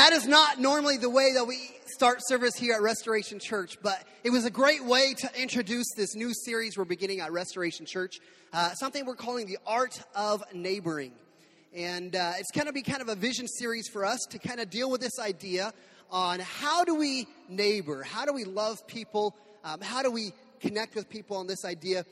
that 0.00 0.14
is 0.14 0.26
not 0.26 0.58
normally 0.58 0.96
the 0.96 1.10
way 1.10 1.34
that 1.34 1.44
we 1.44 1.58
start 1.84 2.20
service 2.26 2.54
here 2.56 2.72
at 2.72 2.80
Restoration 2.80 3.38
Church, 3.38 3.76
but 3.82 4.02
it 4.24 4.30
was 4.30 4.46
a 4.46 4.50
great 4.50 4.82
way 4.82 5.12
to 5.18 5.28
introduce 5.38 5.92
this 5.94 6.14
new 6.14 6.32
series 6.32 6.78
we're 6.78 6.86
beginning 6.86 7.20
at 7.20 7.30
Restoration 7.32 7.84
Church, 7.84 8.18
uh, 8.54 8.72
something 8.72 9.04
we're 9.04 9.14
calling 9.14 9.46
the 9.46 9.58
Art 9.66 10.00
of 10.14 10.42
Neighboring. 10.54 11.12
And 11.74 12.16
uh, 12.16 12.32
it's 12.38 12.50
going 12.50 12.66
to 12.66 12.72
be 12.72 12.80
kind 12.80 13.02
of 13.02 13.10
a 13.10 13.14
vision 13.14 13.46
series 13.46 13.88
for 13.88 14.06
us 14.06 14.20
to 14.30 14.38
kind 14.38 14.58
of 14.58 14.70
deal 14.70 14.90
with 14.90 15.02
this 15.02 15.18
idea 15.18 15.70
on 16.10 16.40
how 16.40 16.82
do 16.82 16.94
we 16.94 17.28
neighbor, 17.50 18.02
how 18.02 18.24
do 18.24 18.32
we 18.32 18.44
love 18.44 18.86
people, 18.86 19.36
um, 19.64 19.82
how 19.82 20.02
do 20.02 20.10
we 20.10 20.32
connect 20.60 20.94
with 20.94 21.10
people 21.10 21.36
on 21.36 21.46
this 21.46 21.66
idea. 21.66 22.06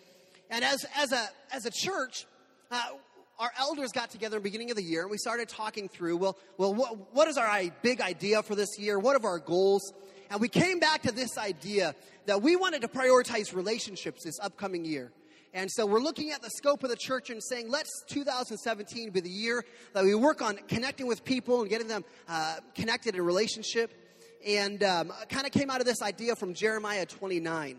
And 0.50 0.62
as, 0.62 0.84
as, 0.95 1.12
a, 1.12 1.27
as 1.55 1.64
a 1.64 1.70
church, 1.70 2.27
uh, 2.70 2.82
our 3.39 3.52
elders 3.57 3.93
got 3.93 4.11
together 4.11 4.36
in 4.36 4.43
the 4.43 4.48
beginning 4.48 4.71
of 4.71 4.77
the 4.77 4.82
year 4.82 5.02
and 5.02 5.11
we 5.11 5.18
started 5.18 5.48
talking 5.48 5.89
through, 5.89 6.16
well, 6.16 6.36
well 6.57 6.75
what, 6.75 7.14
what 7.14 7.29
is 7.29 7.36
our 7.36 7.62
big 7.82 8.00
idea 8.00 8.43
for 8.43 8.54
this 8.54 8.79
year? 8.79 8.98
What 8.98 9.22
are 9.22 9.27
our 9.27 9.39
goals? 9.39 9.93
And 10.30 10.40
we 10.40 10.49
came 10.49 10.80
back 10.80 11.03
to 11.03 11.13
this 11.13 11.39
idea 11.39 11.94
that 12.27 12.43
we 12.43 12.57
wanted 12.57 12.82
to 12.82 12.89
prioritize 12.89 13.54
relationships 13.54 14.25
this 14.25 14.39
upcoming 14.40 14.85
year. 14.85 15.13
And 15.54 15.71
so 15.71 15.86
we're 15.86 16.00
looking 16.00 16.30
at 16.32 16.43
the 16.43 16.50
scope 16.50 16.82
of 16.82 16.90
the 16.90 16.96
church 16.96 17.30
and 17.30 17.43
saying, 17.43 17.71
let's 17.71 18.04
2017 18.08 19.11
be 19.11 19.21
the 19.21 19.30
year 19.30 19.64
that 19.94 20.05
we 20.05 20.14
work 20.14 20.43
on 20.43 20.57
connecting 20.68 21.07
with 21.07 21.25
people 21.25 21.61
and 21.61 21.71
getting 21.71 21.89
them 21.89 22.05
uh, 22.29 22.57
connected 22.75 23.14
in 23.14 23.22
relationship. 23.22 23.94
And 24.46 24.82
um, 24.82 25.13
kind 25.29 25.46
of 25.46 25.52
came 25.52 25.71
out 25.71 25.80
of 25.80 25.86
this 25.86 26.02
idea 26.02 26.36
from 26.36 26.55
Jeremiah 26.55 27.07
29. 27.07 27.79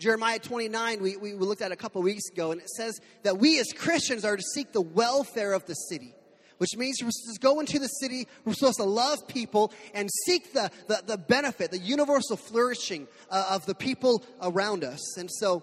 Jeremiah 0.00 0.38
29, 0.38 1.02
we, 1.02 1.16
we 1.18 1.34
looked 1.34 1.60
at 1.60 1.72
a 1.72 1.76
couple 1.76 2.00
weeks 2.00 2.30
ago, 2.30 2.52
and 2.52 2.60
it 2.60 2.70
says 2.70 2.98
that 3.22 3.38
we 3.38 3.60
as 3.60 3.70
Christians 3.76 4.24
are 4.24 4.34
to 4.34 4.42
seek 4.54 4.72
the 4.72 4.80
welfare 4.80 5.52
of 5.52 5.66
the 5.66 5.74
city 5.74 6.14
which 6.56 6.76
means 6.76 6.98
we're 7.02 7.10
supposed 7.10 7.40
to 7.40 7.40
go 7.40 7.58
into 7.58 7.78
the 7.78 7.86
city, 7.86 8.28
we're 8.44 8.52
supposed 8.52 8.76
to 8.76 8.84
love 8.84 9.26
people 9.26 9.72
and 9.94 10.10
seek 10.26 10.52
the, 10.52 10.70
the, 10.88 11.02
the 11.06 11.16
benefit, 11.16 11.70
the 11.70 11.78
universal 11.78 12.36
flourishing 12.36 13.08
uh, 13.30 13.46
of 13.52 13.64
the 13.64 13.74
people 13.74 14.22
around 14.42 14.84
us. 14.84 15.16
And 15.16 15.30
so, 15.30 15.62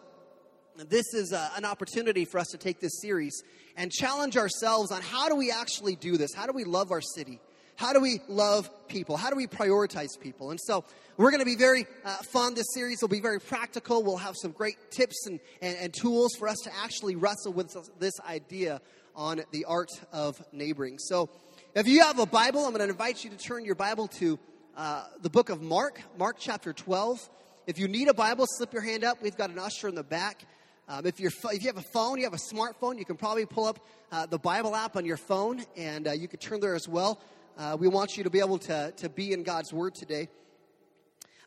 this 0.89 1.13
is 1.13 1.33
a, 1.33 1.37
uh, 1.37 1.49
an 1.55 1.65
opportunity 1.65 2.25
for 2.25 2.39
us 2.39 2.47
to 2.47 2.57
take 2.57 2.79
this 2.79 2.99
series 2.99 3.43
and 3.75 3.91
challenge 3.91 4.37
ourselves 4.37 4.91
on 4.91 5.03
how 5.03 5.29
do 5.29 5.35
we 5.35 5.51
actually 5.51 5.95
do 5.95 6.17
this? 6.17 6.33
How 6.33 6.47
do 6.47 6.51
we 6.51 6.63
love 6.63 6.91
our 6.91 7.01
city? 7.01 7.39
How 7.77 7.93
do 7.93 7.99
we 7.99 8.21
love 8.27 8.71
people? 8.87 9.17
How 9.17 9.29
do 9.29 9.35
we 9.35 9.45
prioritize 9.45 10.19
people? 10.19 10.49
And 10.49 10.59
so 10.59 10.83
we're 11.15 11.29
going 11.29 11.41
to 11.41 11.45
be 11.45 11.55
very 11.55 11.85
uh, 12.03 12.17
fun. 12.33 12.55
This 12.55 12.65
series 12.73 13.01
will 13.01 13.07
be 13.07 13.19
very 13.19 13.39
practical. 13.39 14.01
We'll 14.01 14.17
have 14.17 14.35
some 14.35 14.49
great 14.49 14.89
tips 14.89 15.27
and, 15.27 15.39
and, 15.61 15.77
and 15.77 15.93
tools 15.93 16.35
for 16.39 16.47
us 16.47 16.57
to 16.63 16.75
actually 16.75 17.15
wrestle 17.15 17.53
with 17.53 17.77
this 17.99 18.19
idea 18.27 18.81
on 19.15 19.41
the 19.51 19.65
art 19.65 19.91
of 20.11 20.43
neighboring. 20.51 20.97
So 20.97 21.29
if 21.75 21.87
you 21.87 22.01
have 22.01 22.17
a 22.17 22.25
Bible, 22.25 22.65
I'm 22.65 22.71
going 22.71 22.79
to 22.79 22.89
invite 22.89 23.23
you 23.23 23.29
to 23.29 23.37
turn 23.37 23.63
your 23.63 23.75
Bible 23.75 24.07
to 24.07 24.39
uh, 24.75 25.03
the 25.21 25.29
book 25.29 25.49
of 25.49 25.61
Mark, 25.61 26.01
Mark 26.17 26.37
chapter 26.39 26.73
12. 26.73 27.29
If 27.67 27.77
you 27.77 27.87
need 27.87 28.07
a 28.07 28.13
Bible, 28.15 28.47
slip 28.47 28.73
your 28.73 28.81
hand 28.81 29.03
up. 29.03 29.21
We've 29.21 29.37
got 29.37 29.51
an 29.51 29.59
usher 29.59 29.87
in 29.87 29.93
the 29.93 30.03
back. 30.03 30.41
Um, 30.89 31.05
if, 31.05 31.19
you're, 31.19 31.31
if 31.51 31.61
you 31.61 31.67
have 31.67 31.77
a 31.77 31.85
phone, 31.93 32.17
you 32.17 32.23
have 32.23 32.33
a 32.33 32.55
smartphone, 32.55 32.97
you 32.97 33.05
can 33.05 33.17
probably 33.17 33.45
pull 33.45 33.65
up 33.65 33.79
uh, 34.11 34.25
the 34.25 34.39
Bible 34.39 34.75
app 34.75 34.95
on 34.95 35.05
your 35.05 35.17
phone 35.17 35.63
and 35.75 36.07
uh, 36.07 36.13
you 36.13 36.27
could 36.27 36.41
turn 36.41 36.59
there 36.59 36.73
as 36.73 36.87
well. 36.87 37.19
Uh, 37.57 37.75
we 37.79 37.87
want 37.87 38.17
you 38.17 38.23
to 38.23 38.29
be 38.29 38.39
able 38.39 38.59
to, 38.59 38.93
to 38.97 39.09
be 39.09 39.33
in 39.33 39.41
God's 39.41 39.73
Word 39.73 39.95
today. 39.95 40.29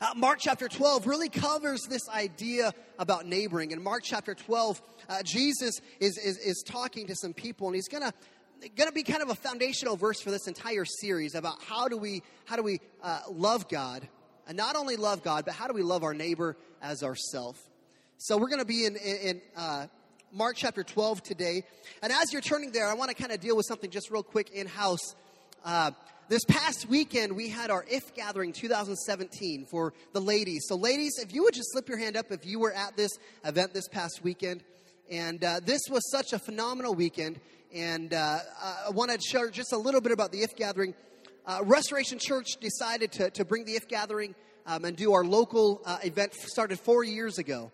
Uh, 0.01 0.09
Mark 0.17 0.39
chapter 0.41 0.67
12 0.67 1.07
really 1.07 1.29
covers 1.29 1.83
this 1.89 2.09
idea 2.09 2.73
about 2.99 3.27
neighboring. 3.27 3.71
In 3.71 3.81
Mark 3.81 4.03
chapter 4.03 4.35
12, 4.35 4.83
uh, 5.09 5.23
Jesus 5.23 5.81
is, 6.01 6.19
is, 6.19 6.37
is 6.39 6.65
talking 6.67 7.07
to 7.07 7.15
some 7.15 7.33
people, 7.33 7.69
and 7.69 7.77
he's 7.77 7.87
going 7.87 8.03
to 8.03 8.13
going 8.77 8.89
to 8.89 8.93
be 8.93 9.05
kind 9.05 9.23
of 9.23 9.31
a 9.31 9.35
foundational 9.35 9.97
verse 9.97 10.21
for 10.21 10.31
this 10.31 10.47
entire 10.47 10.85
series 10.85 11.35
about 11.35 11.63
how 11.63 11.89
do 11.89 11.97
we 11.97 12.23
how 12.45 12.57
do 12.57 12.63
we 12.63 12.79
uh, 13.03 13.21
love 13.31 13.69
God 13.69 14.07
and 14.47 14.55
not 14.55 14.77
only 14.77 14.97
love 14.97 15.23
God 15.23 15.47
but 15.47 15.55
how 15.55 15.67
do 15.67 15.73
we 15.73 15.83
love 15.83 16.03
our 16.03 16.13
neighbor 16.13 16.59
as 16.83 17.03
ourself. 17.03 17.57
So 18.19 18.37
we're 18.37 18.51
going 18.51 18.61
to 18.61 18.67
be 18.67 18.85
in 18.85 18.97
in, 18.97 19.17
in 19.17 19.43
uh, 19.57 19.87
Mark 20.31 20.57
chapter 20.57 20.83
12 20.83 21.23
today, 21.23 21.63
and 22.03 22.13
as 22.13 22.33
you're 22.33 22.43
turning 22.43 22.73
there, 22.73 22.87
I 22.87 22.95
want 22.95 23.11
to 23.11 23.15
kind 23.15 23.33
of 23.33 23.41
deal 23.41 23.57
with 23.57 23.65
something 23.67 23.91
just 23.91 24.11
real 24.11 24.23
quick 24.23 24.51
in 24.51 24.67
house 24.67 25.15
uh, 25.65 25.91
this 26.29 26.45
past 26.45 26.89
weekend, 26.89 27.35
we 27.35 27.49
had 27.49 27.71
our 27.71 27.85
IF 27.89 28.15
Gathering 28.15 28.53
2017 28.53 29.67
for 29.67 29.93
the 30.13 30.21
ladies. 30.21 30.65
So, 30.69 30.77
ladies, 30.77 31.19
if 31.21 31.35
you 31.35 31.43
would 31.43 31.55
just 31.55 31.73
slip 31.73 31.89
your 31.89 31.99
hand 31.99 32.17
up 32.17 32.31
if 32.31 32.47
you 32.47 32.59
were 32.59 32.73
at 32.73 32.97
this 32.97 33.11
event 33.45 33.75
this 33.75 33.89
past 33.89 34.21
weekend. 34.23 34.63
And 35.11 35.43
uh, 35.43 35.61
this 35.65 35.83
was 35.91 36.09
such 36.11 36.33
a 36.33 36.39
phenomenal 36.39 36.95
weekend. 36.95 37.41
And 37.75 38.15
uh, 38.15 38.39
I 38.87 38.91
want 38.91 39.11
to 39.11 39.19
share 39.21 39.51
just 39.51 39.73
a 39.73 39.77
little 39.77 40.01
bit 40.01 40.13
about 40.13 40.33
the 40.33 40.43
IF 40.43 40.57
Gathering. 40.57 40.95
Uh, 41.45 41.61
Restoration 41.65 42.19
Church 42.21 42.57
decided 42.61 43.13
to, 43.13 43.31
to 43.31 43.45
bring 43.45 43.65
the 43.65 43.75
IF 43.75 43.89
Gathering 43.89 44.35
um, 44.67 44.85
and 44.85 44.97
do 44.97 45.13
our 45.13 45.25
local 45.25 45.83
uh, 45.85 45.99
event, 46.05 46.33
started 46.35 46.79
four 46.79 47.03
years 47.05 47.39
ago. 47.39 47.73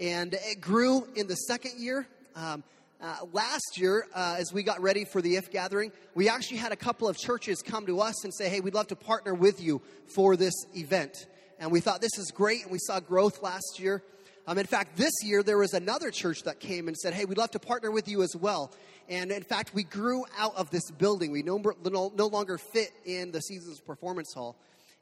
And 0.00 0.34
it 0.34 0.60
grew 0.60 1.06
in 1.14 1.26
the 1.26 1.34
second 1.34 1.78
year. 1.78 2.06
Um, 2.34 2.64
uh, 3.00 3.18
last 3.32 3.78
year, 3.78 4.06
uh, 4.14 4.36
as 4.38 4.52
we 4.52 4.62
got 4.62 4.80
ready 4.80 5.04
for 5.04 5.22
the 5.22 5.36
IF 5.36 5.50
gathering, 5.50 5.92
we 6.14 6.28
actually 6.28 6.56
had 6.56 6.72
a 6.72 6.76
couple 6.76 7.08
of 7.08 7.16
churches 7.16 7.62
come 7.62 7.86
to 7.86 8.00
us 8.00 8.24
and 8.24 8.34
say, 8.34 8.48
hey, 8.48 8.60
we'd 8.60 8.74
love 8.74 8.88
to 8.88 8.96
partner 8.96 9.34
with 9.34 9.62
you 9.62 9.80
for 10.14 10.36
this 10.36 10.54
event. 10.74 11.26
And 11.60 11.70
we 11.70 11.80
thought 11.80 12.00
this 12.00 12.18
is 12.18 12.32
great, 12.32 12.62
and 12.62 12.72
we 12.72 12.78
saw 12.80 12.98
growth 12.98 13.40
last 13.42 13.78
year. 13.78 14.02
Um, 14.48 14.58
in 14.58 14.66
fact, 14.66 14.96
this 14.96 15.12
year 15.22 15.42
there 15.42 15.58
was 15.58 15.74
another 15.74 16.10
church 16.10 16.42
that 16.44 16.58
came 16.58 16.88
and 16.88 16.96
said, 16.96 17.14
hey, 17.14 17.24
we'd 17.24 17.38
love 17.38 17.50
to 17.52 17.58
partner 17.58 17.90
with 17.90 18.08
you 18.08 18.22
as 18.22 18.34
well. 18.34 18.72
And 19.08 19.30
in 19.30 19.42
fact, 19.42 19.74
we 19.74 19.84
grew 19.84 20.24
out 20.36 20.56
of 20.56 20.70
this 20.70 20.90
building. 20.90 21.30
We 21.30 21.42
no, 21.42 21.62
no, 21.84 22.12
no 22.14 22.26
longer 22.26 22.58
fit 22.58 22.90
in 23.04 23.30
the 23.30 23.40
Seasons 23.40 23.80
Performance 23.80 24.32
Hall. 24.34 24.56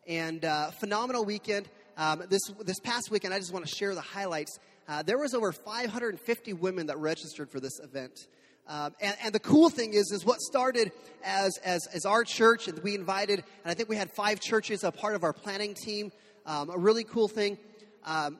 And 0.06 0.44
uh, 0.44 0.70
phenomenal 0.72 1.24
weekend. 1.24 1.68
Um, 1.96 2.24
this, 2.28 2.42
this 2.64 2.78
past 2.80 3.10
weekend, 3.10 3.32
I 3.32 3.38
just 3.38 3.52
want 3.52 3.66
to 3.66 3.74
share 3.74 3.94
the 3.94 4.02
highlights. 4.02 4.58
Uh, 4.88 5.02
there 5.02 5.18
was 5.18 5.34
over 5.34 5.52
550 5.52 6.52
women 6.54 6.86
that 6.86 6.98
registered 6.98 7.50
for 7.50 7.60
this 7.60 7.80
event. 7.80 8.28
Um, 8.68 8.94
and, 9.00 9.16
and, 9.22 9.32
the 9.32 9.40
cool 9.40 9.70
thing 9.70 9.94
is, 9.94 10.10
is 10.12 10.24
what 10.24 10.40
started 10.40 10.90
as, 11.24 11.56
as, 11.64 11.86
as 11.94 12.04
our 12.04 12.24
church, 12.24 12.66
and 12.66 12.76
we 12.80 12.96
invited, 12.96 13.38
and 13.38 13.70
I 13.70 13.74
think 13.74 13.88
we 13.88 13.94
had 13.94 14.10
five 14.10 14.40
churches 14.40 14.82
a 14.82 14.90
part 14.90 15.14
of 15.14 15.22
our 15.22 15.32
planning 15.32 15.74
team. 15.74 16.10
Um, 16.46 16.70
a 16.70 16.78
really 16.78 17.04
cool 17.04 17.28
thing. 17.28 17.58
Um, 18.04 18.38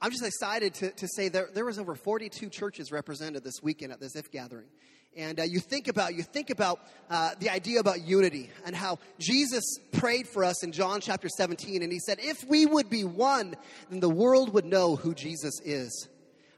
I'm 0.00 0.10
just 0.10 0.24
excited 0.24 0.74
to, 0.74 0.90
to 0.90 1.06
say 1.06 1.28
there, 1.28 1.48
there 1.54 1.64
was 1.64 1.78
over 1.78 1.94
42 1.94 2.48
churches 2.48 2.90
represented 2.90 3.44
this 3.44 3.62
weekend 3.62 3.92
at 3.92 4.00
this 4.00 4.16
IF 4.16 4.32
gathering 4.32 4.66
and 5.16 5.40
uh, 5.40 5.42
you 5.42 5.60
think 5.60 5.88
about 5.88 6.14
you 6.14 6.22
think 6.22 6.50
about 6.50 6.80
uh, 7.10 7.30
the 7.38 7.50
idea 7.50 7.80
about 7.80 8.02
unity 8.02 8.50
and 8.64 8.74
how 8.74 8.98
jesus 9.18 9.78
prayed 9.92 10.26
for 10.26 10.44
us 10.44 10.62
in 10.64 10.72
john 10.72 11.00
chapter 11.00 11.28
17 11.28 11.82
and 11.82 11.92
he 11.92 11.98
said 11.98 12.18
if 12.20 12.44
we 12.48 12.66
would 12.66 12.88
be 12.88 13.04
one 13.04 13.54
then 13.90 14.00
the 14.00 14.08
world 14.08 14.52
would 14.52 14.64
know 14.64 14.96
who 14.96 15.14
jesus 15.14 15.60
is 15.64 16.08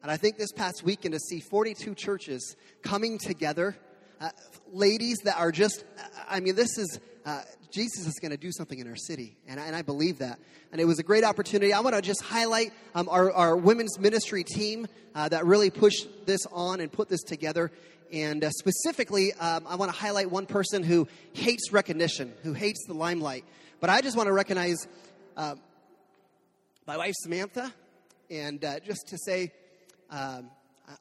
and 0.02 0.10
i 0.10 0.16
think 0.16 0.38
this 0.38 0.52
past 0.52 0.82
weekend 0.84 1.14
to 1.14 1.20
see 1.20 1.40
42 1.40 1.94
churches 1.94 2.56
coming 2.82 3.18
together 3.18 3.76
uh, 4.20 4.30
ladies 4.72 5.18
that 5.24 5.36
are 5.38 5.52
just 5.52 5.84
i 6.28 6.40
mean 6.40 6.54
this 6.54 6.78
is 6.78 7.00
uh, 7.26 7.40
Jesus 7.74 8.06
is 8.06 8.20
going 8.20 8.30
to 8.30 8.36
do 8.36 8.52
something 8.52 8.78
in 8.78 8.86
our 8.86 8.94
city, 8.94 9.36
and 9.48 9.58
I, 9.58 9.66
and 9.66 9.74
I, 9.74 9.82
believe 9.82 10.18
that. 10.18 10.38
And 10.70 10.80
it 10.80 10.84
was 10.84 11.00
a 11.00 11.02
great 11.02 11.24
opportunity. 11.24 11.72
I 11.72 11.80
want 11.80 11.96
to 11.96 12.02
just 12.02 12.22
highlight 12.22 12.72
um, 12.94 13.08
our, 13.08 13.32
our 13.32 13.56
women's 13.56 13.98
ministry 13.98 14.44
team 14.44 14.86
uh, 15.12 15.28
that 15.30 15.44
really 15.44 15.70
pushed 15.70 16.06
this 16.24 16.46
on 16.52 16.78
and 16.78 16.92
put 16.92 17.08
this 17.08 17.22
together. 17.22 17.72
And 18.14 18.44
uh, 18.44 18.50
specifically, 18.50 19.32
um, 19.32 19.66
I 19.68 19.74
want 19.74 19.92
to 19.92 19.98
highlight 19.98 20.30
one 20.30 20.46
person 20.46 20.84
who 20.84 21.08
hates 21.32 21.72
recognition, 21.72 22.32
who 22.44 22.52
hates 22.52 22.86
the 22.86 22.94
limelight. 22.94 23.44
But 23.80 23.90
I 23.90 24.02
just 24.02 24.16
want 24.16 24.28
to 24.28 24.32
recognize 24.32 24.86
uh, 25.36 25.56
my 26.86 26.96
wife, 26.96 27.14
Samantha, 27.16 27.74
and 28.30 28.64
uh, 28.64 28.78
just 28.78 29.08
to 29.08 29.18
say, 29.18 29.50
um, 30.10 30.48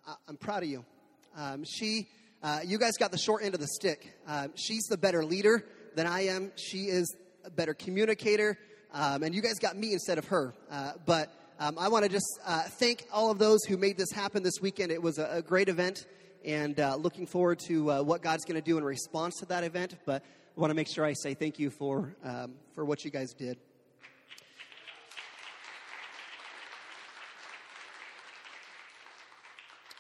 I, 0.08 0.16
am 0.28 0.38
proud 0.38 0.64
of 0.64 0.70
you. 0.70 0.84
Um, 1.38 1.64
she, 1.64 2.08
uh, 2.42 2.62
you 2.66 2.80
guys 2.80 2.94
got 2.98 3.12
the 3.12 3.20
short 3.20 3.44
end 3.44 3.54
of 3.54 3.60
the 3.60 3.68
stick. 3.68 4.18
Um, 4.28 4.52
she's 4.56 4.86
the 4.86 4.98
better 4.98 5.24
leader 5.24 5.64
than 5.94 6.08
I 6.08 6.22
am. 6.22 6.52
She 6.56 6.86
is 6.86 7.16
a 7.46 7.52
better 7.52 7.76
communicator, 7.76 8.58
um, 8.92 9.22
and 9.22 9.36
you 9.36 9.44
guys 9.44 9.60
got 9.60 9.78
me 9.78 9.94
instead 9.94 10.18
of 10.18 10.26
her. 10.30 10.56
Uh, 10.72 10.94
but 11.06 11.32
um, 11.60 11.78
I 11.78 11.90
want 11.90 12.06
to 12.06 12.10
just 12.10 12.40
uh, 12.44 12.64
thank 12.80 13.06
all 13.14 13.30
of 13.30 13.38
those 13.38 13.64
who 13.66 13.78
made 13.78 13.98
this 13.98 14.12
happen 14.12 14.42
this 14.42 14.60
weekend. 14.64 14.92
It 14.92 15.04
was 15.04 15.20
a, 15.20 15.28
a 15.30 15.42
great 15.44 15.70
event 15.70 16.08
and 16.46 16.80
uh, 16.80 16.96
looking 16.96 17.26
forward 17.26 17.60
to 17.68 17.92
uh, 17.92 18.04
what 18.04 18.22
God's 18.22 18.46
going 18.46 18.56
to 18.56 18.62
do 18.62 18.78
in 18.78 18.84
response 18.84 19.38
to 19.40 19.46
that 19.48 19.64
event. 19.64 19.96
But 20.06 20.24
I 20.56 20.60
want 20.60 20.72
to 20.72 20.76
make 20.76 20.88
sure 20.88 21.06
I 21.06 21.14
say 21.14 21.34
thank 21.34 21.60
you 21.60 21.70
for, 21.70 22.16
um, 22.24 22.54
for 22.74 22.86
what 22.86 23.06
you 23.06 23.12
guys 23.12 23.34
did. 23.34 23.58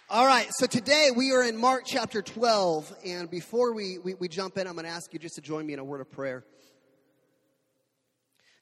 All 0.09 0.27
right, 0.27 0.47
so 0.51 0.67
today 0.67 1.09
we 1.15 1.31
are 1.31 1.43
in 1.43 1.57
Mark 1.57 1.85
chapter 1.87 2.21
12, 2.21 2.93
and 3.03 3.31
before 3.31 3.73
we, 3.73 3.97
we, 3.97 4.13
we 4.13 4.27
jump 4.27 4.59
in, 4.59 4.67
I'm 4.67 4.73
going 4.73 4.85
to 4.85 4.91
ask 4.91 5.11
you 5.11 5.17
just 5.17 5.35
to 5.35 5.41
join 5.41 5.65
me 5.65 5.73
in 5.73 5.79
a 5.79 5.83
word 5.83 6.01
of 6.01 6.11
prayer. 6.11 6.45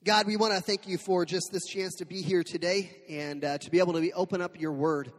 God, 0.06 0.28
we 0.28 0.38
want 0.38 0.54
to 0.54 0.62
thank 0.62 0.88
you 0.88 0.98
for 0.98 1.26
just 1.26 1.50
this 1.52 1.66
chance 1.66 1.96
to 1.96 2.06
be 2.06 2.22
here 2.22 2.42
today 2.42 2.96
and 3.10 3.44
uh, 3.44 3.58
to 3.58 3.70
be 3.70 3.80
able 3.80 3.92
to 3.94 4.00
be, 4.00 4.14
open 4.14 4.42
up 4.42 4.62
your 4.62 4.72
word. 4.72 5.12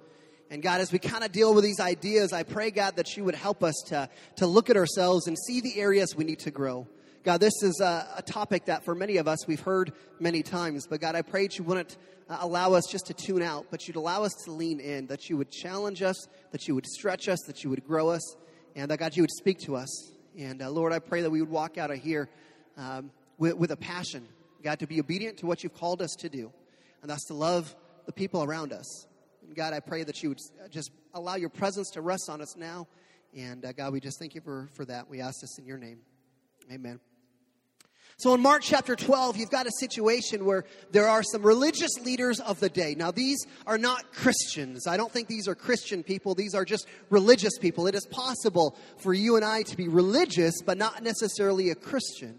And 0.53 0.63
God, 0.63 0.83
as 0.83 0.93
we 0.93 0.99
kind 0.99 1.25
of 1.25 1.33
deal 1.33 1.55
with 1.55 1.65
these 1.65 1.81
ideas, 1.81 2.35
I 2.35 2.43
pray, 2.43 2.71
God, 2.71 2.97
that 2.97 3.17
you 3.17 3.25
would 3.25 3.35
help 3.35 3.65
us 3.65 3.75
to, 3.87 4.11
to 4.37 4.47
look 4.47 4.69
at 4.69 4.77
ourselves 4.77 5.27
and 5.27 5.35
see 5.47 5.63
the 5.63 5.81
areas 5.81 6.15
we 6.15 6.25
need 6.25 6.41
to 6.41 6.51
grow. 6.51 6.87
God, 7.25 7.41
this 7.41 7.63
is 7.63 7.81
a, 7.81 8.07
a, 8.19 8.21
topic 8.21 8.67
that 8.67 8.85
for 8.85 8.95
many 8.95 9.17
of 9.17 9.27
us 9.27 9.47
we've 9.47 9.61
heard 9.61 9.95
many 10.21 10.43
times, 10.43 10.87
but 10.87 11.01
God, 11.01 11.15
I 11.15 11.23
pray 11.23 11.47
that 11.47 11.57
you 11.57 11.65
wouldn't 11.65 11.97
uh, 12.29 12.37
allow 12.41 12.75
us 12.75 12.85
just 12.87 13.07
to 13.07 13.15
tune 13.15 13.41
out, 13.41 13.69
but 13.71 13.89
you'd 13.89 13.97
allow 13.97 14.25
us 14.25 14.33
to 14.45 14.53
lean 14.53 14.79
in, 14.79 15.07
that 15.07 15.31
you 15.31 15.39
would 15.39 15.51
challenge 15.51 16.03
us, 16.03 16.29
that 16.51 16.69
you 16.69 16.75
would 16.75 16.85
stretch 16.85 17.31
us, 17.31 17.41
that 17.47 17.65
you 17.65 17.71
would 17.71 17.87
grow 17.87 18.11
us, 18.11 18.37
and 18.77 18.91
that 18.91 18.99
God, 18.99 19.17
you 19.17 19.23
would 19.23 19.33
speak 19.33 19.59
to 19.61 19.75
us. 19.75 20.13
And 20.39 20.61
uh, 20.61 20.69
Lord, 20.69 20.93
I 20.93 20.99
pray 20.99 21.23
that 21.23 21.31
we 21.31 21.41
would 21.41 21.51
walk 21.51 21.79
out 21.79 21.91
of 21.91 21.97
here 21.97 22.29
um, 22.77 23.11
with, 23.39 23.55
with 23.55 23.71
a 23.71 23.77
passion, 23.79 24.29
God, 24.63 24.81
to 24.81 24.87
be 24.87 25.01
obedient 25.01 25.39
to 25.39 25.47
what 25.47 25.63
you've 25.63 25.73
called 25.73 26.03
us 26.03 26.15
to 26.19 26.29
do, 26.29 26.53
and 27.01 27.11
that's 27.11 27.25
to 27.29 27.35
love 27.35 27.75
the 28.05 28.13
people 28.13 28.45
around 28.45 28.75
us. 28.75 29.07
God, 29.55 29.75
I 29.75 29.81
pray 29.81 30.05
that 30.05 30.23
you 30.23 30.31
would 30.31 30.41
just 30.71 30.91
allow 31.15 31.37
your 31.37 31.49
presence 31.49 31.91
to 31.91 32.01
rest 32.01 32.29
on 32.29 32.41
us 32.41 32.57
now. 32.57 32.89
And 33.37 33.65
uh, 33.65 33.73
God, 33.73 33.93
we 33.93 34.01
just 34.01 34.19
thank 34.19 34.35
you 34.35 34.41
for, 34.41 34.69
for 34.75 34.85
that. 34.85 35.09
We 35.09 35.21
ask 35.21 35.41
this 35.41 35.59
in 35.59 35.67
your 35.67 35.79
name. 35.79 36.01
Amen. 36.71 37.01
So 38.19 38.35
in 38.35 38.41
Mark 38.41 38.63
chapter 38.63 38.95
12, 38.95 39.37
you've 39.37 39.51
got 39.51 39.67
a 39.67 39.73
situation 39.81 40.45
where 40.45 40.65
there 40.91 41.09
are 41.09 41.23
some 41.23 41.43
religious 41.43 41.91
leaders 42.05 42.41
of 42.41 42.61
the 42.61 42.69
day. 42.69 42.95
Now, 42.95 43.11
these 43.11 43.47
are 43.67 43.79
not 43.79 44.13
Christians. 44.13 44.87
I 44.87 44.97
don't 44.97 45.11
think 45.11 45.29
these 45.29 45.49
are 45.49 45.55
Christian 45.55 46.03
people. 46.03 46.35
These 46.35 46.55
are 46.55 46.65
just 46.65 46.87
religious 47.11 47.59
people. 47.59 47.87
It 47.87 47.95
is 47.95 48.07
possible 48.07 48.77
for 48.99 49.15
you 49.15 49.37
and 49.37 49.45
I 49.45 49.63
to 49.63 49.77
be 49.77 49.89
religious, 49.89 50.55
but 50.65 50.79
not 50.79 51.03
necessarily 51.03 51.71
a 51.71 51.75
Christian. 51.75 52.39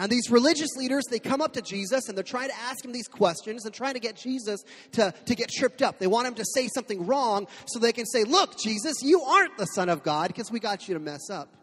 And 0.00 0.10
these 0.10 0.30
religious 0.30 0.76
leaders, 0.76 1.04
they 1.10 1.18
come 1.18 1.42
up 1.42 1.52
to 1.52 1.60
Jesus 1.60 2.08
and 2.08 2.16
they're 2.16 2.24
trying 2.24 2.48
to 2.48 2.58
ask 2.58 2.82
him 2.82 2.90
these 2.90 3.06
questions 3.06 3.66
and 3.66 3.74
trying 3.74 3.92
to 3.92 4.00
get 4.00 4.16
Jesus 4.16 4.62
to, 4.92 5.12
to 5.26 5.34
get 5.34 5.50
tripped 5.50 5.82
up. 5.82 5.98
They 5.98 6.06
want 6.06 6.26
him 6.26 6.34
to 6.36 6.44
say 6.54 6.68
something 6.74 7.06
wrong 7.06 7.46
so 7.66 7.78
they 7.78 7.92
can 7.92 8.06
say, 8.06 8.24
Look, 8.24 8.58
Jesus, 8.58 9.02
you 9.02 9.20
aren't 9.20 9.58
the 9.58 9.66
Son 9.66 9.90
of 9.90 10.02
God 10.02 10.28
because 10.28 10.50
we 10.50 10.58
got 10.58 10.88
you 10.88 10.94
to 10.94 11.00
mess 11.00 11.28
up. 11.28 11.54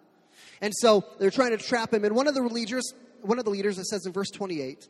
And 0.62 0.72
so 0.75 1.04
they're 1.18 1.31
trying 1.31 1.50
to 1.50 1.57
trap 1.57 1.92
him. 1.92 2.06
And 2.06 2.16
one 2.16 2.28
of 2.28 2.36
the 2.36 2.44
leaders, 2.44 2.94
one 3.22 3.39
of 3.39 3.45
the 3.45 3.50
leaders, 3.50 3.80
it 3.80 3.88
says 3.88 4.06
in 4.06 4.13
verse 4.13 4.30
28, 4.30 4.88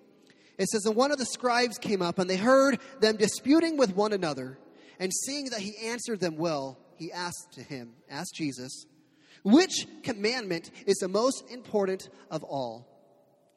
it 0.58 0.68
says, 0.68 0.86
And 0.86 0.98
one 0.98 1.14
of 1.14 1.18
the 1.18 1.26
scribes 1.26 1.78
came 1.78 2.02
up, 2.02 2.20
and 2.20 2.30
they 2.30 2.36
heard 2.36 2.80
them 3.00 3.16
disputing 3.16 3.78
with 3.78 3.96
one 3.96 4.12
another. 4.12 4.60
And 5.00 5.14
seeing 5.14 5.52
that 5.52 5.62
he 5.62 5.74
answered 5.88 6.20
them 6.20 6.36
well, 6.36 6.78
he 6.98 7.14
asked 7.14 7.54
to 7.54 7.64
him, 7.64 7.94
asked 8.10 8.36
Jesus, 8.36 8.86
Which 9.44 9.88
commandment 10.04 10.70
is 10.86 10.98
the 10.98 11.08
most 11.08 11.50
important 11.50 12.10
of 12.30 12.44
all? 12.44 12.97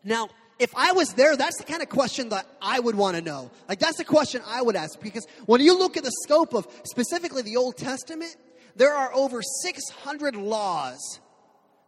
Now, 0.04 0.30
if 0.58 0.74
I 0.76 0.92
was 0.92 1.14
there, 1.14 1.36
that's 1.36 1.56
the 1.56 1.64
kind 1.64 1.82
of 1.82 1.88
question 1.88 2.28
that 2.28 2.46
I 2.60 2.78
would 2.80 2.94
want 2.94 3.16
to 3.16 3.22
know. 3.22 3.50
Like, 3.68 3.78
that's 3.78 3.96
the 3.96 4.04
question 4.04 4.42
I 4.46 4.60
would 4.60 4.76
ask. 4.76 5.00
Because 5.00 5.26
when 5.46 5.60
you 5.60 5.76
look 5.76 5.96
at 5.96 6.04
the 6.04 6.12
scope 6.24 6.54
of 6.54 6.66
specifically 6.84 7.42
the 7.42 7.56
Old 7.56 7.76
Testament, 7.76 8.36
there 8.76 8.94
are 8.94 9.12
over 9.14 9.40
600 9.42 10.36
laws 10.36 11.20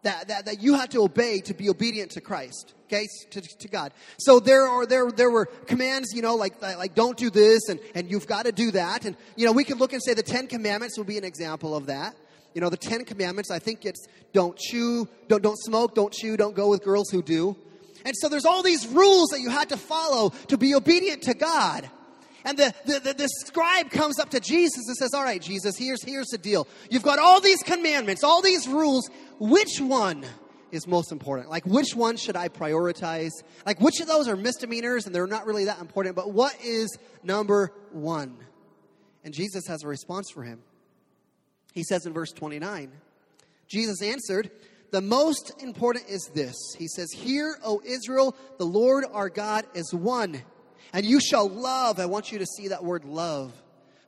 that, 0.01 0.27
that, 0.27 0.45
that 0.45 0.61
you 0.61 0.73
had 0.75 0.91
to 0.91 1.03
obey 1.03 1.39
to 1.41 1.53
be 1.53 1.69
obedient 1.69 2.11
to 2.11 2.21
Christ, 2.21 2.73
okay, 2.87 3.07
to, 3.31 3.41
to 3.41 3.67
God. 3.67 3.93
So 4.17 4.39
there 4.39 4.67
are 4.67 4.85
there 4.85 5.11
there 5.11 5.31
were 5.31 5.45
commands, 5.45 6.13
you 6.13 6.21
know, 6.21 6.35
like 6.35 6.61
like 6.61 6.93
don't 6.93 7.17
do 7.17 7.29
this, 7.29 7.69
and 7.69 7.79
and 7.95 8.11
you've 8.11 8.27
got 8.27 8.45
to 8.45 8.51
do 8.51 8.71
that, 8.71 9.05
and 9.05 9.15
you 9.35 9.45
know 9.45 9.51
we 9.51 9.63
could 9.63 9.79
look 9.79 9.93
and 9.93 10.03
say 10.03 10.13
the 10.13 10.21
Ten 10.23 10.47
Commandments 10.47 10.97
would 10.97 11.07
be 11.07 11.17
an 11.17 11.23
example 11.23 11.75
of 11.75 11.85
that. 11.85 12.15
You 12.53 12.61
know, 12.61 12.69
the 12.69 12.77
Ten 12.77 13.05
Commandments, 13.05 13.49
I 13.49 13.59
think 13.59 13.85
it's 13.85 14.05
don't 14.33 14.57
chew, 14.57 15.07
don't 15.29 15.41
don't 15.41 15.57
smoke, 15.57 15.95
don't 15.95 16.13
chew, 16.13 16.37
don't 16.37 16.55
go 16.55 16.69
with 16.69 16.83
girls 16.83 17.09
who 17.09 17.23
do. 17.23 17.55
And 18.05 18.15
so 18.17 18.29
there's 18.29 18.45
all 18.45 18.63
these 18.63 18.87
rules 18.87 19.29
that 19.29 19.39
you 19.39 19.49
had 19.49 19.69
to 19.69 19.77
follow 19.77 20.29
to 20.47 20.57
be 20.57 20.75
obedient 20.75 21.23
to 21.23 21.33
God. 21.33 21.89
And 22.45 22.57
the, 22.57 22.73
the, 22.85 22.99
the, 22.99 23.13
the, 23.13 23.29
scribe 23.45 23.89
comes 23.89 24.19
up 24.19 24.29
to 24.31 24.39
Jesus 24.39 24.85
and 24.87 24.97
says, 24.97 25.13
All 25.13 25.23
right, 25.23 25.41
Jesus, 25.41 25.77
here's, 25.77 26.03
here's 26.03 26.27
the 26.27 26.37
deal. 26.37 26.67
You've 26.89 27.03
got 27.03 27.19
all 27.19 27.39
these 27.39 27.63
commandments, 27.63 28.23
all 28.23 28.41
these 28.41 28.67
rules. 28.67 29.09
Which 29.39 29.79
one 29.79 30.25
is 30.71 30.85
most 30.85 31.11
important? 31.11 31.49
Like, 31.49 31.65
which 31.65 31.95
one 31.95 32.17
should 32.17 32.35
I 32.35 32.49
prioritize? 32.49 33.31
Like, 33.65 33.79
which 33.79 34.01
of 34.01 34.07
those 34.07 34.27
are 34.27 34.35
misdemeanors 34.35 35.05
and 35.05 35.15
they're 35.15 35.27
not 35.27 35.45
really 35.45 35.65
that 35.65 35.79
important? 35.79 36.15
But 36.15 36.31
what 36.31 36.53
is 36.61 36.97
number 37.23 37.71
one? 37.91 38.35
And 39.23 39.33
Jesus 39.33 39.65
has 39.67 39.83
a 39.83 39.87
response 39.87 40.29
for 40.29 40.43
him. 40.43 40.61
He 41.73 41.83
says 41.83 42.05
in 42.05 42.13
verse 42.13 42.31
29 42.31 42.91
Jesus 43.67 44.01
answered, 44.01 44.51
The 44.93 45.01
most 45.01 45.63
important 45.63 46.07
is 46.07 46.29
this. 46.35 46.55
He 46.77 46.87
says, 46.87 47.11
Hear, 47.11 47.57
O 47.65 47.81
Israel, 47.83 48.35
the 48.59 48.65
Lord 48.65 49.05
our 49.11 49.27
God 49.27 49.65
is 49.73 49.91
one 49.91 50.43
and 50.93 51.03
you 51.03 51.19
shall 51.19 51.49
love. 51.49 51.99
I 51.99 52.05
want 52.05 52.31
you 52.31 52.37
to 52.37 52.45
see 52.45 52.67
that 52.67 52.83
word 52.83 53.03
love. 53.03 53.51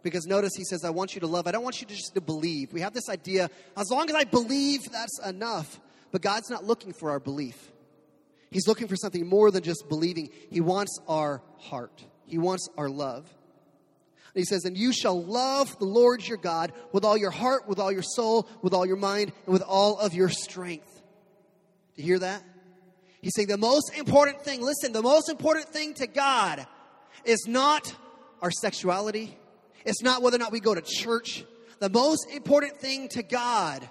Because 0.03 0.27
notice 0.27 0.51
he 0.55 0.63
says, 0.63 0.85
I 0.85 0.91
want 0.91 1.15
you 1.15 1.21
to 1.21 1.27
love. 1.27 1.47
I 1.47 1.51
don't 1.51 1.63
want 1.63 1.81
you 1.81 1.87
to 1.87 1.95
just 1.95 2.13
to 2.13 2.21
believe. 2.21 2.71
We 2.71 2.81
have 2.81 2.93
this 2.93 3.09
idea, 3.09 3.49
as 3.75 3.89
long 3.89 4.07
as 4.11 4.15
I 4.15 4.25
believe, 4.25 4.83
that's 4.91 5.19
enough. 5.25 5.81
But 6.11 6.21
God's 6.21 6.51
not 6.51 6.63
looking 6.63 6.93
for 6.93 7.09
our 7.09 7.19
belief. 7.19 7.71
He's 8.51 8.67
looking 8.67 8.87
for 8.87 8.95
something 8.95 9.25
more 9.27 9.49
than 9.49 9.63
just 9.63 9.89
believing. 9.89 10.29
He 10.51 10.61
wants 10.61 10.99
our 11.07 11.41
heart. 11.57 12.05
He 12.27 12.37
wants 12.37 12.69
our 12.77 12.89
love. 12.89 13.27
And 14.35 14.41
he 14.41 14.45
says, 14.45 14.65
And 14.65 14.77
you 14.77 14.91
shall 14.91 15.23
love 15.23 15.79
the 15.79 15.85
Lord 15.85 16.27
your 16.27 16.37
God 16.37 16.73
with 16.91 17.05
all 17.05 17.17
your 17.17 17.31
heart, 17.31 17.69
with 17.69 17.79
all 17.79 17.89
your 17.91 18.03
soul, 18.03 18.49
with 18.61 18.73
all 18.73 18.85
your 18.85 18.97
mind, 18.97 19.31
and 19.45 19.53
with 19.53 19.61
all 19.61 19.97
of 19.97 20.13
your 20.13 20.27
strength. 20.27 21.01
Do 21.95 22.01
you 22.01 22.07
hear 22.09 22.19
that? 22.19 22.43
He's 23.21 23.31
saying 23.33 23.47
the 23.47 23.57
most 23.57 23.97
important 23.97 24.41
thing, 24.41 24.61
listen, 24.61 24.91
the 24.91 25.01
most 25.01 25.29
important 25.29 25.69
thing 25.69 25.93
to 25.95 26.07
God 26.07 26.67
is 27.23 27.45
not 27.47 27.95
our 28.41 28.51
sexuality, 28.51 29.37
it's 29.85 30.03
not 30.03 30.21
whether 30.21 30.35
or 30.35 30.39
not 30.39 30.51
we 30.51 30.59
go 30.59 30.75
to 30.75 30.81
church. 30.81 31.45
The 31.79 31.89
most 31.89 32.29
important 32.29 32.77
thing 32.77 33.09
to 33.09 33.23
God 33.23 33.87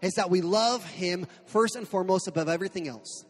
is 0.00 0.14
that 0.14 0.30
we 0.30 0.40
love 0.40 0.84
Him 0.84 1.26
first 1.46 1.76
and 1.76 1.86
foremost 1.86 2.28
above 2.28 2.48
everything 2.48 2.88
else. 2.88 3.25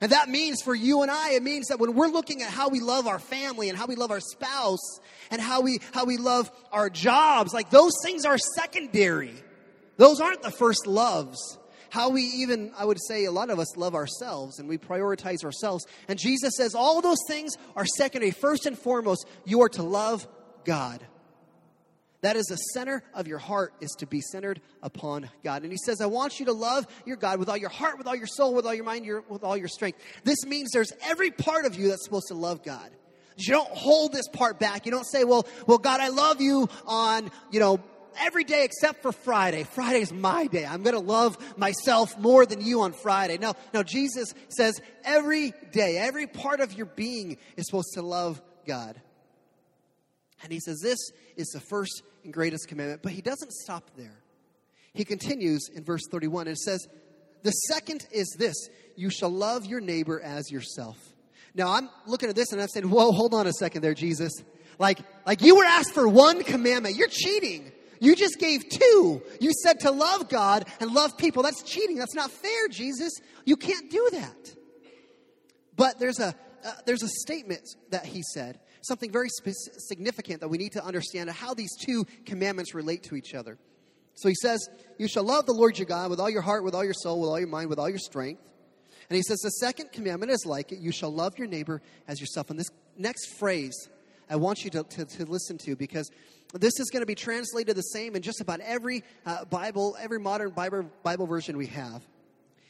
And 0.00 0.12
that 0.12 0.28
means 0.28 0.62
for 0.62 0.74
you 0.74 1.02
and 1.02 1.10
I, 1.10 1.32
it 1.32 1.42
means 1.42 1.68
that 1.68 1.78
when 1.78 1.94
we're 1.94 2.08
looking 2.08 2.42
at 2.42 2.50
how 2.50 2.68
we 2.68 2.80
love 2.80 3.06
our 3.06 3.18
family 3.18 3.68
and 3.68 3.76
how 3.76 3.86
we 3.86 3.96
love 3.96 4.10
our 4.10 4.20
spouse 4.20 5.00
and 5.30 5.40
how 5.40 5.60
we, 5.60 5.80
how 5.92 6.04
we 6.04 6.16
love 6.16 6.50
our 6.72 6.88
jobs, 6.88 7.52
like 7.52 7.70
those 7.70 7.92
things 8.04 8.24
are 8.24 8.38
secondary. 8.38 9.34
Those 9.96 10.20
aren't 10.20 10.42
the 10.42 10.50
first 10.50 10.86
loves 10.86 11.58
how 11.90 12.10
we 12.10 12.22
even, 12.22 12.72
I 12.76 12.84
would 12.84 12.98
say, 13.00 13.24
a 13.24 13.32
lot 13.32 13.50
of 13.50 13.58
us 13.58 13.76
love 13.76 13.94
ourselves 13.94 14.58
and 14.58 14.68
we 14.68 14.78
prioritize 14.78 15.44
ourselves. 15.44 15.86
And 16.06 16.18
Jesus 16.18 16.54
says 16.56 16.74
all 16.74 17.00
those 17.00 17.18
things 17.26 17.54
are 17.76 17.86
secondary. 17.96 18.30
First 18.30 18.66
and 18.66 18.78
foremost, 18.78 19.26
you 19.44 19.62
are 19.62 19.68
to 19.70 19.82
love 19.82 20.26
God. 20.64 21.04
That 22.20 22.36
is 22.36 22.46
the 22.46 22.56
center 22.56 23.04
of 23.14 23.28
your 23.28 23.38
heart, 23.38 23.74
is 23.80 23.90
to 23.98 24.06
be 24.06 24.20
centered 24.20 24.60
upon 24.82 25.30
God. 25.44 25.62
And 25.62 25.70
he 25.70 25.78
says, 25.78 26.00
I 26.00 26.06
want 26.06 26.40
you 26.40 26.46
to 26.46 26.52
love 26.52 26.86
your 27.06 27.16
God 27.16 27.38
with 27.38 27.48
all 27.48 27.56
your 27.56 27.68
heart, 27.68 27.96
with 27.96 28.08
all 28.08 28.16
your 28.16 28.26
soul, 28.26 28.54
with 28.54 28.66
all 28.66 28.74
your 28.74 28.84
mind, 28.84 29.04
your, 29.04 29.22
with 29.28 29.44
all 29.44 29.56
your 29.56 29.68
strength. 29.68 30.00
This 30.24 30.44
means 30.44 30.70
there's 30.72 30.92
every 31.02 31.30
part 31.30 31.64
of 31.64 31.76
you 31.76 31.88
that's 31.88 32.04
supposed 32.04 32.28
to 32.28 32.34
love 32.34 32.64
God. 32.64 32.90
You 33.36 33.52
don't 33.52 33.70
hold 33.70 34.12
this 34.12 34.26
part 34.26 34.58
back. 34.58 34.84
You 34.84 34.90
don't 34.90 35.06
say, 35.06 35.22
well, 35.22 35.46
well, 35.68 35.78
God, 35.78 36.00
I 36.00 36.08
love 36.08 36.40
you 36.40 36.68
on, 36.86 37.30
you 37.52 37.60
know, 37.60 37.80
every 38.18 38.42
day 38.42 38.64
except 38.64 39.00
for 39.00 39.12
Friday. 39.12 39.62
Friday's 39.62 40.12
my 40.12 40.48
day. 40.48 40.66
I'm 40.66 40.82
going 40.82 40.96
to 40.96 41.00
love 41.00 41.38
myself 41.56 42.18
more 42.18 42.46
than 42.46 42.60
you 42.60 42.80
on 42.82 42.92
Friday. 42.92 43.38
No, 43.38 43.54
no, 43.72 43.84
Jesus 43.84 44.34
says 44.48 44.80
every 45.04 45.52
day, 45.70 45.98
every 45.98 46.26
part 46.26 46.58
of 46.58 46.72
your 46.72 46.86
being 46.86 47.38
is 47.56 47.66
supposed 47.66 47.94
to 47.94 48.02
love 48.02 48.42
God. 48.66 49.00
And 50.42 50.52
he 50.52 50.60
says 50.60 50.80
this 50.80 50.98
is 51.36 51.48
the 51.48 51.60
first 51.60 52.02
and 52.24 52.32
greatest 52.32 52.68
commandment, 52.68 53.02
but 53.02 53.12
he 53.12 53.22
doesn't 53.22 53.52
stop 53.52 53.90
there. 53.96 54.22
He 54.94 55.04
continues 55.04 55.68
in 55.74 55.84
verse 55.84 56.02
31 56.10 56.48
and 56.48 56.56
it 56.56 56.60
says, 56.60 56.86
The 57.42 57.50
second 57.50 58.06
is 58.10 58.34
this 58.38 58.56
you 58.96 59.10
shall 59.10 59.30
love 59.30 59.64
your 59.64 59.80
neighbor 59.80 60.20
as 60.20 60.50
yourself. 60.50 60.98
Now 61.54 61.72
I'm 61.72 61.88
looking 62.06 62.28
at 62.28 62.34
this 62.34 62.52
and 62.52 62.60
I'm 62.60 62.68
saying, 62.68 62.88
Whoa, 62.90 63.12
hold 63.12 63.34
on 63.34 63.46
a 63.46 63.52
second 63.52 63.82
there, 63.82 63.94
Jesus. 63.94 64.32
Like, 64.78 65.00
like 65.26 65.42
you 65.42 65.56
were 65.56 65.64
asked 65.64 65.92
for 65.92 66.08
one 66.08 66.44
commandment. 66.44 66.96
You're 66.96 67.08
cheating. 67.08 67.72
You 68.00 68.14
just 68.14 68.38
gave 68.38 68.68
two. 68.68 69.22
You 69.40 69.52
said 69.64 69.80
to 69.80 69.90
love 69.90 70.28
God 70.28 70.66
and 70.80 70.92
love 70.92 71.18
people. 71.18 71.42
That's 71.42 71.62
cheating. 71.62 71.96
That's 71.96 72.14
not 72.14 72.30
fair, 72.30 72.68
Jesus. 72.70 73.12
You 73.44 73.56
can't 73.56 73.90
do 73.90 74.08
that. 74.12 74.54
But 75.74 75.98
there's 75.98 76.20
a 76.20 76.34
uh, 76.64 76.72
there's 76.86 77.02
a 77.02 77.08
statement 77.08 77.62
that 77.90 78.04
he 78.04 78.22
said, 78.34 78.58
something 78.82 79.10
very 79.10 79.28
significant 79.30 80.40
that 80.40 80.48
we 80.48 80.58
need 80.58 80.72
to 80.72 80.84
understand 80.84 81.30
how 81.30 81.54
these 81.54 81.74
two 81.76 82.06
commandments 82.24 82.74
relate 82.74 83.02
to 83.04 83.16
each 83.16 83.34
other. 83.34 83.58
So 84.14 84.28
he 84.28 84.34
says, 84.34 84.68
"You 84.98 85.08
shall 85.08 85.24
love 85.24 85.46
the 85.46 85.52
Lord 85.52 85.78
your 85.78 85.86
God 85.86 86.10
with 86.10 86.20
all 86.20 86.30
your 86.30 86.42
heart, 86.42 86.64
with 86.64 86.74
all 86.74 86.84
your 86.84 86.94
soul, 86.94 87.20
with 87.20 87.30
all 87.30 87.38
your 87.38 87.48
mind, 87.48 87.70
with 87.70 87.78
all 87.78 87.88
your 87.88 87.98
strength." 87.98 88.42
And 89.08 89.16
he 89.16 89.22
says 89.22 89.38
the 89.38 89.50
second 89.50 89.92
commandment 89.92 90.32
is 90.32 90.44
like 90.44 90.72
it: 90.72 90.80
you 90.80 90.92
shall 90.92 91.10
love 91.12 91.38
your 91.38 91.46
neighbor 91.46 91.80
as 92.08 92.20
yourself. 92.20 92.50
And 92.50 92.58
this 92.58 92.70
next 92.96 93.38
phrase 93.38 93.88
I 94.30 94.36
want 94.36 94.64
you 94.64 94.70
to, 94.70 94.82
to, 94.82 95.04
to 95.04 95.24
listen 95.24 95.58
to 95.58 95.76
because 95.76 96.10
this 96.54 96.78
is 96.80 96.90
going 96.90 97.02
to 97.02 97.06
be 97.06 97.14
translated 97.14 97.76
the 97.76 97.82
same 97.82 98.14
in 98.16 98.22
just 98.22 98.40
about 98.40 98.60
every 98.60 99.04
uh, 99.26 99.44
Bible, 99.46 99.96
every 100.00 100.18
modern 100.18 100.50
Bible, 100.50 100.90
Bible 101.02 101.26
version 101.26 101.56
we 101.56 101.66
have. 101.66 102.02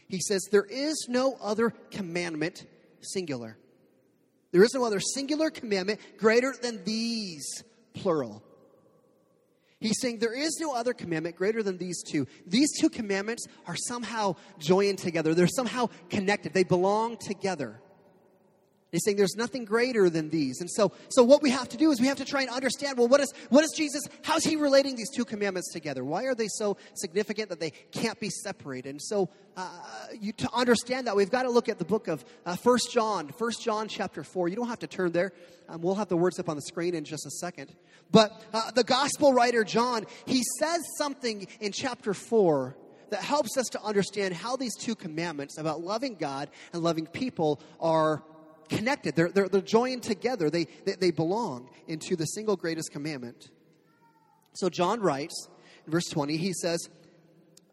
He 0.08 0.20
says, 0.20 0.46
There 0.50 0.64
is 0.64 1.06
no 1.08 1.36
other 1.40 1.70
commandment, 1.90 2.66
singular. 3.00 3.56
There 4.52 4.62
is 4.62 4.72
no 4.74 4.84
other 4.84 5.00
singular 5.00 5.50
commandment 5.50 6.00
greater 6.16 6.54
than 6.60 6.84
these, 6.84 7.64
plural. 7.94 8.42
He's 9.80 10.00
saying 10.00 10.18
there 10.18 10.36
is 10.36 10.58
no 10.60 10.74
other 10.74 10.92
commandment 10.92 11.36
greater 11.36 11.62
than 11.62 11.78
these 11.78 12.02
two. 12.02 12.26
These 12.46 12.80
two 12.80 12.88
commandments 12.88 13.46
are 13.66 13.76
somehow 13.76 14.36
joined 14.58 14.98
together, 14.98 15.34
they're 15.34 15.46
somehow 15.46 15.88
connected, 16.10 16.52
they 16.52 16.64
belong 16.64 17.16
together. 17.16 17.80
He's 18.90 19.04
saying 19.04 19.18
there's 19.18 19.36
nothing 19.36 19.66
greater 19.66 20.08
than 20.08 20.30
these. 20.30 20.60
And 20.60 20.70
so, 20.70 20.92
so 21.10 21.22
what 21.22 21.42
we 21.42 21.50
have 21.50 21.68
to 21.70 21.76
do 21.76 21.90
is 21.90 22.00
we 22.00 22.06
have 22.06 22.16
to 22.18 22.24
try 22.24 22.40
and 22.40 22.50
understand, 22.50 22.96
well, 22.96 23.08
what 23.08 23.20
is, 23.20 23.32
what 23.50 23.62
is 23.62 23.72
Jesus, 23.76 24.02
how's 24.22 24.44
he 24.44 24.56
relating 24.56 24.96
these 24.96 25.10
two 25.10 25.26
commandments 25.26 25.70
together? 25.72 26.04
Why 26.04 26.24
are 26.24 26.34
they 26.34 26.48
so 26.48 26.78
significant 26.94 27.50
that 27.50 27.60
they 27.60 27.70
can't 27.92 28.18
be 28.18 28.30
separated? 28.30 28.88
And 28.88 29.02
so, 29.02 29.28
uh, 29.58 29.68
you, 30.18 30.32
to 30.32 30.48
understand 30.54 31.06
that, 31.06 31.16
we've 31.16 31.30
got 31.30 31.42
to 31.42 31.50
look 31.50 31.68
at 31.68 31.78
the 31.78 31.84
book 31.84 32.08
of 32.08 32.24
uh, 32.46 32.56
1 32.56 32.78
John, 32.90 33.28
1 33.36 33.50
John 33.60 33.88
chapter 33.88 34.24
4. 34.24 34.48
You 34.48 34.56
don't 34.56 34.68
have 34.68 34.78
to 34.78 34.86
turn 34.86 35.12
there. 35.12 35.32
Um, 35.68 35.82
we'll 35.82 35.96
have 35.96 36.08
the 36.08 36.16
words 36.16 36.38
up 36.38 36.48
on 36.48 36.56
the 36.56 36.62
screen 36.62 36.94
in 36.94 37.04
just 37.04 37.26
a 37.26 37.30
second. 37.30 37.74
But 38.10 38.42
uh, 38.54 38.70
the 38.70 38.84
gospel 38.84 39.34
writer 39.34 39.64
John, 39.64 40.06
he 40.24 40.42
says 40.58 40.80
something 40.96 41.46
in 41.60 41.72
chapter 41.72 42.14
4 42.14 42.74
that 43.10 43.20
helps 43.20 43.58
us 43.58 43.66
to 43.70 43.82
understand 43.82 44.34
how 44.34 44.56
these 44.56 44.74
two 44.76 44.94
commandments 44.94 45.58
about 45.58 45.82
loving 45.82 46.14
God 46.14 46.48
and 46.72 46.82
loving 46.82 47.06
people 47.06 47.60
are 47.80 48.22
connected. 48.68 49.14
They're, 49.14 49.30
they're, 49.30 49.48
they're 49.48 49.60
joined 49.60 50.02
together. 50.02 50.50
They, 50.50 50.64
they, 50.84 50.94
they 50.94 51.10
belong 51.10 51.68
into 51.86 52.16
the 52.16 52.26
single 52.26 52.56
greatest 52.56 52.92
commandment. 52.92 53.50
So 54.54 54.68
John 54.68 55.00
writes 55.00 55.48
in 55.86 55.92
verse 55.92 56.06
20, 56.06 56.36
he 56.36 56.52
says, 56.52 56.88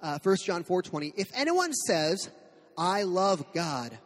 uh, 0.02 0.20
1 0.22 0.38
John 0.46 0.64
4 0.64 0.82
20, 0.82 1.14
if 1.18 1.30
anyone 1.34 1.74
says, 1.74 2.30
I 2.78 3.04
love 3.04 3.46
God, 3.54 3.98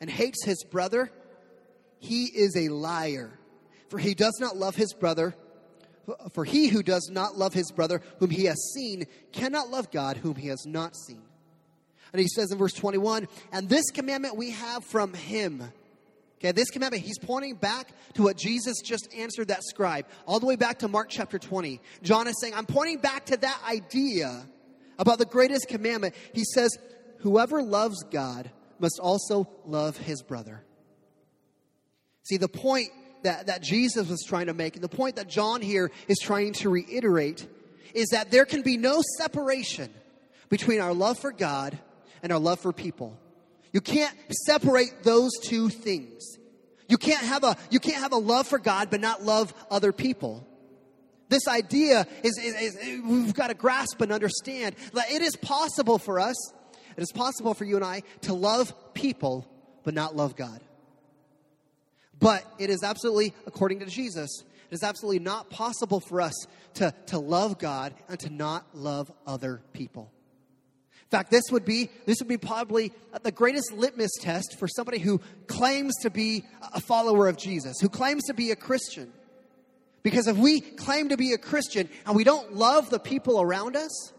and 0.00 0.10
hates 0.10 0.44
his 0.44 0.64
brother, 0.64 1.10
he 1.98 2.24
is 2.24 2.56
a 2.56 2.68
liar. 2.68 3.38
For 3.88 3.98
he 3.98 4.14
does 4.14 4.36
not 4.40 4.56
love 4.56 4.76
his 4.76 4.92
brother. 4.92 5.34
For 6.32 6.44
he 6.44 6.68
who 6.68 6.82
does 6.82 7.10
not 7.12 7.36
love 7.36 7.52
his 7.54 7.70
brother 7.70 8.02
whom 8.18 8.30
he 8.30 8.44
has 8.44 8.72
seen 8.74 9.06
cannot 9.32 9.70
love 9.70 9.90
God 9.90 10.16
whom 10.16 10.36
he 10.36 10.48
has 10.48 10.64
not 10.66 10.96
seen. 10.96 11.22
And 12.12 12.20
he 12.20 12.28
says 12.28 12.50
in 12.50 12.58
verse 12.58 12.72
21, 12.72 13.28
and 13.52 13.68
this 13.68 13.90
commandment 13.90 14.36
we 14.36 14.50
have 14.52 14.84
from 14.84 15.12
him 15.12 15.70
Okay, 16.38 16.52
this 16.52 16.70
commandment, 16.70 17.02
he's 17.02 17.18
pointing 17.18 17.56
back 17.56 17.92
to 18.14 18.22
what 18.22 18.36
Jesus 18.36 18.80
just 18.80 19.12
answered 19.12 19.48
that 19.48 19.64
scribe, 19.64 20.06
all 20.24 20.38
the 20.38 20.46
way 20.46 20.54
back 20.54 20.78
to 20.80 20.88
Mark 20.88 21.08
chapter 21.08 21.36
20. 21.36 21.80
John 22.02 22.28
is 22.28 22.40
saying, 22.40 22.54
I'm 22.54 22.66
pointing 22.66 22.98
back 22.98 23.26
to 23.26 23.36
that 23.38 23.60
idea 23.68 24.46
about 25.00 25.18
the 25.18 25.26
greatest 25.26 25.66
commandment. 25.68 26.14
He 26.32 26.44
says, 26.44 26.76
Whoever 27.20 27.60
loves 27.60 28.04
God 28.04 28.50
must 28.78 29.00
also 29.02 29.48
love 29.66 29.96
his 29.96 30.22
brother. 30.22 30.62
See, 32.22 32.36
the 32.36 32.48
point 32.48 32.90
that, 33.24 33.46
that 33.46 33.62
Jesus 33.62 34.08
was 34.08 34.22
trying 34.22 34.46
to 34.46 34.54
make, 34.54 34.76
and 34.76 34.84
the 34.84 34.88
point 34.88 35.16
that 35.16 35.28
John 35.28 35.60
here 35.60 35.90
is 36.06 36.18
trying 36.22 36.52
to 36.54 36.68
reiterate, 36.68 37.48
is 37.94 38.10
that 38.10 38.30
there 38.30 38.44
can 38.44 38.62
be 38.62 38.76
no 38.76 39.02
separation 39.16 39.92
between 40.48 40.80
our 40.80 40.94
love 40.94 41.18
for 41.18 41.32
God 41.32 41.76
and 42.22 42.30
our 42.32 42.38
love 42.38 42.60
for 42.60 42.72
people. 42.72 43.18
You 43.72 43.80
can't 43.80 44.14
separate 44.46 45.02
those 45.02 45.32
two 45.42 45.68
things. 45.68 46.38
You 46.88 46.96
can't 46.96 47.24
have 47.24 47.44
a, 47.44 47.56
you 47.70 47.80
can't 47.80 47.98
have 47.98 48.12
a 48.12 48.16
love 48.16 48.46
for 48.46 48.58
God 48.58 48.88
but 48.90 49.00
not 49.00 49.22
love 49.22 49.52
other 49.70 49.92
people. 49.92 50.46
This 51.28 51.46
idea 51.46 52.06
is, 52.22 52.38
is, 52.38 52.54
is, 52.54 53.02
we've 53.04 53.34
got 53.34 53.48
to 53.48 53.54
grasp 53.54 54.00
and 54.00 54.10
understand 54.10 54.74
that 54.94 55.10
it 55.10 55.20
is 55.20 55.36
possible 55.36 55.98
for 55.98 56.18
us, 56.18 56.52
it 56.96 57.02
is 57.02 57.12
possible 57.12 57.52
for 57.52 57.64
you 57.64 57.76
and 57.76 57.84
I 57.84 58.02
to 58.22 58.32
love 58.32 58.72
people 58.94 59.46
but 59.84 59.92
not 59.94 60.16
love 60.16 60.36
God. 60.36 60.60
But 62.18 62.44
it 62.58 62.70
is 62.70 62.82
absolutely, 62.82 63.34
according 63.46 63.80
to 63.80 63.86
Jesus, 63.86 64.42
it 64.70 64.74
is 64.74 64.82
absolutely 64.82 65.20
not 65.20 65.50
possible 65.50 66.00
for 66.00 66.20
us 66.20 66.34
to, 66.74 66.92
to 67.06 67.18
love 67.18 67.58
God 67.58 67.94
and 68.08 68.18
to 68.20 68.30
not 68.30 68.66
love 68.74 69.12
other 69.26 69.60
people. 69.72 70.10
In 71.08 71.16
fact, 71.16 71.30
this 71.30 71.44
would 71.50 71.64
be 71.64 71.88
this 72.04 72.18
would 72.20 72.28
be 72.28 72.36
probably 72.36 72.92
the 73.22 73.32
greatest 73.32 73.72
litmus 73.72 74.10
test 74.20 74.58
for 74.58 74.68
somebody 74.68 74.98
who 74.98 75.22
claims 75.46 75.94
to 76.02 76.10
be 76.10 76.44
a 76.74 76.82
follower 76.82 77.28
of 77.28 77.38
Jesus, 77.38 77.80
who 77.80 77.88
claims 77.88 78.24
to 78.24 78.34
be 78.34 78.50
a 78.50 78.56
Christian. 78.56 79.10
Because 80.02 80.26
if 80.26 80.36
we 80.36 80.60
claim 80.60 81.08
to 81.08 81.16
be 81.16 81.32
a 81.32 81.38
Christian 81.38 81.88
and 82.04 82.14
we 82.14 82.24
don't 82.24 82.54
love 82.54 82.90
the 82.90 82.98
people 82.98 83.40
around 83.40 83.74
us, 83.74 84.12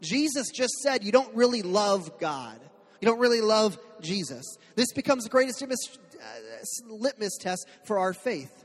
Jesus 0.00 0.50
just 0.54 0.72
said 0.84 1.02
you 1.02 1.10
don't 1.10 1.34
really 1.34 1.62
love 1.62 2.16
God. 2.20 2.60
You 3.00 3.06
don't 3.06 3.18
really 3.18 3.40
love 3.40 3.76
Jesus. 4.00 4.44
This 4.76 4.92
becomes 4.92 5.24
the 5.24 5.30
greatest 5.30 5.60
litmus, 5.60 5.98
uh, 6.20 7.28
test 7.40 7.66
for 7.84 7.98
our 7.98 8.12
faith. 8.12 8.64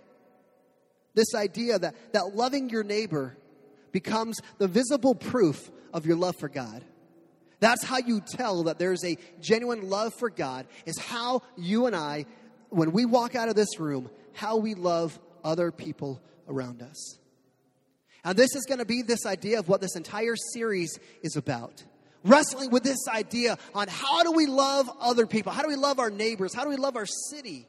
This 1.16 1.34
idea 1.34 1.80
that, 1.80 1.96
that 2.14 2.36
loving 2.36 2.70
your 2.70 2.84
neighbor 2.84 3.38
becomes 3.92 4.40
the 4.60 4.68
visible 4.68 5.16
proof 5.16 5.72
of 5.94 6.06
your 6.06 6.16
love 6.16 6.36
for 6.36 6.48
God. 6.48 6.86
That's 7.62 7.86
how 7.86 8.00
you 8.00 8.20
tell 8.20 8.64
that 8.64 8.80
there's 8.80 9.06
a 9.06 9.18
genuine 9.40 9.90
love 9.90 10.14
for 10.20 10.30
God, 10.30 10.68
is 10.86 11.00
how 11.00 11.44
you 11.56 11.86
and 11.86 11.96
I, 11.96 12.26
when 12.70 12.92
we 12.92 13.06
walk 13.06 13.36
out 13.36 13.48
of 13.48 13.56
this 13.56 13.80
room, 13.80 14.10
how 14.34 14.58
we 14.58 14.74
love 14.74 15.18
other 15.44 15.72
people 15.72 16.22
around 16.50 16.82
us. 16.82 17.18
And 18.24 18.38
this 18.38 18.56
is 18.56 18.66
going 18.68 18.80
to 18.80 18.86
be 18.86 19.02
this 19.02 19.26
idea 19.26 19.60
of 19.60 19.70
what 19.70 19.80
this 19.80 19.96
entire 19.96 20.36
series 20.54 21.00
is 21.24 21.38
about. 21.38 21.84
Wrestling 22.24 22.70
with 22.70 22.84
this 22.84 23.08
idea 23.08 23.58
on 23.74 23.88
how 23.88 24.24
do 24.24 24.32
we 24.32 24.46
love 24.46 24.90
other 25.00 25.26
people? 25.26 25.52
How 25.52 25.64
do 25.64 25.70
we 25.70 25.76
love 25.76 26.00
our 26.00 26.12
neighbors? 26.12 26.54
How 26.54 26.64
do 26.64 26.70
we 26.70 26.76
love 26.76 26.96
our 26.96 27.08
city? 27.30 27.68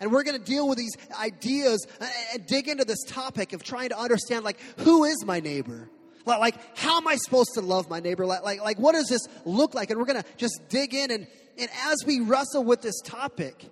And 0.00 0.12
we're 0.12 0.24
going 0.24 0.38
to 0.38 0.44
deal 0.44 0.68
with 0.68 0.78
these 0.78 0.96
ideas 1.20 1.86
and 2.32 2.44
dig 2.46 2.68
into 2.68 2.84
this 2.84 3.02
topic 3.06 3.52
of 3.52 3.62
trying 3.62 3.90
to 3.90 3.98
understand, 3.98 4.44
like, 4.44 4.58
who 4.78 5.04
is 5.04 5.24
my 5.24 5.38
neighbor? 5.38 5.88
Like, 6.26 6.56
how 6.76 6.98
am 6.98 7.08
I 7.08 7.16
supposed 7.16 7.50
to 7.54 7.60
love 7.60 7.90
my 7.90 8.00
neighbor? 8.00 8.26
Like, 8.26 8.42
like, 8.42 8.60
like 8.60 8.78
what 8.78 8.92
does 8.92 9.08
this 9.08 9.26
look 9.44 9.74
like? 9.74 9.90
And 9.90 9.98
we're 9.98 10.06
going 10.06 10.22
to 10.22 10.28
just 10.36 10.60
dig 10.68 10.94
in. 10.94 11.10
And, 11.10 11.26
and 11.58 11.70
as 11.86 12.04
we 12.06 12.20
wrestle 12.20 12.64
with 12.64 12.82
this 12.82 13.00
topic, 13.02 13.70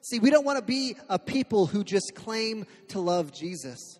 see, 0.00 0.18
we 0.18 0.30
don't 0.30 0.44
want 0.44 0.58
to 0.58 0.64
be 0.64 0.96
a 1.08 1.18
people 1.18 1.66
who 1.66 1.84
just 1.84 2.14
claim 2.14 2.66
to 2.88 3.00
love 3.00 3.32
Jesus. 3.32 3.98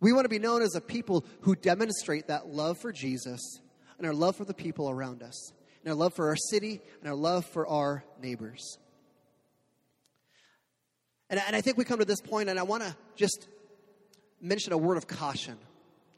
We 0.00 0.12
want 0.12 0.24
to 0.24 0.30
be 0.30 0.38
known 0.38 0.62
as 0.62 0.74
a 0.74 0.80
people 0.80 1.24
who 1.42 1.54
demonstrate 1.54 2.28
that 2.28 2.48
love 2.48 2.78
for 2.78 2.92
Jesus 2.92 3.60
and 3.98 4.06
our 4.06 4.14
love 4.14 4.34
for 4.34 4.46
the 4.46 4.54
people 4.54 4.88
around 4.88 5.22
us, 5.22 5.52
and 5.84 5.90
our 5.92 5.94
love 5.94 6.14
for 6.14 6.28
our 6.28 6.36
city, 6.36 6.80
and 7.00 7.08
our 7.10 7.14
love 7.14 7.44
for 7.44 7.66
our 7.66 8.02
neighbors. 8.18 8.78
And, 11.28 11.38
and 11.46 11.54
I 11.54 11.60
think 11.60 11.76
we 11.76 11.84
come 11.84 11.98
to 11.98 12.06
this 12.06 12.22
point, 12.22 12.48
and 12.48 12.58
I 12.58 12.62
want 12.62 12.82
to 12.82 12.96
just 13.14 13.46
mention 14.40 14.72
a 14.72 14.78
word 14.78 14.96
of 14.96 15.06
caution, 15.06 15.58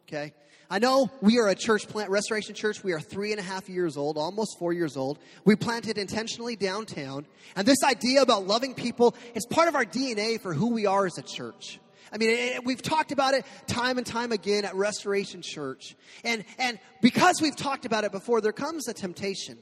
okay? 0.07 0.33
I 0.73 0.79
know 0.79 1.11
we 1.21 1.39
are 1.39 1.49
a 1.49 1.55
church 1.55 1.87
plant, 1.87 2.09
Restoration 2.09 2.55
Church. 2.55 2.83
We 2.83 2.95
are 2.95 2.99
three 2.99 3.33
and 3.33 3.39
a 3.39 3.43
half 3.43 3.69
years 3.69 3.99
old, 3.99 4.17
almost 4.17 4.59
four 4.59 4.73
years 4.73 4.97
old. 4.97 5.19
We 5.45 5.55
planted 5.55 5.99
intentionally 5.99 6.57
downtown. 6.57 7.27
And 7.55 7.69
this 7.69 7.85
idea 7.85 8.23
about 8.23 8.47
loving 8.47 8.73
people 8.73 9.15
is 9.35 9.45
part 9.45 9.69
of 9.69 9.75
our 9.75 9.85
DNA 9.85 10.41
for 10.41 10.55
who 10.55 10.73
we 10.73 10.87
are 10.87 11.05
as 11.05 11.19
a 11.19 11.23
church. 11.23 11.79
I 12.11 12.17
mean, 12.17 12.31
it, 12.31 12.65
we've 12.65 12.81
talked 12.81 13.13
about 13.13 13.35
it 13.35 13.45
time 13.67 13.99
and 13.99 14.07
time 14.07 14.33
again 14.33 14.65
at 14.65 14.75
Restoration 14.75 15.43
Church. 15.43 15.95
And, 16.25 16.43
and 16.59 16.79
because 17.03 17.43
we've 17.43 17.55
talked 17.55 17.85
about 17.85 18.05
it 18.05 18.13
before, 18.13 18.41
there 18.41 18.53
comes 18.53 18.89
a 18.89 18.95
temptation. 18.95 19.59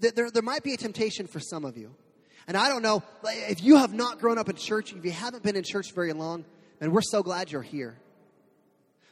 There, 0.00 0.30
there 0.30 0.42
might 0.42 0.64
be 0.64 0.74
a 0.74 0.76
temptation 0.76 1.28
for 1.28 1.40
some 1.40 1.64
of 1.64 1.78
you. 1.78 1.94
And 2.46 2.58
I 2.58 2.68
don't 2.68 2.82
know, 2.82 3.02
eh, 3.26 3.46
if 3.48 3.62
you 3.64 3.78
have 3.78 3.94
not 3.94 4.18
grown 4.18 4.36
up 4.36 4.50
in 4.50 4.56
church, 4.56 4.92
if 4.92 5.02
you 5.02 5.12
haven't 5.12 5.44
been 5.44 5.56
in 5.56 5.64
church 5.64 5.94
very 5.94 6.12
long, 6.12 6.44
and 6.78 6.92
we're 6.92 7.00
so 7.00 7.22
glad 7.22 7.50
you're 7.50 7.62
here. 7.62 8.01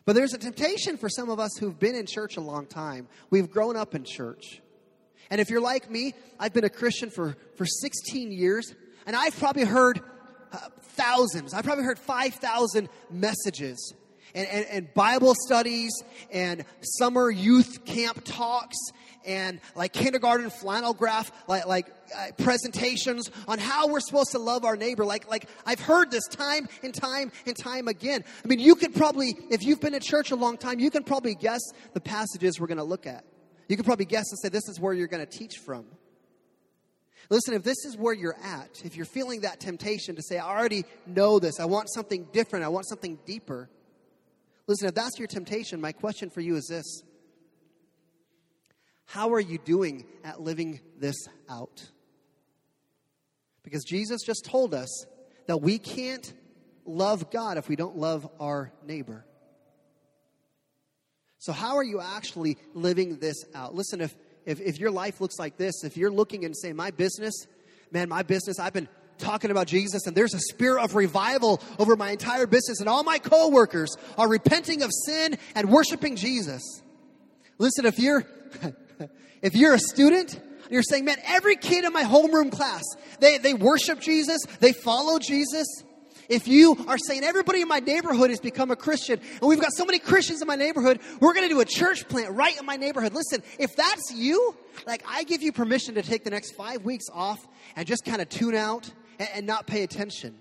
But 0.04 0.14
there's 0.14 0.32
a 0.32 0.38
temptation 0.38 0.96
for 0.96 1.08
some 1.08 1.30
of 1.30 1.38
us 1.38 1.56
who've 1.58 1.78
been 1.78 1.94
in 1.94 2.06
church 2.06 2.36
a 2.36 2.40
long 2.40 2.66
time. 2.66 3.08
We've 3.28 3.50
grown 3.50 3.76
up 3.76 3.94
in 3.94 4.04
church. 4.04 4.60
And 5.30 5.40
if 5.40 5.50
you're 5.50 5.60
like 5.60 5.90
me, 5.90 6.14
I've 6.38 6.52
been 6.52 6.64
a 6.64 6.70
Christian 6.70 7.10
for, 7.10 7.36
for 7.56 7.64
16 7.64 8.32
years, 8.32 8.74
and 9.06 9.14
I've 9.14 9.38
probably 9.38 9.64
heard 9.64 10.00
uh, 10.52 10.58
thousands, 10.82 11.54
I've 11.54 11.64
probably 11.64 11.84
heard 11.84 11.98
5,000 11.98 12.88
messages 13.10 13.94
and, 14.34 14.46
and, 14.48 14.66
and 14.66 14.94
Bible 14.94 15.34
studies 15.46 15.92
and 16.30 16.64
summer 16.80 17.30
youth 17.30 17.84
camp 17.84 18.22
talks 18.24 18.76
and 19.24 19.60
like 19.74 19.92
kindergarten 19.92 20.50
flannel 20.50 20.94
graph, 20.94 21.30
like, 21.48 21.66
like 21.66 21.86
uh, 22.16 22.28
presentations 22.38 23.30
on 23.46 23.58
how 23.58 23.88
we're 23.88 24.00
supposed 24.00 24.32
to 24.32 24.38
love 24.38 24.64
our 24.64 24.76
neighbor. 24.76 25.04
Like, 25.04 25.28
like 25.28 25.48
I've 25.66 25.80
heard 25.80 26.10
this 26.10 26.26
time 26.28 26.68
and 26.82 26.94
time 26.94 27.32
and 27.46 27.56
time 27.56 27.88
again. 27.88 28.24
I 28.44 28.48
mean, 28.48 28.58
you 28.58 28.74
could 28.74 28.94
probably, 28.94 29.36
if 29.50 29.62
you've 29.62 29.80
been 29.80 29.94
at 29.94 30.02
church 30.02 30.30
a 30.30 30.36
long 30.36 30.56
time, 30.56 30.80
you 30.80 30.90
can 30.90 31.04
probably 31.04 31.34
guess 31.34 31.60
the 31.92 32.00
passages 32.00 32.60
we're 32.60 32.66
going 32.66 32.78
to 32.78 32.84
look 32.84 33.06
at. 33.06 33.24
You 33.68 33.76
can 33.76 33.84
probably 33.84 34.06
guess 34.06 34.24
and 34.30 34.38
say, 34.40 34.48
this 34.48 34.68
is 34.68 34.80
where 34.80 34.92
you're 34.92 35.06
going 35.06 35.24
to 35.24 35.38
teach 35.38 35.58
from. 35.64 35.84
Listen, 37.28 37.54
if 37.54 37.62
this 37.62 37.84
is 37.84 37.96
where 37.96 38.12
you're 38.12 38.36
at, 38.42 38.82
if 38.84 38.96
you're 38.96 39.06
feeling 39.06 39.42
that 39.42 39.60
temptation 39.60 40.16
to 40.16 40.22
say, 40.22 40.38
I 40.38 40.48
already 40.48 40.84
know 41.06 41.38
this, 41.38 41.60
I 41.60 41.66
want 41.66 41.88
something 41.88 42.26
different, 42.32 42.64
I 42.64 42.68
want 42.68 42.88
something 42.88 43.20
deeper. 43.24 43.70
Listen, 44.66 44.88
if 44.88 44.94
that's 44.94 45.16
your 45.18 45.28
temptation, 45.28 45.80
my 45.80 45.92
question 45.92 46.30
for 46.30 46.40
you 46.40 46.56
is 46.56 46.66
this 46.66 47.02
how 49.10 49.32
are 49.32 49.40
you 49.40 49.58
doing 49.58 50.04
at 50.22 50.40
living 50.40 50.78
this 50.96 51.26
out? 51.48 51.84
Because 53.64 53.82
Jesus 53.82 54.22
just 54.24 54.44
told 54.44 54.72
us 54.72 55.04
that 55.48 55.56
we 55.56 55.78
can't 55.78 56.32
love 56.86 57.28
God 57.28 57.58
if 57.58 57.68
we 57.68 57.74
don't 57.74 57.96
love 57.96 58.28
our 58.38 58.72
neighbor. 58.86 59.26
So, 61.38 61.52
how 61.52 61.76
are 61.76 61.82
you 61.82 62.00
actually 62.00 62.56
living 62.72 63.16
this 63.16 63.44
out? 63.52 63.74
Listen, 63.74 64.00
if, 64.00 64.14
if, 64.46 64.60
if 64.60 64.78
your 64.78 64.92
life 64.92 65.20
looks 65.20 65.40
like 65.40 65.56
this, 65.56 65.82
if 65.82 65.96
you're 65.96 66.12
looking 66.12 66.44
and 66.44 66.56
saying, 66.56 66.76
My 66.76 66.92
business, 66.92 67.34
man, 67.90 68.08
my 68.08 68.22
business, 68.22 68.60
I've 68.60 68.74
been 68.74 68.88
talking 69.18 69.50
about 69.50 69.66
Jesus 69.66 70.06
and 70.06 70.16
there's 70.16 70.34
a 70.34 70.40
spirit 70.40 70.84
of 70.84 70.94
revival 70.94 71.60
over 71.80 71.96
my 71.96 72.12
entire 72.12 72.46
business 72.46 72.78
and 72.78 72.88
all 72.88 73.02
my 73.02 73.18
coworkers 73.18 73.96
are 74.16 74.28
repenting 74.28 74.82
of 74.82 74.90
sin 75.04 75.36
and 75.56 75.68
worshiping 75.68 76.14
Jesus. 76.14 76.62
Listen, 77.58 77.86
if 77.86 77.98
you're 77.98 78.24
if 79.42 79.54
you're 79.54 79.74
a 79.74 79.78
student, 79.78 80.40
you're 80.70 80.82
saying, 80.82 81.04
man, 81.04 81.16
every 81.24 81.56
kid 81.56 81.84
in 81.84 81.92
my 81.92 82.04
homeroom 82.04 82.50
class, 82.52 82.82
they, 83.18 83.38
they 83.38 83.54
worship 83.54 84.00
Jesus, 84.00 84.40
they 84.60 84.72
follow 84.72 85.18
Jesus. 85.18 85.66
If 86.28 86.46
you 86.46 86.76
are 86.86 86.96
saying 86.96 87.24
everybody 87.24 87.60
in 87.60 87.66
my 87.66 87.80
neighborhood 87.80 88.30
has 88.30 88.38
become 88.38 88.70
a 88.70 88.76
Christian, 88.76 89.18
and 89.18 89.42
we've 89.42 89.60
got 89.60 89.72
so 89.72 89.84
many 89.84 89.98
Christians 89.98 90.40
in 90.40 90.46
my 90.46 90.54
neighborhood, 90.54 91.00
we're 91.18 91.34
going 91.34 91.48
to 91.48 91.52
do 91.52 91.60
a 91.60 91.64
church 91.64 92.08
plant 92.08 92.30
right 92.30 92.56
in 92.56 92.64
my 92.64 92.76
neighborhood. 92.76 93.12
Listen, 93.14 93.42
if 93.58 93.74
that's 93.74 94.12
you, 94.14 94.54
like 94.86 95.02
I 95.08 95.24
give 95.24 95.42
you 95.42 95.50
permission 95.50 95.96
to 95.96 96.02
take 96.02 96.22
the 96.22 96.30
next 96.30 96.52
five 96.52 96.84
weeks 96.84 97.06
off 97.12 97.44
and 97.74 97.84
just 97.84 98.04
kind 98.04 98.22
of 98.22 98.28
tune 98.28 98.54
out 98.54 98.88
and, 99.18 99.28
and 99.34 99.46
not 99.46 99.66
pay 99.66 99.82
attention. 99.82 100.38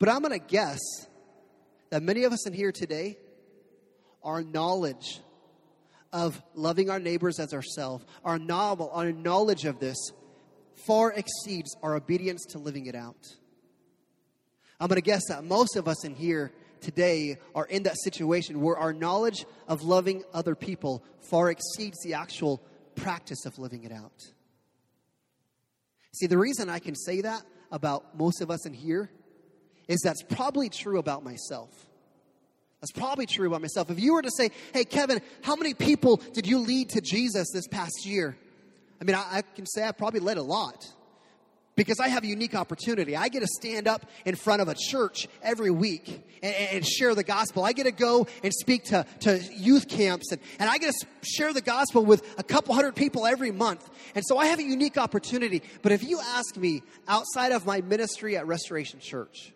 But 0.00 0.08
I'm 0.08 0.20
going 0.20 0.38
to 0.38 0.44
guess 0.44 0.80
that 1.90 2.02
many 2.02 2.24
of 2.24 2.32
us 2.32 2.44
in 2.44 2.52
here 2.52 2.72
today, 2.72 3.18
our 4.24 4.42
knowledge 4.42 5.20
of 6.16 6.42
loving 6.54 6.88
our 6.88 6.98
neighbors 6.98 7.38
as 7.38 7.52
ourselves, 7.52 8.02
our 8.24 8.38
novel, 8.38 8.90
our 8.94 9.12
knowledge 9.12 9.66
of 9.66 9.78
this 9.80 9.98
far 10.86 11.12
exceeds 11.12 11.76
our 11.82 11.94
obedience 11.94 12.42
to 12.46 12.58
living 12.58 12.86
it 12.86 12.94
out. 12.94 13.36
I'm 14.80 14.88
going 14.88 14.96
to 14.96 15.02
guess 15.02 15.20
that 15.28 15.44
most 15.44 15.76
of 15.76 15.86
us 15.86 16.06
in 16.06 16.14
here 16.14 16.52
today 16.80 17.36
are 17.54 17.66
in 17.66 17.82
that 17.82 17.98
situation 17.98 18.62
where 18.62 18.78
our 18.78 18.94
knowledge 18.94 19.44
of 19.68 19.82
loving 19.82 20.24
other 20.32 20.54
people 20.54 21.04
far 21.20 21.50
exceeds 21.50 21.98
the 22.02 22.14
actual 22.14 22.62
practice 22.94 23.44
of 23.44 23.58
living 23.58 23.84
it 23.84 23.92
out. 23.92 24.22
See, 26.14 26.26
the 26.26 26.38
reason 26.38 26.70
I 26.70 26.78
can 26.78 26.94
say 26.94 27.20
that 27.20 27.42
about 27.70 28.16
most 28.18 28.40
of 28.40 28.50
us 28.50 28.64
in 28.64 28.72
here 28.72 29.10
is 29.86 30.00
that's 30.02 30.22
probably 30.22 30.70
true 30.70 30.98
about 30.98 31.22
myself. 31.22 31.85
That's 32.80 32.92
probably 32.92 33.26
true 33.26 33.46
about 33.46 33.62
myself. 33.62 33.90
If 33.90 34.00
you 34.00 34.12
were 34.12 34.22
to 34.22 34.30
say, 34.30 34.50
hey, 34.74 34.84
Kevin, 34.84 35.20
how 35.42 35.56
many 35.56 35.74
people 35.74 36.20
did 36.34 36.46
you 36.46 36.58
lead 36.58 36.90
to 36.90 37.00
Jesus 37.00 37.50
this 37.52 37.66
past 37.68 38.04
year? 38.04 38.36
I 39.00 39.04
mean, 39.04 39.16
I, 39.16 39.38
I 39.38 39.42
can 39.42 39.66
say 39.66 39.86
I 39.86 39.92
probably 39.92 40.20
led 40.20 40.36
a 40.36 40.42
lot 40.42 40.86
because 41.74 42.00
I 42.00 42.08
have 42.08 42.24
a 42.24 42.26
unique 42.26 42.54
opportunity. 42.54 43.16
I 43.16 43.28
get 43.28 43.40
to 43.40 43.46
stand 43.46 43.86
up 43.86 44.06
in 44.24 44.34
front 44.34 44.62
of 44.62 44.68
a 44.68 44.74
church 44.74 45.28
every 45.42 45.70
week 45.70 46.22
and, 46.42 46.54
and, 46.54 46.86
share 46.86 47.14
the 47.14 47.22
gospel. 47.22 47.64
I 47.64 47.72
get 47.72 47.84
to 47.84 47.92
go 47.92 48.26
and 48.42 48.52
speak 48.52 48.84
to, 48.84 49.06
to 49.20 49.38
youth 49.54 49.86
camps 49.88 50.32
and, 50.32 50.40
and 50.58 50.68
I 50.70 50.78
get 50.78 50.92
to 50.92 51.06
share 51.22 51.52
the 51.52 51.60
gospel 51.60 52.04
with 52.04 52.22
a 52.38 52.42
couple 52.42 52.74
hundred 52.74 52.96
people 52.96 53.26
every 53.26 53.50
month. 53.50 53.88
And 54.14 54.24
so 54.26 54.38
I 54.38 54.46
have 54.46 54.58
a 54.58 54.64
unique 54.64 54.96
opportunity. 54.96 55.62
But 55.82 55.92
if 55.92 56.02
you 56.02 56.18
ask 56.20 56.56
me 56.56 56.82
outside 57.06 57.52
of 57.52 57.66
my 57.66 57.82
ministry 57.82 58.36
at 58.36 58.46
Restoration 58.46 59.00
Church, 59.00 59.52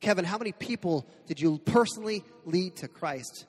Kevin, 0.00 0.24
how 0.24 0.38
many 0.38 0.52
people 0.52 1.06
did 1.26 1.40
you 1.40 1.58
personally 1.58 2.24
lead 2.44 2.76
to 2.76 2.88
Christ? 2.88 3.44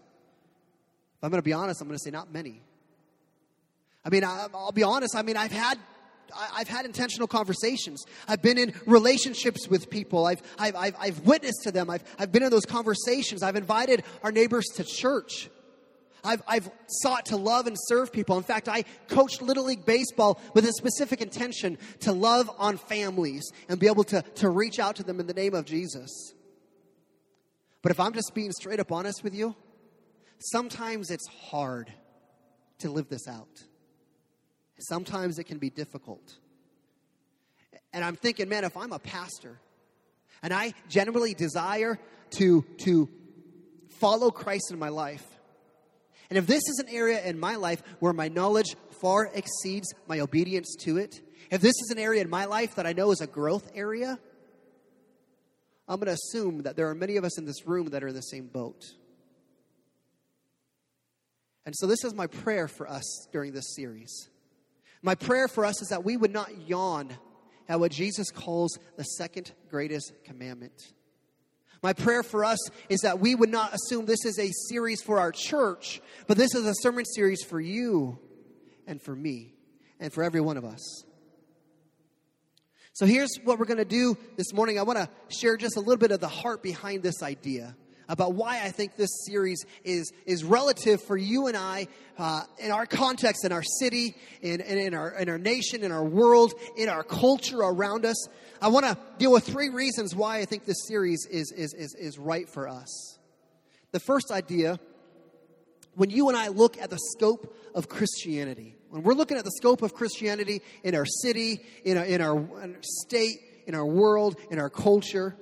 If 1.18 1.24
I'm 1.24 1.30
going 1.30 1.40
to 1.40 1.46
be 1.46 1.54
honest, 1.54 1.82
I'm 1.82 1.88
going 1.88 1.98
to 1.98 2.04
say 2.04 2.12
not 2.12 2.32
many. 2.32 2.62
I 4.04 4.10
mean, 4.10 4.24
I, 4.24 4.48
will 4.52 4.72
be 4.72 4.84
honest. 4.84 5.16
I 5.16 5.22
mean, 5.22 5.38
I've 5.38 5.52
had 5.52 5.78
I've 6.34 6.68
had 6.68 6.86
intentional 6.86 7.28
conversations. 7.28 8.06
I've 8.28 8.42
been 8.42 8.58
in 8.58 8.74
relationships 8.86 9.68
with 9.68 9.90
people. 9.90 10.26
I've, 10.26 10.42
I've, 10.58 10.76
I've, 10.76 10.96
I've 11.00 11.20
witnessed 11.22 11.64
to 11.64 11.72
them. 11.72 11.90
I've, 11.90 12.04
I've 12.18 12.32
been 12.32 12.44
in 12.44 12.50
those 12.50 12.66
conversations. 12.66 13.44
I've 13.44 13.58
invited 13.58 14.04
our 14.24 14.32
neighbors 14.32 14.66
to 14.76 14.86
church. 14.86 15.50
I've, 16.24 16.42
I've 16.48 16.70
sought 16.88 17.28
to 17.28 17.36
love 17.36 17.68
and 17.68 17.76
serve 17.88 18.12
people. 18.14 18.38
In 18.38 18.44
fact, 18.44 18.70
I 18.70 18.84
coached 19.10 19.42
Little 19.42 19.66
League 19.66 19.86
Baseball 19.86 20.40
with 20.54 20.66
a 20.66 20.74
specific 20.74 21.22
intention 21.22 21.78
to 22.02 22.12
love 22.12 22.50
on 22.58 22.78
families 22.78 23.44
and 23.68 23.80
be 23.80 23.88
able 23.88 24.04
to, 24.06 24.22
to 24.36 24.50
reach 24.50 24.80
out 24.80 24.98
to 24.98 25.04
them 25.04 25.20
in 25.20 25.28
the 25.28 25.34
name 25.34 25.54
of 25.54 25.66
Jesus. 25.66 26.34
But 27.82 27.92
if 27.92 28.00
I'm 28.00 28.14
just 28.14 28.34
being 28.34 28.52
straight 28.52 28.80
up 28.80 28.92
honest 28.92 29.24
with 29.24 29.34
you, 29.34 29.56
sometimes 30.40 31.10
it's 31.10 31.28
hard 31.50 31.92
to 32.80 32.90
live 32.90 33.10
this 33.10 33.28
out. 33.28 33.64
Sometimes 34.80 35.40
it 35.40 35.46
can 35.46 35.58
be 35.58 35.70
difficult. 35.70 36.38
And 37.94 38.04
I'm 38.04 38.16
thinking, 38.16 38.50
man, 38.50 38.64
if 38.64 38.78
I'm 38.78 38.94
a 38.94 39.00
pastor 39.00 39.60
and 40.42 40.54
I 40.54 40.74
generally 40.90 41.34
desire 41.34 42.00
to, 42.32 42.66
to 42.84 43.10
follow 44.00 44.32
Christ 44.32 44.72
in 44.72 44.80
my 44.80 44.90
life, 44.90 45.26
and 46.30 46.38
if 46.38 46.48
this 46.48 46.64
is 46.70 46.80
an 46.80 46.94
area 46.94 47.24
in 47.24 47.40
my 47.40 47.56
life 47.56 47.84
where 48.00 48.14
my 48.14 48.30
knowledge 48.30 48.76
far 49.02 49.30
exceeds 49.34 49.94
my 50.08 50.20
obedience 50.22 50.76
to 50.82 50.98
it, 50.98 51.22
if 51.52 51.62
this 51.62 51.76
is 51.84 51.90
an 51.92 52.00
area 52.00 52.22
in 52.22 52.30
my 52.30 52.46
life 52.46 52.76
that 52.76 52.88
I 52.88 52.94
know 52.94 53.12
is 53.12 53.20
a 53.20 53.28
growth 53.28 53.70
area, 53.76 54.18
I'm 55.88 55.98
going 56.00 56.08
to 56.08 56.14
assume 56.14 56.64
that 56.64 56.76
there 56.76 56.90
are 56.90 56.96
many 56.96 57.18
of 57.18 57.24
us 57.24 57.38
in 57.38 57.46
this 57.46 57.68
room 57.68 57.88
that 57.90 58.04
are 58.04 58.10
in 58.10 58.16
the 58.16 58.22
same 58.22 58.48
boat. 58.48 58.86
And 61.66 61.76
so, 61.76 61.86
this 61.86 62.04
is 62.04 62.14
my 62.14 62.28
prayer 62.28 62.68
for 62.68 62.90
us 62.90 63.28
during 63.32 63.54
this 63.54 63.76
series. 63.76 64.30
My 65.02 65.16
prayer 65.16 65.48
for 65.48 65.66
us 65.66 65.82
is 65.82 65.90
that 65.90 66.04
we 66.04 66.18
would 66.18 66.32
not 66.32 66.68
yawn 66.68 67.12
at 67.68 67.80
what 67.80 67.92
Jesus 67.92 68.32
calls 68.32 68.78
the 68.98 69.04
second 69.04 69.52
greatest 69.70 70.14
commandment. 70.24 70.94
My 71.84 71.94
prayer 71.94 72.22
for 72.22 72.46
us 72.46 72.60
is 72.90 73.02
that 73.02 73.20
we 73.20 73.34
would 73.34 73.50
not 73.50 73.74
assume 73.74 74.06
this 74.06 74.26
is 74.26 74.38
a 74.38 74.52
series 74.70 75.02
for 75.02 75.20
our 75.20 75.32
church, 75.32 76.02
but 76.28 76.38
this 76.38 76.54
is 76.54 76.66
a 76.66 76.74
sermon 76.82 77.06
series 77.06 77.44
for 77.44 77.60
you 77.60 78.20
and 78.86 79.02
for 79.02 79.16
me 79.16 79.54
and 80.00 80.14
for 80.14 80.24
every 80.24 80.42
one 80.42 80.58
of 80.58 80.66
us. 80.66 81.04
So 82.94 83.06
here's 83.06 83.38
what 83.44 83.58
we're 83.58 83.66
going 83.66 83.78
to 83.78 83.86
do 83.86 84.18
this 84.36 84.54
morning. 84.54 84.78
I 84.78 84.84
want 84.84 85.00
to 85.00 85.10
share 85.30 85.56
just 85.56 85.78
a 85.78 85.80
little 85.80 85.98
bit 85.98 86.12
of 86.12 86.20
the 86.20 86.28
heart 86.28 86.62
behind 86.62 87.04
this 87.04 87.24
idea 87.24 87.76
about 88.10 88.34
why 88.34 88.62
I 88.62 88.72
think 88.72 88.98
this 88.98 89.10
series 89.26 89.66
is, 89.86 90.12
is 90.26 90.44
relative 90.44 91.02
for 91.02 91.16
you 91.16 91.48
and 91.48 91.56
I 91.56 91.88
uh, 92.18 92.42
in 92.60 92.70
our 92.70 92.86
context, 92.86 93.46
in 93.46 93.54
our 93.54 93.64
city, 93.64 94.16
in, 94.42 94.60
in, 94.60 94.78
in, 94.78 94.94
our, 94.94 95.12
in 95.12 95.30
our 95.30 95.38
nation, 95.38 95.86
in 95.86 95.94
our 95.94 96.04
world, 96.04 96.54
in 96.76 96.90
our 96.90 97.04
culture 97.04 97.60
around 97.60 98.06
us. 98.06 98.28
I 98.62 98.68
want 98.68 98.86
to 98.86 98.98
deal 99.18 99.32
with 99.32 99.46
three 99.46 99.70
reasons 99.70 100.14
why 100.14 100.40
I 100.40 100.46
think 100.46 100.66
this 100.66 100.86
series 100.90 101.26
is, 101.32 101.54
is, 101.54 101.74
is, 101.74 101.96
is 101.96 102.20
right 102.20 102.50
for 102.50 102.68
us. 102.68 103.18
The 103.94 104.02
first 104.02 104.32
idea 104.32 104.78
when 105.96 106.10
you 106.10 106.28
and 106.28 106.38
I 106.38 106.50
look 106.50 106.78
at 106.78 106.90
the 106.90 107.00
scope 107.16 107.56
of 107.74 107.88
Christianity, 107.88 108.76
when 108.92 109.04
we're 109.04 109.14
looking 109.14 109.38
at 109.38 109.46
the 109.46 109.52
scope 109.52 109.82
of 109.82 109.94
Christianity 109.94 110.62
in 110.84 110.96
our 110.96 111.06
city, 111.06 111.62
in 111.86 111.98
our, 111.98 112.04
in 112.04 112.22
our, 112.22 112.46
state, 112.82 113.38
in 113.66 113.74
our 113.74 113.86
world, 113.86 114.36
in 114.52 114.60
our 114.60 114.70
culture, 114.70 115.36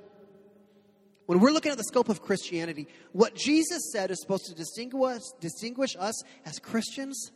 when 1.25 1.39
we're 1.39 1.51
looking 1.51 1.71
at 1.71 1.77
the 1.77 1.83
scope 1.83 2.09
of 2.09 2.21
Christianity, 2.21 2.87
what 3.11 3.35
Jesus 3.35 3.91
said 3.91 4.11
is 4.11 4.21
supposed 4.21 4.45
to 4.45 4.55
distinguish, 4.55 5.21
distinguish 5.39 5.95
us 5.97 6.23
as 6.45 6.59
Christians, 6.59 7.31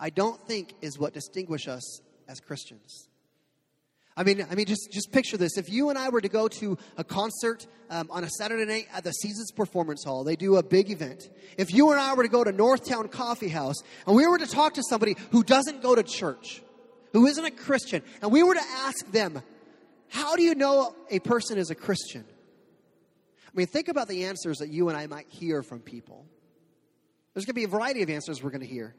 I 0.00 0.08
don't 0.08 0.40
think 0.46 0.74
is 0.80 0.98
what 0.98 1.12
distinguish 1.12 1.68
us 1.68 2.00
as 2.26 2.40
Christians. 2.40 3.08
I 4.16 4.24
mean, 4.24 4.46
I 4.50 4.54
mean, 4.54 4.66
just 4.66 4.90
just 4.92 5.10
picture 5.10 5.36
this. 5.36 5.56
If 5.56 5.70
you 5.70 5.88
and 5.88 5.98
I 5.98 6.10
were 6.10 6.20
to 6.20 6.28
go 6.28 6.46
to 6.48 6.76
a 6.98 7.04
concert 7.04 7.66
um, 7.88 8.08
on 8.10 8.24
a 8.24 8.28
Saturday 8.28 8.64
night 8.66 8.88
at 8.94 9.04
the 9.04 9.12
Seasons 9.12 9.50
Performance 9.52 10.04
Hall, 10.04 10.22
they 10.22 10.36
do 10.36 10.56
a 10.56 10.62
big 10.62 10.90
event. 10.90 11.30
If 11.56 11.72
you 11.72 11.90
and 11.92 12.00
I 12.00 12.14
were 12.14 12.22
to 12.22 12.28
go 12.28 12.44
to 12.44 12.52
Northtown 12.52 13.10
Coffee 13.10 13.48
House 13.48 13.76
and 14.06 14.14
we 14.14 14.26
were 14.26 14.38
to 14.38 14.46
talk 14.46 14.74
to 14.74 14.82
somebody 14.82 15.16
who 15.30 15.42
doesn't 15.42 15.82
go 15.82 15.94
to 15.94 16.02
church, 16.02 16.62
who 17.12 17.26
isn't 17.26 17.44
a 17.44 17.50
Christian, 17.50 18.02
and 18.20 18.30
we 18.30 18.42
were 18.42 18.54
to 18.54 18.64
ask 18.84 19.10
them, 19.12 19.42
"How 20.08 20.36
do 20.36 20.42
you 20.42 20.54
know 20.54 20.94
a 21.10 21.18
person 21.18 21.56
is 21.56 21.70
a 21.70 21.74
Christian?" 21.74 22.24
I 23.46 23.50
mean, 23.54 23.66
think 23.66 23.88
about 23.88 24.08
the 24.08 24.24
answers 24.24 24.58
that 24.58 24.68
you 24.68 24.88
and 24.88 24.96
I 24.96 25.06
might 25.06 25.28
hear 25.28 25.62
from 25.62 25.80
people. 25.80 26.26
There's 27.34 27.44
going 27.44 27.54
to 27.54 27.60
be 27.60 27.64
a 27.64 27.68
variety 27.68 28.02
of 28.02 28.10
answers 28.10 28.42
we're 28.42 28.50
going 28.50 28.62
to 28.62 28.66
hear. 28.66 28.94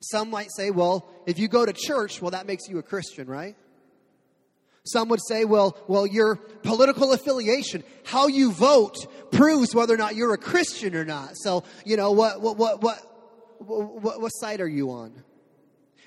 Some 0.00 0.30
might 0.30 0.48
say, 0.56 0.70
well, 0.70 1.08
if 1.26 1.38
you 1.38 1.48
go 1.48 1.64
to 1.66 1.72
church, 1.74 2.22
well, 2.22 2.30
that 2.30 2.46
makes 2.46 2.68
you 2.68 2.78
a 2.78 2.82
Christian, 2.82 3.26
right? 3.26 3.56
Some 4.84 5.08
would 5.10 5.20
say, 5.26 5.44
well, 5.44 5.76
well, 5.88 6.06
your 6.06 6.36
political 6.36 7.12
affiliation, 7.12 7.84
how 8.04 8.28
you 8.28 8.50
vote, 8.52 8.96
proves 9.30 9.74
whether 9.74 9.94
or 9.94 9.98
not 9.98 10.16
you're 10.16 10.32
a 10.32 10.38
Christian 10.38 10.96
or 10.96 11.04
not. 11.04 11.32
So, 11.34 11.64
you 11.84 11.96
know, 11.96 12.12
what, 12.12 12.40
what, 12.40 12.56
what, 12.56 12.82
what, 12.82 12.98
what, 13.58 14.20
what 14.20 14.30
side 14.30 14.60
are 14.60 14.68
you 14.68 14.90
on? 14.90 15.22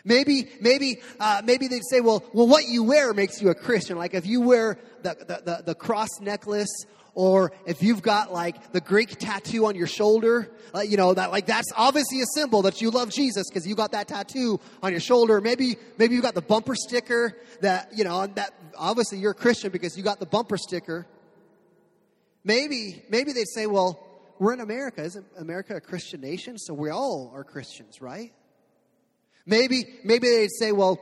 Maybe, 0.06 0.50
maybe, 0.60 1.02
uh, 1.20 1.42
maybe 1.46 1.68
they'd 1.68 1.86
say, 1.90 2.02
well, 2.02 2.24
well, 2.34 2.48
what 2.48 2.66
you 2.66 2.84
wear 2.84 3.14
makes 3.14 3.42
you 3.42 3.50
a 3.50 3.56
Christian. 3.56 3.98
Like 3.98 4.14
if 4.14 4.26
you 4.26 4.42
wear 4.42 4.78
the, 5.02 5.16
the, 5.20 5.42
the, 5.46 5.64
the 5.68 5.76
cross 5.76 6.10
necklace 6.20 6.86
or 7.16 7.52
if 7.66 7.84
you've 7.84 8.02
got 8.02 8.34
like 8.34 8.72
the 8.72 8.82
Greek 8.82 9.18
tattoo 9.20 9.68
on 9.68 9.76
your 9.76 9.88
shoulder, 9.88 10.50
like, 10.74 10.90
you 10.90 10.98
know, 10.98 11.14
that 11.14 11.32
like 11.32 11.46
that's 11.46 11.72
obviously 11.76 12.22
a 12.22 12.26
symbol 12.34 12.64
that 12.64 12.82
you 12.82 12.90
love 12.90 13.12
Jesus 13.12 13.48
because 13.50 13.68
you 13.68 13.76
got 13.76 13.92
that 13.92 14.08
tattoo 14.08 14.60
on 14.82 14.92
your 14.92 15.00
shoulder. 15.00 15.40
Maybe, 15.40 15.78
maybe 15.98 16.16
you 16.16 16.22
got 16.22 16.34
the 16.34 16.42
bumper 16.42 16.76
sticker 16.76 17.38
that, 17.62 17.92
you 17.96 18.04
know, 18.04 18.26
that 18.28 18.54
obviously 18.76 19.20
you're 19.20 19.32
a 19.32 19.36
Christian 19.36 19.72
because 19.72 19.96
you 19.96 20.04
got 20.04 20.20
the 20.20 20.26
bumper 20.26 20.58
sticker. 20.58 21.06
Maybe, 22.44 23.04
maybe 23.10 23.32
they'd 23.32 23.48
say, 23.48 23.68
well, 23.68 24.00
we're 24.40 24.54
in 24.54 24.60
America. 24.60 25.04
Isn't 25.04 25.26
America 25.38 25.76
a 25.76 25.82
Christian 25.82 26.22
nation? 26.22 26.58
So 26.58 26.74
we 26.74 26.90
all 26.90 27.32
are 27.36 27.44
Christians, 27.44 28.02
right? 28.02 28.34
Maybe, 29.46 29.86
maybe 30.04 30.28
they'd 30.30 30.52
say, 30.52 30.72
well, 30.72 31.00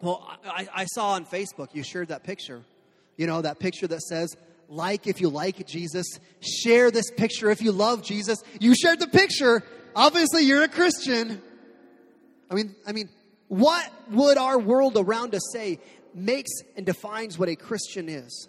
well, 0.00 0.28
I, 0.44 0.68
I 0.74 0.84
saw 0.86 1.10
on 1.10 1.26
Facebook, 1.26 1.68
you 1.74 1.82
shared 1.82 2.08
that 2.08 2.24
picture. 2.24 2.62
You 3.16 3.26
know, 3.26 3.42
that 3.42 3.58
picture 3.58 3.86
that 3.86 4.02
says, 4.02 4.36
like 4.72 5.06
if 5.06 5.20
you 5.20 5.28
like 5.28 5.66
Jesus, 5.66 6.06
share 6.40 6.90
this 6.90 7.10
picture 7.10 7.50
if 7.50 7.60
you 7.60 7.72
love 7.72 8.02
Jesus. 8.02 8.42
You 8.58 8.74
shared 8.74 9.00
the 9.00 9.06
picture. 9.06 9.62
Obviously, 9.94 10.44
you're 10.44 10.62
a 10.62 10.68
Christian. 10.68 11.42
I 12.50 12.54
mean, 12.54 12.74
I 12.86 12.92
mean, 12.92 13.10
what 13.48 13.90
would 14.10 14.38
our 14.38 14.58
world 14.58 14.96
around 14.96 15.34
us 15.34 15.42
say 15.52 15.78
makes 16.14 16.50
and 16.76 16.86
defines 16.86 17.38
what 17.38 17.48
a 17.48 17.56
Christian 17.56 18.08
is? 18.08 18.48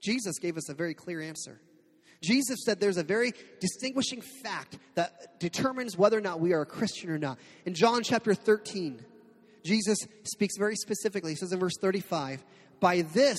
Jesus 0.00 0.38
gave 0.38 0.56
us 0.56 0.70
a 0.70 0.74
very 0.74 0.94
clear 0.94 1.20
answer. 1.20 1.60
Jesus 2.22 2.60
said 2.64 2.80
there's 2.80 2.96
a 2.96 3.04
very 3.04 3.32
distinguishing 3.60 4.22
fact 4.42 4.78
that 4.94 5.38
determines 5.38 5.96
whether 5.96 6.16
or 6.16 6.20
not 6.20 6.40
we 6.40 6.52
are 6.52 6.62
a 6.62 6.66
Christian 6.66 7.10
or 7.10 7.18
not. 7.18 7.38
In 7.64 7.74
John 7.74 8.02
chapter 8.02 8.34
13, 8.34 9.04
Jesus 9.64 9.98
speaks 10.24 10.56
very 10.58 10.74
specifically. 10.74 11.32
He 11.32 11.36
says 11.36 11.52
in 11.52 11.60
verse 11.60 11.76
35, 11.80 12.42
By 12.80 13.02
this, 13.02 13.38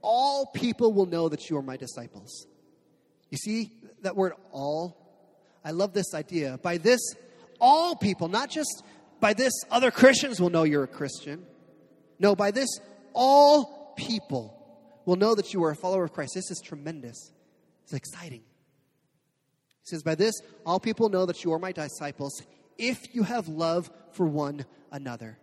all 0.00 0.46
people 0.46 0.92
will 0.92 1.06
know 1.06 1.28
that 1.28 1.48
you 1.48 1.56
are 1.56 1.62
my 1.62 1.76
disciples. 1.76 2.46
You 3.30 3.38
see 3.38 3.72
that 4.02 4.16
word 4.16 4.32
all? 4.50 4.98
I 5.64 5.70
love 5.70 5.92
this 5.92 6.14
idea. 6.14 6.58
By 6.62 6.78
this, 6.78 7.00
all 7.60 7.94
people, 7.94 8.28
not 8.28 8.50
just 8.50 8.82
by 9.20 9.32
this, 9.32 9.52
other 9.70 9.90
Christians 9.90 10.40
will 10.40 10.50
know 10.50 10.64
you're 10.64 10.82
a 10.82 10.88
Christian. 10.88 11.46
No, 12.18 12.34
by 12.34 12.50
this, 12.50 12.68
all 13.14 13.94
people 13.96 14.58
will 15.06 15.16
know 15.16 15.34
that 15.34 15.52
you 15.54 15.62
are 15.64 15.70
a 15.70 15.76
follower 15.76 16.04
of 16.04 16.12
Christ. 16.12 16.32
This 16.34 16.50
is 16.50 16.60
tremendous. 16.60 17.32
It's 17.84 17.92
exciting. 17.92 18.42
He 19.82 19.86
says, 19.86 20.02
By 20.02 20.14
this, 20.14 20.34
all 20.66 20.80
people 20.80 21.08
know 21.08 21.26
that 21.26 21.44
you 21.44 21.52
are 21.52 21.58
my 21.58 21.72
disciples 21.72 22.42
if 22.78 23.14
you 23.14 23.22
have 23.22 23.48
love 23.48 23.90
for 24.12 24.26
one 24.26 24.64
another. 24.90 25.38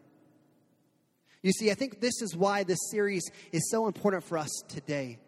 You 1.42 1.52
see, 1.52 1.72
I 1.72 1.74
think 1.74 2.02
this 2.02 2.22
is 2.22 2.36
why 2.36 2.64
this 2.64 2.80
series 2.92 3.24
is 3.52 3.70
so 3.70 3.88
important 3.88 4.24
for 4.24 4.38
us 4.38 4.52
today. 4.68 5.20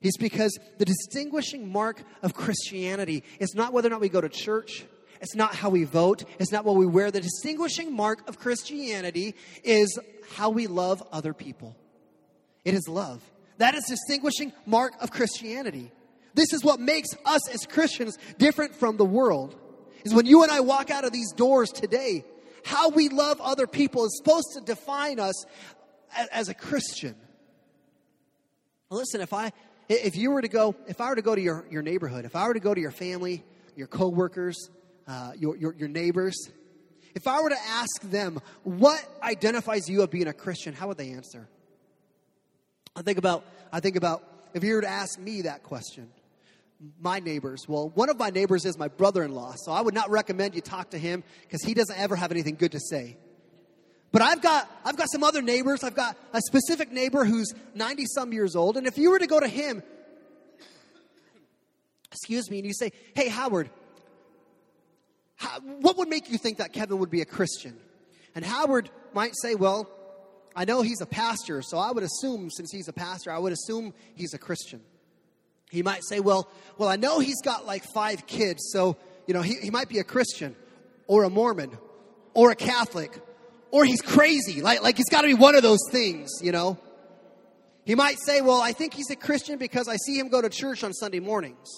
It's 0.00 0.16
because 0.16 0.58
the 0.78 0.84
distinguishing 0.84 1.70
mark 1.70 2.02
of 2.22 2.32
Christianity 2.32 3.24
is 3.38 3.54
not 3.54 3.72
whether 3.72 3.88
or 3.88 3.90
not 3.90 4.00
we 4.00 4.08
go 4.08 4.20
to 4.20 4.28
church, 4.28 4.84
it's 5.20 5.34
not 5.34 5.54
how 5.54 5.68
we 5.68 5.84
vote, 5.84 6.24
it's 6.38 6.52
not 6.52 6.64
what 6.64 6.76
we 6.76 6.86
wear. 6.86 7.10
The 7.10 7.20
distinguishing 7.20 7.94
mark 7.94 8.26
of 8.28 8.38
Christianity 8.38 9.34
is 9.62 9.98
how 10.32 10.50
we 10.50 10.66
love 10.66 11.02
other 11.12 11.34
people. 11.34 11.76
It 12.64 12.74
is 12.74 12.88
love. 12.88 13.22
That 13.58 13.74
is 13.74 13.84
distinguishing 13.86 14.52
mark 14.64 14.94
of 15.00 15.10
Christianity. 15.10 15.92
This 16.32 16.52
is 16.54 16.64
what 16.64 16.80
makes 16.80 17.08
us 17.26 17.48
as 17.50 17.66
Christians 17.66 18.16
different 18.38 18.74
from 18.74 18.96
the 18.96 19.04
world. 19.04 19.56
Is 20.04 20.14
when 20.14 20.24
you 20.24 20.42
and 20.42 20.50
I 20.50 20.60
walk 20.60 20.90
out 20.90 21.04
of 21.04 21.12
these 21.12 21.32
doors 21.32 21.70
today, 21.70 22.24
how 22.64 22.90
we 22.90 23.08
love 23.08 23.40
other 23.40 23.66
people 23.66 24.04
is 24.04 24.16
supposed 24.16 24.48
to 24.54 24.60
define 24.60 25.18
us 25.18 25.44
as 26.32 26.48
a 26.48 26.54
Christian. 26.54 27.14
Listen, 28.90 29.20
if 29.20 29.32
I 29.32 29.52
if 29.90 30.16
you 30.16 30.30
were 30.30 30.40
to 30.40 30.48
go, 30.48 30.76
if 30.86 31.00
I 31.00 31.08
were 31.08 31.16
to 31.16 31.22
go 31.22 31.34
to 31.34 31.40
your, 31.40 31.66
your 31.68 31.82
neighborhood, 31.82 32.24
if 32.24 32.36
I 32.36 32.46
were 32.46 32.54
to 32.54 32.60
go 32.60 32.72
to 32.72 32.80
your 32.80 32.92
family, 32.92 33.42
your 33.74 33.88
coworkers, 33.88 34.70
uh, 35.08 35.32
your, 35.36 35.56
your, 35.56 35.74
your 35.74 35.88
neighbors, 35.88 36.36
if 37.14 37.26
I 37.26 37.42
were 37.42 37.50
to 37.50 37.60
ask 37.68 38.00
them 38.02 38.40
what 38.62 39.04
identifies 39.20 39.88
you 39.88 40.02
of 40.02 40.10
being 40.12 40.28
a 40.28 40.32
Christian, 40.32 40.74
how 40.74 40.86
would 40.88 40.96
they 40.96 41.10
answer? 41.10 41.48
I 42.94 43.02
think 43.02 43.18
about 43.18 43.44
I 43.72 43.80
think 43.80 43.96
about 43.96 44.22
if 44.54 44.62
you 44.62 44.74
were 44.74 44.80
to 44.80 44.88
ask 44.88 45.18
me 45.18 45.42
that 45.42 45.62
question 45.62 46.08
my 47.00 47.20
neighbors. 47.20 47.66
Well, 47.68 47.90
one 47.94 48.08
of 48.08 48.18
my 48.18 48.30
neighbors 48.30 48.64
is 48.64 48.78
my 48.78 48.88
brother 48.88 49.22
in 49.22 49.32
law, 49.32 49.54
so 49.56 49.72
I 49.72 49.80
would 49.80 49.94
not 49.94 50.10
recommend 50.10 50.54
you 50.54 50.60
talk 50.60 50.90
to 50.90 50.98
him 50.98 51.22
because 51.42 51.62
he 51.62 51.74
doesn't 51.74 51.98
ever 51.98 52.16
have 52.16 52.30
anything 52.30 52.56
good 52.56 52.72
to 52.72 52.80
say. 52.80 53.16
But 54.12 54.22
I've 54.22 54.42
got, 54.42 54.68
I've 54.84 54.96
got 54.96 55.08
some 55.10 55.22
other 55.22 55.40
neighbors. 55.40 55.84
I've 55.84 55.94
got 55.94 56.16
a 56.32 56.40
specific 56.40 56.90
neighbor 56.90 57.24
who's 57.24 57.52
90 57.74 58.06
some 58.06 58.32
years 58.32 58.56
old. 58.56 58.76
And 58.76 58.86
if 58.86 58.98
you 58.98 59.10
were 59.10 59.18
to 59.18 59.26
go 59.26 59.38
to 59.38 59.46
him, 59.46 59.82
excuse 62.10 62.50
me, 62.50 62.58
and 62.58 62.66
you 62.66 62.74
say, 62.74 62.90
Hey, 63.14 63.28
Howard, 63.28 63.70
how, 65.36 65.60
what 65.60 65.96
would 65.98 66.08
make 66.08 66.30
you 66.30 66.38
think 66.38 66.58
that 66.58 66.72
Kevin 66.72 66.98
would 66.98 67.10
be 67.10 67.20
a 67.20 67.26
Christian? 67.26 67.76
And 68.34 68.44
Howard 68.44 68.90
might 69.14 69.34
say, 69.40 69.54
Well, 69.54 69.88
I 70.56 70.64
know 70.64 70.82
he's 70.82 71.00
a 71.00 71.06
pastor, 71.06 71.62
so 71.62 71.78
I 71.78 71.92
would 71.92 72.02
assume, 72.02 72.50
since 72.50 72.72
he's 72.72 72.88
a 72.88 72.92
pastor, 72.92 73.30
I 73.30 73.38
would 73.38 73.52
assume 73.52 73.94
he's 74.16 74.34
a 74.34 74.38
Christian. 74.38 74.80
He 75.70 75.82
might 75.82 76.04
say, 76.04 76.20
well, 76.20 76.48
well, 76.78 76.88
I 76.88 76.96
know 76.96 77.20
he's 77.20 77.40
got 77.42 77.66
like 77.66 77.84
five 77.94 78.26
kids, 78.26 78.70
so, 78.72 78.96
you 79.26 79.34
know, 79.34 79.42
he, 79.42 79.54
he 79.54 79.70
might 79.70 79.88
be 79.88 79.98
a 79.98 80.04
Christian 80.04 80.56
or 81.06 81.24
a 81.24 81.30
Mormon 81.30 81.76
or 82.34 82.50
a 82.50 82.56
Catholic 82.56 83.16
or 83.70 83.84
he's 83.84 84.02
crazy. 84.02 84.62
Like, 84.62 84.82
like 84.82 84.96
he's 84.96 85.08
got 85.08 85.22
to 85.22 85.28
be 85.28 85.34
one 85.34 85.54
of 85.54 85.62
those 85.62 85.80
things, 85.90 86.30
you 86.42 86.52
know. 86.52 86.78
He 87.84 87.94
might 87.94 88.18
say, 88.20 88.40
well, 88.40 88.60
I 88.60 88.72
think 88.72 88.94
he's 88.94 89.10
a 89.10 89.16
Christian 89.16 89.58
because 89.58 89.88
I 89.88 89.96
see 89.96 90.18
him 90.18 90.28
go 90.28 90.42
to 90.42 90.48
church 90.48 90.84
on 90.84 90.92
Sunday 90.92 91.20
mornings. 91.20 91.68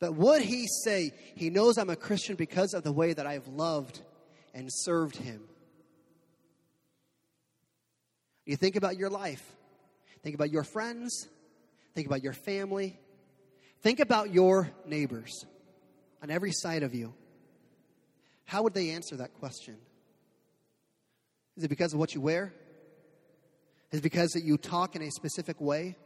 But 0.00 0.14
would 0.14 0.42
he 0.42 0.66
say 0.84 1.12
he 1.34 1.50
knows 1.50 1.76
I'm 1.76 1.90
a 1.90 1.96
Christian 1.96 2.36
because 2.36 2.72
of 2.72 2.84
the 2.84 2.92
way 2.92 3.12
that 3.12 3.26
I've 3.26 3.48
loved 3.48 4.00
and 4.54 4.68
served 4.70 5.16
him? 5.16 5.42
You 8.46 8.56
think 8.56 8.76
about 8.76 8.96
your 8.96 9.10
life, 9.10 9.42
think 10.22 10.34
about 10.34 10.50
your 10.50 10.64
friends, 10.64 11.28
Think 11.94 12.06
about 12.06 12.22
your 12.22 12.32
family. 12.32 12.98
Think 13.82 14.00
about 14.00 14.32
your 14.32 14.70
neighbors 14.86 15.44
on 16.22 16.30
every 16.30 16.52
side 16.52 16.82
of 16.82 16.94
you. 16.94 17.14
How 18.44 18.62
would 18.62 18.74
they 18.74 18.90
answer 18.90 19.16
that 19.16 19.34
question? 19.34 19.76
Is 21.56 21.64
it 21.64 21.68
because 21.68 21.92
of 21.92 21.98
what 21.98 22.14
you 22.14 22.20
wear? 22.20 22.54
Is 23.90 24.00
it 24.00 24.02
because 24.02 24.30
that 24.30 24.44
you 24.44 24.56
talk 24.56 24.96
in 24.96 25.02
a 25.02 25.10
specific 25.10 25.60
way? 25.60 25.96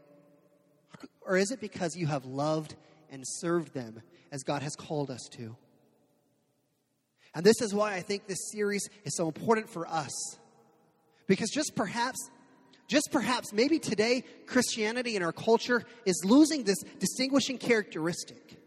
Or 1.26 1.36
is 1.36 1.50
it 1.50 1.60
because 1.60 1.96
you 1.96 2.06
have 2.06 2.24
loved 2.24 2.74
and 3.10 3.22
served 3.24 3.74
them 3.74 4.02
as 4.30 4.42
God 4.42 4.62
has 4.62 4.74
called 4.74 5.10
us 5.10 5.28
to? 5.32 5.56
And 7.34 7.44
this 7.44 7.60
is 7.60 7.74
why 7.74 7.94
I 7.94 8.00
think 8.00 8.26
this 8.26 8.50
series 8.52 8.88
is 9.04 9.16
so 9.16 9.26
important 9.26 9.68
for 9.68 9.86
us. 9.86 10.12
Because 11.26 11.50
just 11.50 11.74
perhaps 11.74 12.18
just 12.92 13.10
perhaps, 13.10 13.54
maybe 13.54 13.78
today, 13.78 14.22
Christianity 14.44 15.16
in 15.16 15.22
our 15.22 15.32
culture 15.32 15.82
is 16.04 16.22
losing 16.26 16.64
this 16.64 16.76
distinguishing 16.98 17.56
characteristic. 17.56 18.58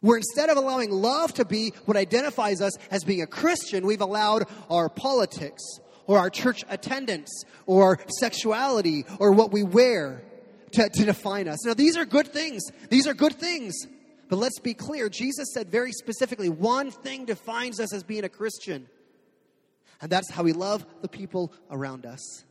Where 0.00 0.16
instead 0.16 0.50
of 0.50 0.56
allowing 0.56 0.90
love 0.90 1.32
to 1.34 1.44
be 1.44 1.72
what 1.84 1.96
identifies 1.96 2.60
us 2.60 2.76
as 2.90 3.04
being 3.04 3.22
a 3.22 3.28
Christian, 3.28 3.86
we've 3.86 4.00
allowed 4.00 4.48
our 4.68 4.88
politics 4.88 5.62
or 6.08 6.18
our 6.18 6.30
church 6.30 6.64
attendance 6.68 7.44
or 7.64 7.84
our 7.84 7.98
sexuality 8.18 9.04
or 9.20 9.30
what 9.30 9.52
we 9.52 9.62
wear 9.62 10.24
to, 10.72 10.88
to 10.88 11.04
define 11.04 11.46
us. 11.46 11.64
Now, 11.64 11.74
these 11.74 11.96
are 11.96 12.04
good 12.04 12.26
things. 12.26 12.60
These 12.88 13.06
are 13.06 13.14
good 13.14 13.34
things. 13.34 13.86
But 14.28 14.40
let's 14.40 14.58
be 14.58 14.74
clear 14.74 15.08
Jesus 15.08 15.52
said 15.54 15.68
very 15.70 15.92
specifically 15.92 16.48
one 16.48 16.90
thing 16.90 17.24
defines 17.24 17.78
us 17.78 17.94
as 17.94 18.02
being 18.02 18.24
a 18.24 18.28
Christian, 18.28 18.88
and 20.00 20.10
that's 20.10 20.30
how 20.32 20.42
we 20.42 20.52
love 20.52 20.84
the 21.02 21.08
people 21.08 21.52
around 21.70 22.04
us. 22.04 22.44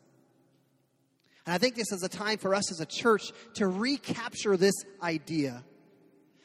And 1.50 1.56
I 1.56 1.58
think 1.58 1.74
this 1.74 1.92
is 1.92 2.04
a 2.04 2.08
time 2.08 2.38
for 2.38 2.54
us 2.54 2.72
as 2.72 2.80
a 2.80 2.86
church 2.86 3.32
to 3.56 3.66
recapture 3.66 4.56
this 4.56 4.76
idea 5.02 5.64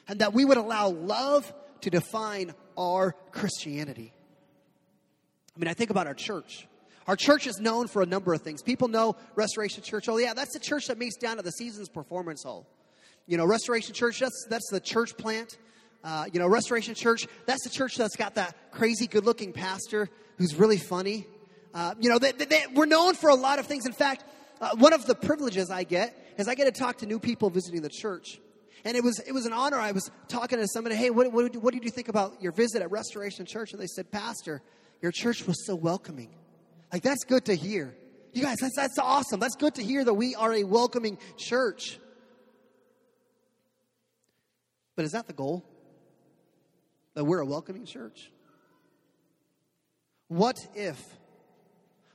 and 0.08 0.20
that 0.20 0.32
we 0.32 0.46
would 0.46 0.56
allow 0.56 0.88
love 0.88 1.52
to 1.82 1.90
define 1.90 2.54
our 2.78 3.14
Christianity. 3.30 4.14
I 5.54 5.58
mean, 5.58 5.68
I 5.68 5.74
think 5.74 5.90
about 5.90 6.06
our 6.06 6.14
church. 6.14 6.66
Our 7.06 7.16
church 7.16 7.46
is 7.46 7.60
known 7.60 7.86
for 7.86 8.00
a 8.00 8.06
number 8.06 8.32
of 8.32 8.40
things. 8.40 8.62
People 8.62 8.88
know 8.88 9.16
Restoration 9.34 9.82
Church. 9.82 10.08
Oh, 10.08 10.16
yeah, 10.16 10.32
that's 10.32 10.54
the 10.54 10.58
church 10.58 10.86
that 10.86 10.96
meets 10.96 11.18
down 11.18 11.38
at 11.38 11.44
the 11.44 11.52
Seasons 11.52 11.90
Performance 11.90 12.42
Hall. 12.42 12.66
You 13.26 13.36
know, 13.36 13.44
Restoration 13.44 13.92
Church, 13.92 14.20
that's, 14.20 14.46
that's 14.48 14.70
the 14.70 14.80
church 14.80 15.18
plant. 15.18 15.58
Uh, 16.02 16.24
you 16.32 16.40
know, 16.40 16.48
Restoration 16.48 16.94
Church, 16.94 17.26
that's 17.44 17.62
the 17.64 17.70
church 17.70 17.96
that's 17.96 18.16
got 18.16 18.36
that 18.36 18.56
crazy 18.70 19.06
good 19.06 19.26
looking 19.26 19.52
pastor 19.52 20.08
who's 20.38 20.54
really 20.54 20.78
funny. 20.78 21.26
Uh, 21.74 21.94
you 22.00 22.08
know, 22.08 22.18
they, 22.18 22.32
they, 22.32 22.46
they, 22.46 22.64
we're 22.72 22.86
known 22.86 23.14
for 23.14 23.28
a 23.28 23.34
lot 23.34 23.58
of 23.58 23.66
things. 23.66 23.84
In 23.84 23.92
fact, 23.92 24.24
uh, 24.64 24.76
one 24.76 24.92
of 24.92 25.06
the 25.06 25.14
privileges 25.14 25.70
I 25.70 25.84
get 25.84 26.16
is 26.38 26.48
I 26.48 26.54
get 26.54 26.64
to 26.64 26.72
talk 26.72 26.98
to 26.98 27.06
new 27.06 27.18
people 27.18 27.50
visiting 27.50 27.82
the 27.82 27.90
church. 27.90 28.40
And 28.84 28.96
it 28.96 29.04
was, 29.04 29.18
it 29.20 29.32
was 29.32 29.46
an 29.46 29.52
honor. 29.52 29.78
I 29.78 29.92
was 29.92 30.10
talking 30.28 30.58
to 30.58 30.66
somebody, 30.68 30.96
hey, 30.96 31.10
what, 31.10 31.32
what, 31.32 31.56
what 31.56 31.72
did 31.72 31.84
you 31.84 31.90
think 31.90 32.08
about 32.08 32.42
your 32.42 32.52
visit 32.52 32.82
at 32.82 32.90
Restoration 32.90 33.46
Church? 33.46 33.72
And 33.72 33.80
they 33.80 33.86
said, 33.86 34.10
Pastor, 34.10 34.62
your 35.00 35.12
church 35.12 35.46
was 35.46 35.66
so 35.66 35.74
welcoming. 35.74 36.34
Like, 36.92 37.02
that's 37.02 37.24
good 37.24 37.46
to 37.46 37.54
hear. 37.54 37.94
You 38.32 38.42
guys, 38.42 38.58
that's, 38.58 38.76
that's 38.76 38.98
awesome. 38.98 39.40
That's 39.40 39.56
good 39.56 39.76
to 39.76 39.82
hear 39.82 40.04
that 40.04 40.14
we 40.14 40.34
are 40.34 40.52
a 40.52 40.64
welcoming 40.64 41.18
church. 41.38 41.98
But 44.96 45.04
is 45.04 45.12
that 45.12 45.26
the 45.26 45.32
goal? 45.32 45.64
That 47.14 47.24
we're 47.24 47.40
a 47.40 47.46
welcoming 47.46 47.86
church? 47.86 48.30
What 50.28 50.58
if 50.74 51.00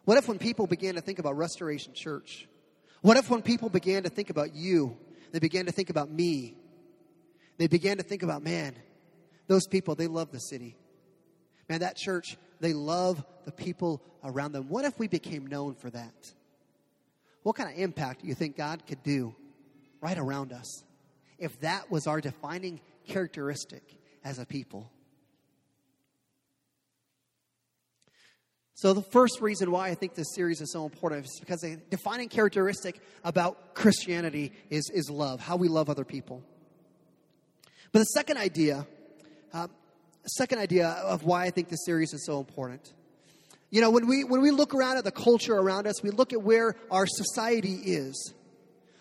what 0.09 0.17
if 0.17 0.27
when 0.27 0.39
people 0.39 0.65
began 0.65 0.95
to 0.95 1.01
think 1.01 1.19
about 1.19 1.37
Restoration 1.37 1.93
Church, 1.93 2.47
What 3.01 3.17
if 3.17 3.29
when 3.29 3.43
people 3.43 3.69
began 3.69 4.01
to 4.01 4.09
think 4.09 4.31
about 4.31 4.55
you, 4.55 4.97
they 5.31 5.37
began 5.37 5.67
to 5.67 5.71
think 5.71 5.91
about 5.91 6.09
me, 6.09 6.57
they 7.59 7.67
began 7.67 7.97
to 7.97 8.03
think 8.03 8.23
about, 8.23 8.41
man, 8.41 8.75
those 9.45 9.67
people, 9.67 9.93
they 9.93 10.07
love 10.07 10.31
the 10.31 10.39
city. 10.39 10.75
Man, 11.69 11.81
that 11.81 11.95
church, 11.95 12.37
they 12.59 12.73
love 12.73 13.23
the 13.45 13.51
people 13.51 14.01
around 14.23 14.53
them. 14.53 14.67
What 14.67 14.83
if 14.83 14.97
we 14.97 15.07
became 15.07 15.45
known 15.45 15.75
for 15.75 15.91
that? 15.91 16.33
What 17.43 17.55
kind 17.55 17.69
of 17.71 17.77
impact 17.77 18.23
do 18.23 18.27
you 18.27 18.33
think 18.33 18.57
God 18.57 18.87
could 18.87 19.03
do 19.03 19.35
right 20.01 20.17
around 20.17 20.53
us 20.53 20.83
if 21.37 21.59
that 21.59 21.91
was 21.91 22.07
our 22.07 22.19
defining 22.19 22.81
characteristic 23.05 23.83
as 24.23 24.39
a 24.39 24.45
people? 24.47 24.91
So, 28.81 28.93
the 28.93 29.01
first 29.01 29.41
reason 29.41 29.71
why 29.71 29.89
I 29.89 29.93
think 29.93 30.15
this 30.15 30.33
series 30.33 30.61
is 30.61 30.71
so 30.71 30.85
important 30.85 31.25
is 31.25 31.37
because 31.41 31.65
a 31.65 31.75
defining 31.89 32.29
characteristic 32.29 33.01
about 33.25 33.73
Christianity 33.73 34.53
is, 34.69 34.89
is 34.93 35.09
love, 35.09 35.41
how 35.41 35.57
we 35.57 35.67
love 35.67 35.89
other 35.89 36.05
people. 36.05 36.41
But 37.91 37.99
the 37.99 38.05
second 38.05 38.37
idea, 38.37 38.87
uh, 39.53 39.67
second 40.27 40.59
idea 40.59 40.87
of 40.87 41.25
why 41.25 41.43
I 41.43 41.49
think 41.49 41.67
this 41.67 41.83
series 41.83 42.13
is 42.13 42.25
so 42.25 42.39
important. 42.39 42.93
You 43.69 43.81
know, 43.81 43.89
when 43.89 44.07
we, 44.07 44.23
when 44.23 44.39
we 44.39 44.49
look 44.49 44.73
around 44.73 44.95
at 44.95 45.03
the 45.03 45.11
culture 45.11 45.55
around 45.55 45.85
us, 45.85 46.01
we 46.01 46.11
look 46.11 46.31
at 46.31 46.41
where 46.41 46.77
our 46.89 47.05
society 47.05 47.81
is. 47.83 48.33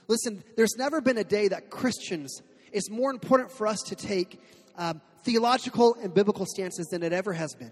Listen, 0.09 0.43
there's 0.57 0.75
never 0.77 1.01
been 1.01 1.19
a 1.19 1.25
day 1.25 1.47
that 1.47 1.71
Christians, 1.71 2.43
it's 2.73 2.91
more 2.91 3.13
important 3.13 3.53
for 3.53 3.69
us 3.69 3.79
to 3.87 3.95
take 3.95 4.41
um, 4.77 5.01
theological 5.23 5.97
and 6.03 6.13
biblical 6.13 6.47
stances 6.47 6.89
than 6.89 7.05
it 7.05 7.13
ever 7.13 7.33
has 7.33 7.55
been. 7.55 7.71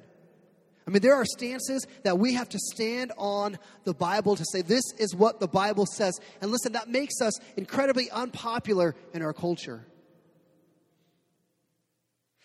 I 0.87 0.93
mean, 0.93 1.03
there 1.03 1.15
are 1.15 1.25
stances 1.25 1.85
that 2.05 2.19
we 2.19 2.35
have 2.35 2.49
to 2.51 2.59
stand 2.59 3.13
on 3.19 3.59
the 3.85 3.95
Bible 3.95 4.37
to 4.37 4.45
say, 4.53 4.63
this 4.63 4.85
is 4.99 5.17
what 5.17 5.41
the 5.41 5.49
Bible 5.49 5.85
says. 5.85 6.19
And 6.41 6.53
listen, 6.53 6.73
that 6.73 6.89
makes 6.89 7.21
us 7.21 7.41
incredibly 7.57 8.09
unpopular 8.11 8.95
in 9.13 9.23
our 9.23 9.33
culture. 9.33 9.85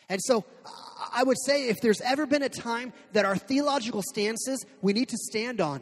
And 0.09 0.19
so 0.23 0.43
I 1.13 1.23
would 1.23 1.37
say 1.45 1.69
if 1.69 1.81
there's 1.81 2.01
ever 2.01 2.25
been 2.25 2.41
a 2.41 2.49
time 2.49 2.93
that 3.13 3.25
our 3.25 3.37
theological 3.37 4.01
stances 4.01 4.65
we 4.81 4.91
need 4.93 5.09
to 5.09 5.17
stand 5.17 5.61
on, 5.61 5.81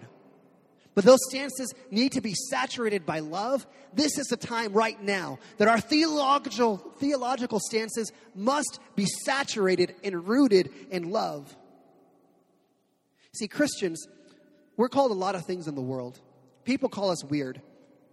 but 0.95 1.05
those 1.05 1.19
stances 1.29 1.73
need 1.91 2.11
to 2.11 2.21
be 2.21 2.33
saturated 2.33 3.05
by 3.05 3.19
love, 3.19 3.65
this 3.93 4.17
is 4.17 4.27
the 4.27 4.37
time 4.37 4.73
right 4.73 5.01
now 5.01 5.39
that 5.57 5.69
our 5.69 5.79
theological, 5.79 6.77
theological 6.99 7.59
stances 7.59 8.11
must 8.35 8.79
be 8.95 9.05
saturated 9.23 9.95
and 10.03 10.27
rooted 10.27 10.69
in 10.91 11.09
love. 11.09 11.55
See, 13.33 13.47
Christians, 13.47 14.07
we're 14.77 14.89
called 14.89 15.11
a 15.11 15.15
lot 15.15 15.35
of 15.35 15.45
things 15.45 15.67
in 15.67 15.75
the 15.75 15.81
world. 15.81 16.19
People 16.63 16.89
call 16.89 17.11
us 17.11 17.23
weird. 17.23 17.61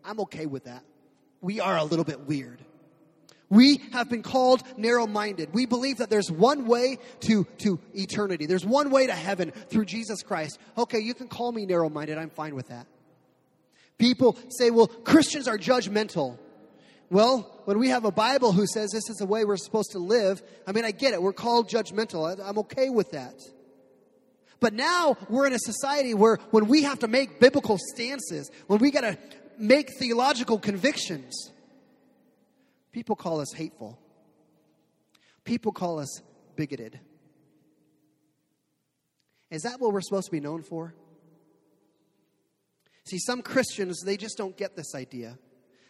I'm 0.04 0.20
okay 0.20 0.46
with 0.46 0.64
that. 0.64 0.82
We 1.40 1.60
are 1.60 1.76
a 1.76 1.84
little 1.84 2.04
bit 2.04 2.20
weird. 2.20 2.60
We 3.48 3.80
have 3.92 4.10
been 4.10 4.22
called 4.22 4.62
narrow 4.76 5.06
minded. 5.06 5.50
We 5.52 5.66
believe 5.66 5.98
that 5.98 6.10
there's 6.10 6.30
one 6.30 6.66
way 6.66 6.98
to, 7.20 7.44
to 7.58 7.78
eternity. 7.94 8.46
There's 8.46 8.66
one 8.66 8.90
way 8.90 9.06
to 9.06 9.12
heaven 9.12 9.52
through 9.52 9.84
Jesus 9.84 10.22
Christ. 10.22 10.58
Okay, 10.76 10.98
you 10.98 11.14
can 11.14 11.28
call 11.28 11.52
me 11.52 11.64
narrow 11.64 11.88
minded. 11.88 12.18
I'm 12.18 12.30
fine 12.30 12.56
with 12.56 12.68
that. 12.68 12.86
People 13.98 14.36
say, 14.48 14.70
well, 14.70 14.88
Christians 14.88 15.46
are 15.48 15.56
judgmental. 15.56 16.38
Well, 17.08 17.60
when 17.66 17.78
we 17.78 17.88
have 17.90 18.04
a 18.04 18.10
Bible 18.10 18.52
who 18.52 18.66
says 18.66 18.90
this 18.90 19.08
is 19.08 19.16
the 19.16 19.26
way 19.26 19.44
we're 19.44 19.56
supposed 19.56 19.92
to 19.92 19.98
live, 19.98 20.42
I 20.66 20.72
mean, 20.72 20.84
I 20.84 20.90
get 20.90 21.14
it. 21.14 21.22
We're 21.22 21.32
called 21.32 21.70
judgmental. 21.70 22.38
I'm 22.44 22.58
okay 22.58 22.90
with 22.90 23.12
that. 23.12 23.40
But 24.60 24.72
now 24.72 25.16
we're 25.28 25.46
in 25.46 25.52
a 25.52 25.58
society 25.58 26.14
where 26.14 26.38
when 26.50 26.66
we 26.66 26.82
have 26.82 27.00
to 27.00 27.08
make 27.08 27.40
biblical 27.40 27.78
stances, 27.94 28.50
when 28.66 28.78
we 28.78 28.90
got 28.90 29.02
to 29.02 29.18
make 29.58 29.90
theological 29.98 30.58
convictions, 30.58 31.50
people 32.92 33.16
call 33.16 33.40
us 33.40 33.52
hateful. 33.52 33.98
People 35.44 35.72
call 35.72 35.98
us 35.98 36.22
bigoted. 36.56 36.98
Is 39.50 39.62
that 39.62 39.80
what 39.80 39.92
we're 39.92 40.00
supposed 40.00 40.26
to 40.26 40.32
be 40.32 40.40
known 40.40 40.62
for? 40.62 40.94
See, 43.04 43.18
some 43.18 43.42
Christians, 43.42 44.02
they 44.04 44.16
just 44.16 44.36
don't 44.36 44.56
get 44.56 44.74
this 44.74 44.94
idea 44.94 45.38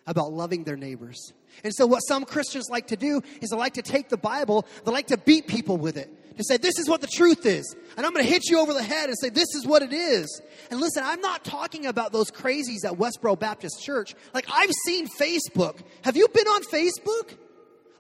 about 0.07 0.33
loving 0.33 0.65
their 0.65 0.77
neighbors. 0.77 1.33
And 1.65 1.73
so, 1.75 1.87
what 1.87 2.01
some 2.01 2.25
Christians 2.25 2.69
like 2.71 2.89
to 2.89 2.97
do 2.97 3.23
is 3.41 3.51
they 3.51 3.57
like 3.57 3.75
to 3.75 3.83
take 3.83 4.11
the 4.11 4.19
Bible, 4.19 4.67
they 4.85 4.93
like 4.93 5.07
to 5.07 5.17
beat 5.17 5.47
people 5.47 5.79
with 5.79 5.97
it 5.97 6.11
to 6.37 6.45
say, 6.45 6.57
this 6.57 6.79
is 6.79 6.89
what 6.89 7.01
the 7.01 7.07
truth 7.07 7.47
is. 7.47 7.75
And 7.97 8.05
I'm 8.05 8.13
going 8.13 8.25
to 8.25 8.31
hit 8.31 8.49
you 8.49 8.61
over 8.61 8.73
the 8.73 8.83
head 8.83 9.09
and 9.09 9.17
say, 9.19 9.31
this 9.31 9.55
is 9.55 9.67
what 9.67 9.83
it 9.83 9.93
is. 9.93 10.43
And 10.71 10.81
listen, 10.81 11.03
I'm 11.05 11.21
not 11.21 11.45
talking 11.45 11.87
about 11.87 12.13
those 12.13 12.31
crazies 12.31 12.85
at 12.85 12.93
Westboro 12.93 13.39
Baptist 13.39 13.83
Church. 13.83 14.15
Like, 14.35 14.47
I've 14.53 14.73
seen 14.85 15.09
Facebook. 15.09 15.81
Have 16.03 16.17
you 16.17 16.29
been 16.29 16.47
on 16.47 16.63
Facebook? 16.65 17.37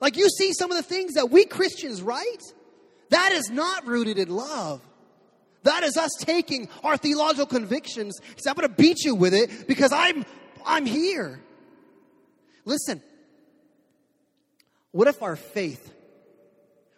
Like, 0.01 0.16
you 0.16 0.29
see 0.29 0.53
some 0.53 0.70
of 0.70 0.77
the 0.77 0.83
things 0.83 1.14
that 1.14 1.31
we 1.31 1.46
Christians 1.46 2.03
write? 2.03 2.42
That 3.11 3.33
is 3.33 3.51
not 3.51 3.87
rooted 3.87 4.18
in 4.18 4.29
love. 4.29 4.83
That 5.62 5.83
is 5.83 5.96
us 5.96 6.11
taking 6.20 6.68
our 6.85 6.96
theological 6.96 7.46
convictions. 7.46 8.18
So 8.37 8.51
I'm 8.51 8.57
going 8.57 8.68
to 8.68 8.75
beat 8.75 9.05
you 9.05 9.14
with 9.14 9.35
it 9.35 9.66
because 9.66 9.92
I'm, 9.92 10.25
I'm 10.64 10.87
here. 10.87 11.40
Listen, 12.64 13.03
what 14.92 15.09
if 15.09 15.22
our 15.22 15.37
faith 15.37 15.92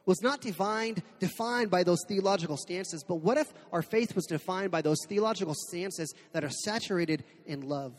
was 0.09 0.23
not 0.23 0.41
defined, 0.41 1.03
defined 1.21 1.71
by 1.71 1.85
those 1.85 1.99
theological 2.09 2.57
stances, 2.57 3.05
but 3.07 3.17
what 3.17 3.37
if 3.37 3.53
our 3.75 3.83
faith 3.83 4.17
was 4.17 4.25
defined 4.25 4.71
by 4.71 4.81
those 4.81 4.97
theological 5.07 5.55
stances 5.55 6.15
that 6.33 6.43
are 6.43 6.51
saturated 6.65 7.23
in 7.45 7.69
love? 7.69 7.93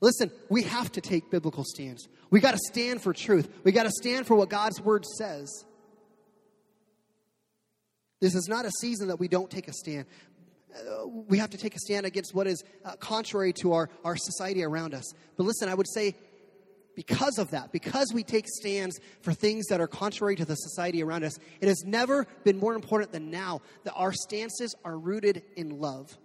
Listen, 0.00 0.30
we 0.48 0.62
have 0.62 0.90
to 0.92 1.02
take 1.02 1.30
biblical 1.30 1.62
stands. 1.62 2.08
We 2.30 2.40
got 2.40 2.52
to 2.52 2.58
stand 2.70 3.02
for 3.02 3.12
truth. 3.12 3.50
We 3.64 3.72
got 3.72 3.82
to 3.82 3.90
stand 3.90 4.26
for 4.26 4.34
what 4.34 4.48
God's 4.48 4.80
word 4.80 5.04
says. 5.04 5.66
This 8.22 8.34
is 8.34 8.48
not 8.48 8.64
a 8.64 8.70
season 8.80 9.08
that 9.08 9.20
we 9.20 9.28
don't 9.28 9.50
take 9.50 9.68
a 9.68 9.74
stand. 9.74 10.06
We 11.28 11.36
have 11.36 11.50
to 11.50 11.58
take 11.58 11.74
a 11.76 11.80
stand 11.80 12.06
against 12.06 12.34
what 12.34 12.46
is 12.46 12.64
uh, 12.82 12.96
contrary 12.96 13.52
to 13.60 13.74
our, 13.74 13.90
our 14.06 14.16
society 14.16 14.64
around 14.64 14.94
us. 14.94 15.04
But 15.36 15.44
listen, 15.44 15.68
I 15.68 15.74
would 15.74 15.92
say 15.92 16.16
because 16.94 17.38
of 17.38 17.50
that, 17.50 17.72
because 17.72 18.12
we 18.12 18.22
take 18.22 18.46
stands 18.46 19.00
for 19.22 19.32
things 19.32 19.66
that 19.68 19.80
are 19.80 19.86
contrary 19.86 20.36
to 20.36 20.44
the 20.44 20.54
society 20.54 21.02
around 21.02 21.24
us, 21.24 21.38
it 21.60 21.68
has 21.68 21.82
never 21.84 22.26
been 22.44 22.58
more 22.58 22.74
important 22.74 23.12
than 23.12 23.30
now 23.30 23.62
that 23.84 23.94
our 23.94 24.12
stances 24.12 24.74
are 24.84 24.98
rooted 24.98 25.42
in 25.56 25.80
love. 25.80 26.18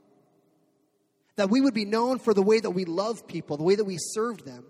That 1.36 1.50
we 1.50 1.62
would 1.62 1.74
be 1.74 1.86
known 1.86 2.20
for 2.20 2.34
the 2.34 2.42
way 2.42 2.60
that 2.60 2.72
we 2.72 2.86
love 2.86 3.28
people, 3.28 3.58
the 3.58 3.64
way 3.64 3.76
that 3.76 3.86
we 3.86 3.98
served 3.98 4.46
them. 4.46 4.66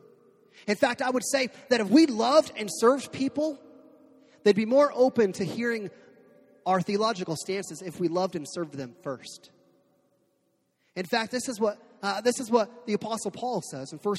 In 0.68 0.76
fact, 0.76 1.02
I 1.02 1.10
would 1.10 1.26
say 1.26 1.50
that 1.70 1.80
if 1.80 1.90
we 1.90 2.06
loved 2.06 2.52
and 2.58 2.70
served 2.72 3.12
people, 3.12 3.60
they'd 4.44 4.56
be 4.56 4.66
more 4.66 4.92
open 4.94 5.32
to 5.34 5.46
hearing 5.46 5.90
our 6.66 6.82
theological 6.82 7.36
stances 7.36 7.82
if 7.82 8.00
we 8.00 8.08
loved 8.08 8.36
and 8.36 8.46
served 8.48 8.74
them 8.74 8.96
first. 9.02 9.52
In 10.96 11.06
fact, 11.06 11.32
this 11.32 11.48
is 11.48 11.60
what, 11.60 11.78
uh, 12.04 12.22
this 12.22 12.40
is 12.40 12.52
what 12.52 12.86
the 12.86 12.94
Apostle 12.94 13.32
Paul 13.32 13.62
says 13.62 13.94
in 13.94 14.00
1 14.00 14.16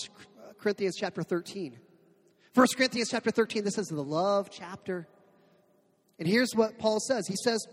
Corinthians 0.61 0.97
chapter 0.99 1.23
13. 1.23 1.79
1 2.55 2.67
Corinthians 2.77 3.11
chapter 3.11 3.31
13, 3.31 3.65
this 3.65 3.79
is 3.79 3.89
the 3.89 4.03
love 4.03 4.51
chapter. 4.51 5.07
And 6.19 6.27
here's 6.27 6.53
what 6.55 6.79
Paul 6.79 6.99
says. 7.01 7.27
He 7.27 7.37
says, 7.45 7.65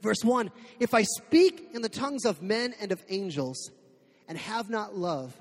verse 0.00 0.22
1 0.22 0.50
If 0.78 0.94
I 0.94 1.02
speak 1.02 1.70
in 1.74 1.82
the 1.82 1.88
tongues 1.88 2.24
of 2.24 2.42
men 2.42 2.74
and 2.80 2.92
of 2.92 3.02
angels 3.08 3.70
and 4.28 4.38
have 4.38 4.70
not 4.70 4.96
love, 4.96 5.34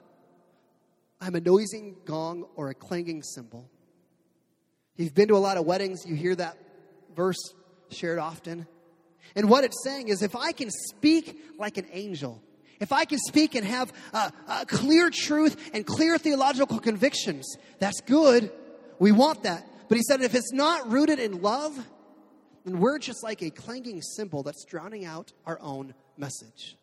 I'm 1.22 1.36
a 1.36 1.40
noising 1.40 1.96
gong 2.06 2.46
or 2.56 2.70
a 2.70 2.74
clanging 2.74 3.24
cymbal. 3.24 3.70
You've 4.96 5.16
been 5.16 5.28
to 5.30 5.36
a 5.36 5.38
lot 5.38 5.58
of 5.58 5.66
weddings, 5.66 6.06
you 6.06 6.16
hear 6.16 6.36
that 6.36 6.58
verse 7.16 7.54
shared 7.90 8.20
often. 8.20 8.68
And 9.36 9.50
what 9.50 9.64
it's 9.64 9.84
saying 9.84 10.10
is 10.10 10.22
if 10.22 10.36
I 10.36 10.52
can 10.52 10.70
speak 10.70 11.40
like 11.58 11.78
an 11.78 11.88
angel, 11.92 12.42
if 12.80 12.92
I 12.92 13.06
can 13.06 13.20
speak 13.20 13.56
and 13.56 13.66
have 13.66 13.92
a, 14.14 14.32
clear 14.68 15.10
truth 15.10 15.72
and 15.74 15.86
clear 15.86 16.18
theological 16.18 16.80
convictions, 16.80 17.56
that's 17.80 18.02
good. 18.02 18.52
We 19.00 19.12
want 19.12 19.44
that. 19.44 19.68
But 19.88 19.98
he 19.98 20.04
said 20.04 20.22
if 20.22 20.36
it's 20.36 20.54
not 20.54 20.92
rooted 20.92 21.20
in 21.20 21.42
love, 21.42 21.78
then 22.66 22.80
we're 22.80 23.00
just 23.00 23.24
like 23.24 23.42
a 23.42 23.50
clanging 23.50 24.02
cymbal 24.02 24.44
that's 24.44 24.66
drowning 24.66 25.06
out 25.06 25.32
our 25.46 25.60
own 25.62 25.94
message. 26.18 26.78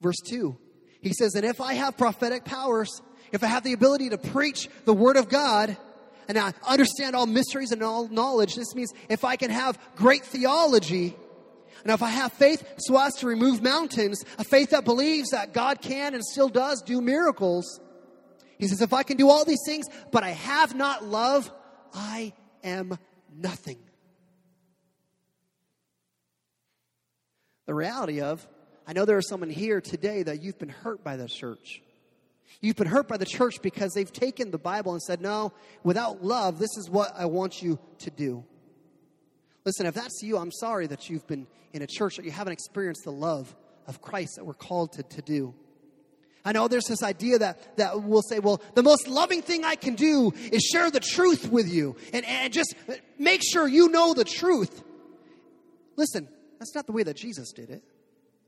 Verse 0.00 0.20
2, 0.28 0.56
he 1.00 1.12
says, 1.12 1.34
And 1.34 1.44
if 1.44 1.60
I 1.60 1.74
have 1.74 1.96
prophetic 1.96 2.44
powers, 2.44 3.02
if 3.32 3.42
I 3.42 3.48
have 3.48 3.64
the 3.64 3.72
ability 3.72 4.10
to 4.10 4.18
preach 4.18 4.68
the 4.84 4.94
word 4.94 5.16
of 5.16 5.28
God, 5.28 5.76
and 6.28 6.38
I 6.38 6.52
understand 6.66 7.16
all 7.16 7.26
mysteries 7.26 7.72
and 7.72 7.82
all 7.82 8.06
knowledge, 8.08 8.54
this 8.54 8.74
means 8.74 8.92
if 9.08 9.24
I 9.24 9.36
can 9.36 9.50
have 9.50 9.78
great 9.96 10.24
theology, 10.24 11.16
and 11.84 11.92
if 11.92 12.02
I 12.02 12.08
have 12.08 12.32
faith 12.32 12.66
so 12.78 12.98
as 12.98 13.14
to 13.16 13.26
remove 13.26 13.62
mountains, 13.62 14.24
a 14.38 14.44
faith 14.44 14.70
that 14.70 14.84
believes 14.84 15.30
that 15.30 15.52
God 15.52 15.80
can 15.80 16.14
and 16.14 16.24
still 16.24 16.48
does 16.48 16.82
do 16.82 17.00
miracles, 17.00 17.80
he 18.58 18.66
says, 18.66 18.80
if 18.80 18.92
I 18.92 19.02
can 19.02 19.16
do 19.16 19.28
all 19.28 19.44
these 19.44 19.62
things, 19.64 19.86
but 20.10 20.24
I 20.24 20.30
have 20.30 20.74
not 20.74 21.04
love, 21.04 21.50
I 21.94 22.32
am 22.64 22.98
nothing. 23.34 23.78
The 27.66 27.74
reality 27.74 28.20
of 28.20 28.46
I 28.88 28.94
know 28.94 29.04
there 29.04 29.18
are 29.18 29.22
someone 29.22 29.50
here 29.50 29.82
today 29.82 30.22
that 30.22 30.42
you've 30.42 30.58
been 30.58 30.70
hurt 30.70 31.04
by 31.04 31.18
the 31.18 31.28
church. 31.28 31.82
You've 32.62 32.76
been 32.76 32.86
hurt 32.86 33.06
by 33.06 33.18
the 33.18 33.26
church 33.26 33.60
because 33.60 33.92
they've 33.92 34.10
taken 34.10 34.50
the 34.50 34.58
Bible 34.58 34.92
and 34.92 35.02
said, 35.02 35.20
no, 35.20 35.52
without 35.84 36.24
love, 36.24 36.58
this 36.58 36.74
is 36.78 36.88
what 36.88 37.12
I 37.14 37.26
want 37.26 37.62
you 37.62 37.78
to 37.98 38.10
do. 38.10 38.44
Listen, 39.68 39.84
if 39.84 39.92
that's 39.92 40.22
you, 40.22 40.38
I'm 40.38 40.50
sorry 40.50 40.86
that 40.86 41.10
you've 41.10 41.26
been 41.26 41.46
in 41.74 41.82
a 41.82 41.86
church 41.86 42.16
that 42.16 42.24
you 42.24 42.30
haven't 42.30 42.54
experienced 42.54 43.04
the 43.04 43.12
love 43.12 43.54
of 43.86 44.00
Christ 44.00 44.36
that 44.36 44.46
we're 44.46 44.54
called 44.54 44.92
to, 44.92 45.02
to 45.02 45.20
do. 45.20 45.54
I 46.42 46.52
know 46.52 46.68
there's 46.68 46.86
this 46.86 47.02
idea 47.02 47.40
that, 47.40 47.76
that 47.76 48.02
we'll 48.02 48.22
say, 48.22 48.38
well, 48.38 48.62
the 48.74 48.82
most 48.82 49.08
loving 49.08 49.42
thing 49.42 49.66
I 49.66 49.74
can 49.74 49.94
do 49.94 50.32
is 50.50 50.62
share 50.62 50.90
the 50.90 51.00
truth 51.00 51.50
with 51.50 51.70
you 51.70 51.96
and, 52.14 52.24
and 52.24 52.50
just 52.50 52.74
make 53.18 53.42
sure 53.46 53.68
you 53.68 53.90
know 53.90 54.14
the 54.14 54.24
truth. 54.24 54.82
Listen, 55.96 56.30
that's 56.58 56.74
not 56.74 56.86
the 56.86 56.92
way 56.92 57.02
that 57.02 57.18
Jesus 57.18 57.52
did 57.52 57.68
it. 57.68 57.84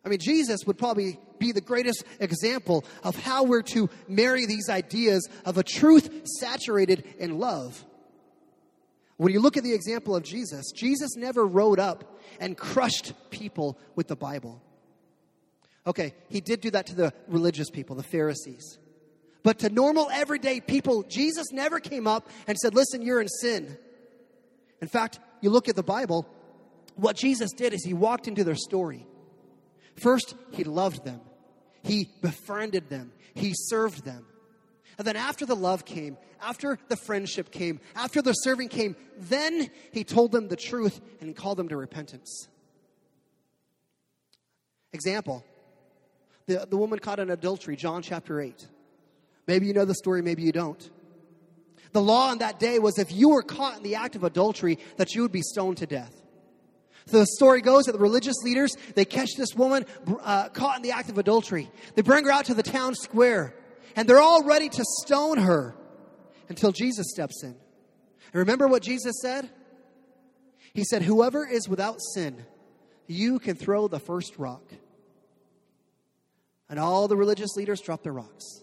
I 0.02 0.08
mean, 0.08 0.20
Jesus 0.20 0.60
would 0.66 0.78
probably 0.78 1.20
be 1.38 1.52
the 1.52 1.60
greatest 1.60 2.02
example 2.18 2.82
of 3.02 3.14
how 3.14 3.44
we're 3.44 3.60
to 3.74 3.90
marry 4.08 4.46
these 4.46 4.70
ideas 4.70 5.28
of 5.44 5.58
a 5.58 5.62
truth 5.62 6.26
saturated 6.40 7.04
in 7.18 7.38
love. 7.38 7.84
When 9.20 9.34
you 9.34 9.40
look 9.40 9.58
at 9.58 9.64
the 9.64 9.74
example 9.74 10.16
of 10.16 10.22
Jesus, 10.22 10.72
Jesus 10.72 11.14
never 11.14 11.44
rode 11.44 11.78
up 11.78 12.18
and 12.40 12.56
crushed 12.56 13.12
people 13.28 13.78
with 13.94 14.08
the 14.08 14.16
Bible. 14.16 14.62
Okay, 15.86 16.14
he 16.30 16.40
did 16.40 16.62
do 16.62 16.70
that 16.70 16.86
to 16.86 16.94
the 16.94 17.12
religious 17.28 17.68
people, 17.68 17.96
the 17.96 18.02
Pharisees. 18.02 18.78
But 19.42 19.58
to 19.58 19.68
normal, 19.68 20.08
everyday 20.10 20.60
people, 20.60 21.02
Jesus 21.02 21.52
never 21.52 21.80
came 21.80 22.06
up 22.06 22.30
and 22.46 22.56
said, 22.56 22.74
Listen, 22.74 23.02
you're 23.02 23.20
in 23.20 23.28
sin. 23.28 23.76
In 24.80 24.88
fact, 24.88 25.20
you 25.42 25.50
look 25.50 25.68
at 25.68 25.76
the 25.76 25.82
Bible, 25.82 26.26
what 26.94 27.14
Jesus 27.14 27.52
did 27.52 27.74
is 27.74 27.84
he 27.84 27.92
walked 27.92 28.26
into 28.26 28.42
their 28.42 28.54
story. 28.54 29.06
First, 29.96 30.34
he 30.52 30.64
loved 30.64 31.04
them, 31.04 31.20
he 31.82 32.08
befriended 32.22 32.88
them, 32.88 33.12
he 33.34 33.52
served 33.54 34.02
them. 34.02 34.24
And 34.98 35.06
then 35.06 35.16
after 35.16 35.46
the 35.46 35.56
love 35.56 35.84
came, 35.84 36.16
after 36.42 36.78
the 36.88 36.96
friendship 36.96 37.50
came, 37.50 37.80
after 37.94 38.22
the 38.22 38.32
serving 38.32 38.68
came, 38.68 38.96
then 39.18 39.70
he 39.92 40.04
told 40.04 40.32
them 40.32 40.48
the 40.48 40.56
truth 40.56 41.00
and 41.20 41.34
called 41.34 41.58
them 41.58 41.68
to 41.68 41.76
repentance. 41.76 42.48
Example 44.92 45.44
the, 46.46 46.66
the 46.68 46.76
woman 46.76 46.98
caught 46.98 47.20
in 47.20 47.30
adultery, 47.30 47.76
John 47.76 48.02
chapter 48.02 48.40
8. 48.40 48.66
Maybe 49.46 49.66
you 49.66 49.72
know 49.72 49.84
the 49.84 49.94
story, 49.94 50.20
maybe 50.20 50.42
you 50.42 50.52
don't. 50.52 50.90
The 51.92 52.02
law 52.02 52.28
on 52.30 52.38
that 52.38 52.58
day 52.58 52.78
was 52.78 52.98
if 52.98 53.12
you 53.12 53.30
were 53.30 53.42
caught 53.42 53.76
in 53.76 53.82
the 53.82 53.94
act 53.96 54.16
of 54.16 54.24
adultery, 54.24 54.78
that 54.96 55.14
you 55.14 55.22
would 55.22 55.32
be 55.32 55.42
stoned 55.42 55.78
to 55.78 55.86
death. 55.86 56.14
So 57.06 57.18
the 57.18 57.26
story 57.26 57.60
goes 57.60 57.84
that 57.84 57.92
the 57.92 57.98
religious 57.98 58.36
leaders, 58.42 58.72
they 58.94 59.04
catch 59.04 59.30
this 59.36 59.54
woman 59.54 59.86
uh, 60.22 60.48
caught 60.50 60.76
in 60.76 60.82
the 60.82 60.92
act 60.92 61.08
of 61.08 61.18
adultery. 61.18 61.70
They 61.94 62.02
bring 62.02 62.24
her 62.24 62.30
out 62.30 62.44
to 62.46 62.54
the 62.54 62.62
town 62.62 62.94
square 62.94 63.54
and 63.96 64.08
they're 64.08 64.20
all 64.20 64.44
ready 64.44 64.68
to 64.68 64.84
stone 65.02 65.38
her 65.38 65.74
until 66.48 66.72
Jesus 66.72 67.10
steps 67.10 67.42
in. 67.42 67.50
And 67.50 68.34
remember 68.34 68.68
what 68.68 68.82
Jesus 68.82 69.16
said? 69.22 69.48
He 70.74 70.84
said, 70.84 71.02
Whoever 71.02 71.46
is 71.46 71.68
without 71.68 72.00
sin, 72.14 72.44
you 73.06 73.38
can 73.38 73.56
throw 73.56 73.88
the 73.88 73.98
first 73.98 74.38
rock. 74.38 74.62
And 76.68 76.78
all 76.78 77.08
the 77.08 77.16
religious 77.16 77.56
leaders 77.56 77.80
dropped 77.80 78.04
their 78.04 78.12
rocks. 78.12 78.62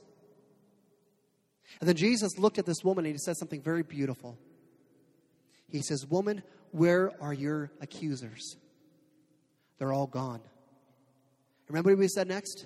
And 1.80 1.88
then 1.88 1.98
Jesus 1.98 2.38
looked 2.38 2.58
at 2.58 2.66
this 2.66 2.84
woman 2.84 3.06
and 3.06 3.14
he 3.14 3.20
said 3.20 3.36
something 3.38 3.62
very 3.62 3.84
beautiful. 3.84 4.38
He 5.70 5.82
says, 5.82 6.06
Woman, 6.08 6.42
where 6.72 7.12
are 7.22 7.34
your 7.34 7.72
accusers? 7.82 8.56
They're 9.78 9.94
all 9.94 10.08
gone. 10.08 10.42
Remember 11.68 11.94
what 11.94 12.02
he 12.02 12.08
said 12.08 12.28
next? 12.28 12.66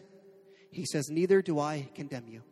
He 0.72 0.86
says, 0.86 1.10
Neither 1.10 1.42
do 1.42 1.60
I 1.60 1.90
condemn 1.96 2.28
you. 2.28 2.44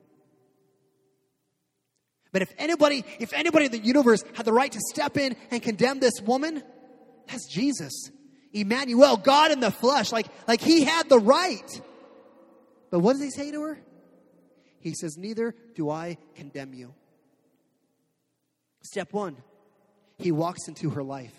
But 2.31 2.41
if 2.43 2.53
anybody, 2.57 3.03
if 3.19 3.33
anybody 3.33 3.65
in 3.65 3.71
the 3.71 3.79
universe 3.79 4.23
had 4.35 4.45
the 4.45 4.53
right 4.53 4.71
to 4.71 4.79
step 4.91 5.17
in 5.17 5.35
and 5.51 5.61
condemn 5.61 5.99
this 5.99 6.21
woman, 6.21 6.63
that's 7.27 7.47
Jesus. 7.47 8.11
Emmanuel, 8.53 9.17
God 9.17 9.51
in 9.51 9.59
the 9.59 9.71
flesh. 9.71 10.11
Like, 10.11 10.27
like 10.47 10.61
he 10.61 10.83
had 10.83 11.09
the 11.09 11.19
right. 11.19 11.81
But 12.91 12.99
what 12.99 13.13
does 13.13 13.23
he 13.23 13.31
say 13.31 13.51
to 13.51 13.61
her? 13.61 13.79
He 14.79 14.93
says, 14.93 15.17
Neither 15.17 15.55
do 15.75 15.89
I 15.89 16.17
condemn 16.35 16.73
you. 16.73 16.93
Step 18.81 19.11
one, 19.11 19.37
he 20.17 20.31
walks 20.31 20.67
into 20.67 20.91
her 20.91 21.03
life. 21.03 21.33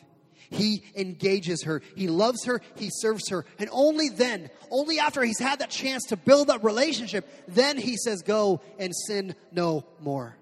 He 0.51 0.83
engages 0.97 1.63
her. 1.65 1.81
He 1.95 2.09
loves 2.09 2.45
her. 2.47 2.61
He 2.75 2.91
serves 2.91 3.29
her. 3.29 3.45
And 3.59 3.69
only 3.73 4.09
then, 4.09 4.51
only 4.71 4.99
after 4.99 5.23
he's 5.23 5.39
had 5.39 5.61
that 5.61 5.71
chance 5.71 6.05
to 6.07 6.17
build 6.17 6.49
that 6.49 6.65
relationship, 6.65 7.29
then 7.47 7.77
he 7.77 7.97
says, 7.97 8.23
Go 8.23 8.61
and 8.79 8.93
sin 9.07 9.35
no 9.53 9.85
more. 10.01 10.37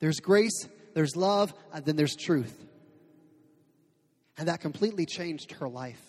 There's 0.00 0.18
grace, 0.20 0.68
there's 0.94 1.14
love, 1.14 1.54
and 1.72 1.84
then 1.84 1.96
there's 1.96 2.16
truth. 2.16 2.54
And 4.38 4.48
that 4.48 4.60
completely 4.60 5.06
changed 5.06 5.52
her 5.52 5.68
life. 5.68 6.00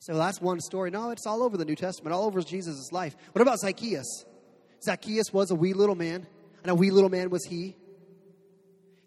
So 0.00 0.14
that's 0.14 0.40
one 0.40 0.60
story. 0.60 0.90
No, 0.90 1.10
it's 1.10 1.26
all 1.26 1.42
over 1.42 1.56
the 1.56 1.64
New 1.64 1.76
Testament, 1.76 2.14
all 2.14 2.24
over 2.24 2.40
Jesus' 2.42 2.90
life. 2.90 3.16
What 3.32 3.42
about 3.42 3.60
Zacchaeus? 3.60 4.24
Zacchaeus 4.82 5.32
was 5.32 5.50
a 5.50 5.54
wee 5.54 5.74
little 5.74 5.94
man, 5.94 6.26
and 6.62 6.70
a 6.70 6.74
wee 6.74 6.90
little 6.90 7.10
man 7.10 7.30
was 7.30 7.44
he. 7.44 7.76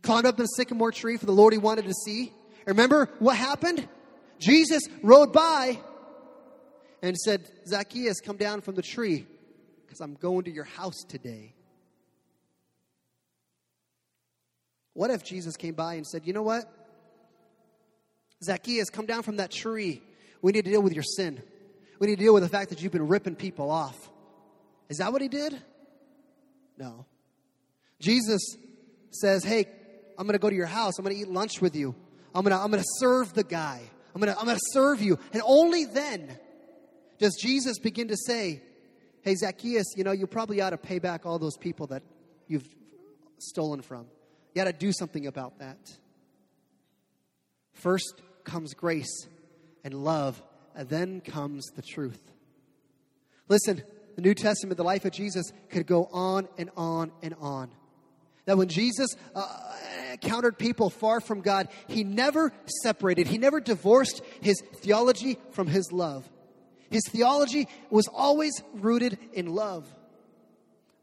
Climbed 0.03 0.25
up 0.25 0.37
in 0.37 0.45
a 0.45 0.47
sycamore 0.55 0.91
tree 0.91 1.17
for 1.17 1.25
the 1.25 1.31
Lord 1.31 1.51
he 1.51 1.59
wanted 1.59 1.85
to 1.85 1.93
see. 2.05 2.31
Remember 2.65 3.09
what 3.19 3.35
happened? 3.35 3.87
Jesus 4.39 4.83
rode 5.01 5.33
by 5.33 5.79
and 7.01 7.17
said, 7.17 7.49
Zacchaeus, 7.67 8.19
come 8.21 8.37
down 8.37 8.61
from 8.61 8.75
the 8.75 8.81
tree 8.81 9.25
because 9.85 9.99
I'm 9.99 10.13
going 10.13 10.45
to 10.45 10.51
your 10.51 10.63
house 10.63 11.03
today. 11.07 11.53
What 14.93 15.09
if 15.09 15.23
Jesus 15.23 15.57
came 15.57 15.73
by 15.73 15.95
and 15.95 16.05
said, 16.05 16.25
You 16.25 16.33
know 16.33 16.43
what? 16.43 16.65
Zacchaeus, 18.43 18.89
come 18.89 19.05
down 19.05 19.23
from 19.23 19.37
that 19.37 19.51
tree. 19.51 20.01
We 20.41 20.51
need 20.51 20.65
to 20.65 20.71
deal 20.71 20.81
with 20.81 20.93
your 20.93 21.03
sin. 21.03 21.41
We 21.99 22.07
need 22.07 22.17
to 22.17 22.23
deal 22.23 22.33
with 22.33 22.43
the 22.43 22.49
fact 22.49 22.69
that 22.69 22.81
you've 22.81 22.91
been 22.91 23.07
ripping 23.07 23.35
people 23.35 23.71
off. 23.71 23.97
Is 24.89 24.97
that 24.97 25.11
what 25.13 25.21
he 25.21 25.29
did? 25.29 25.59
No. 26.77 27.05
Jesus 27.99 28.41
says, 29.11 29.43
Hey, 29.43 29.65
I'm 30.17 30.27
going 30.27 30.33
to 30.33 30.39
go 30.39 30.49
to 30.49 30.55
your 30.55 30.67
house. 30.67 30.99
I'm 30.99 31.05
going 31.05 31.15
to 31.15 31.21
eat 31.21 31.29
lunch 31.29 31.61
with 31.61 31.75
you. 31.75 31.95
I'm 32.35 32.43
going 32.43 32.55
to, 32.55 32.61
I'm 32.61 32.69
going 32.71 32.83
to 32.83 32.89
serve 32.99 33.33
the 33.33 33.43
guy. 33.43 33.81
I'm 34.13 34.21
going 34.21 34.33
to, 34.33 34.39
I'm 34.39 34.45
going 34.45 34.57
to 34.57 34.71
serve 34.71 35.01
you. 35.01 35.17
And 35.31 35.41
only 35.45 35.85
then 35.85 36.37
does 37.19 37.35
Jesus 37.41 37.79
begin 37.79 38.09
to 38.09 38.17
say, 38.17 38.61
Hey, 39.21 39.35
Zacchaeus, 39.35 39.93
you 39.95 40.03
know, 40.03 40.11
you 40.11 40.27
probably 40.27 40.59
ought 40.59 40.71
to 40.71 40.77
pay 40.77 40.99
back 40.99 41.25
all 41.25 41.39
those 41.39 41.55
people 41.55 41.87
that 41.87 42.03
you've 42.47 42.67
stolen 43.39 43.81
from. 43.81 44.07
You 44.53 44.63
got 44.63 44.65
to 44.65 44.73
do 44.73 44.91
something 44.91 45.25
about 45.25 45.59
that. 45.59 45.77
First 47.73 48.21
comes 48.43 48.73
grace 48.73 49.27
and 49.83 49.93
love, 49.93 50.41
and 50.75 50.87
then 50.87 51.21
comes 51.21 51.65
the 51.75 51.81
truth. 51.81 52.21
Listen, 53.49 53.83
the 54.15 54.21
New 54.21 54.33
Testament, 54.33 54.77
the 54.77 54.83
life 54.83 55.05
of 55.05 55.11
Jesus, 55.11 55.51
could 55.69 55.87
go 55.87 56.05
on 56.11 56.47
and 56.57 56.69
on 56.77 57.11
and 57.21 57.35
on. 57.39 57.71
That 58.45 58.57
when 58.57 58.67
Jesus 58.67 59.15
uh, 59.33 59.47
encountered 60.11 60.57
people 60.57 60.89
far 60.89 61.19
from 61.19 61.41
God, 61.41 61.69
he 61.87 62.03
never 62.03 62.53
separated, 62.83 63.27
he 63.27 63.37
never 63.37 63.59
divorced 63.59 64.21
his 64.41 64.61
theology 64.75 65.37
from 65.51 65.67
his 65.67 65.91
love. 65.91 66.29
His 66.89 67.03
theology 67.09 67.67
was 67.89 68.07
always 68.07 68.61
rooted 68.73 69.17
in 69.33 69.47
love. 69.47 69.87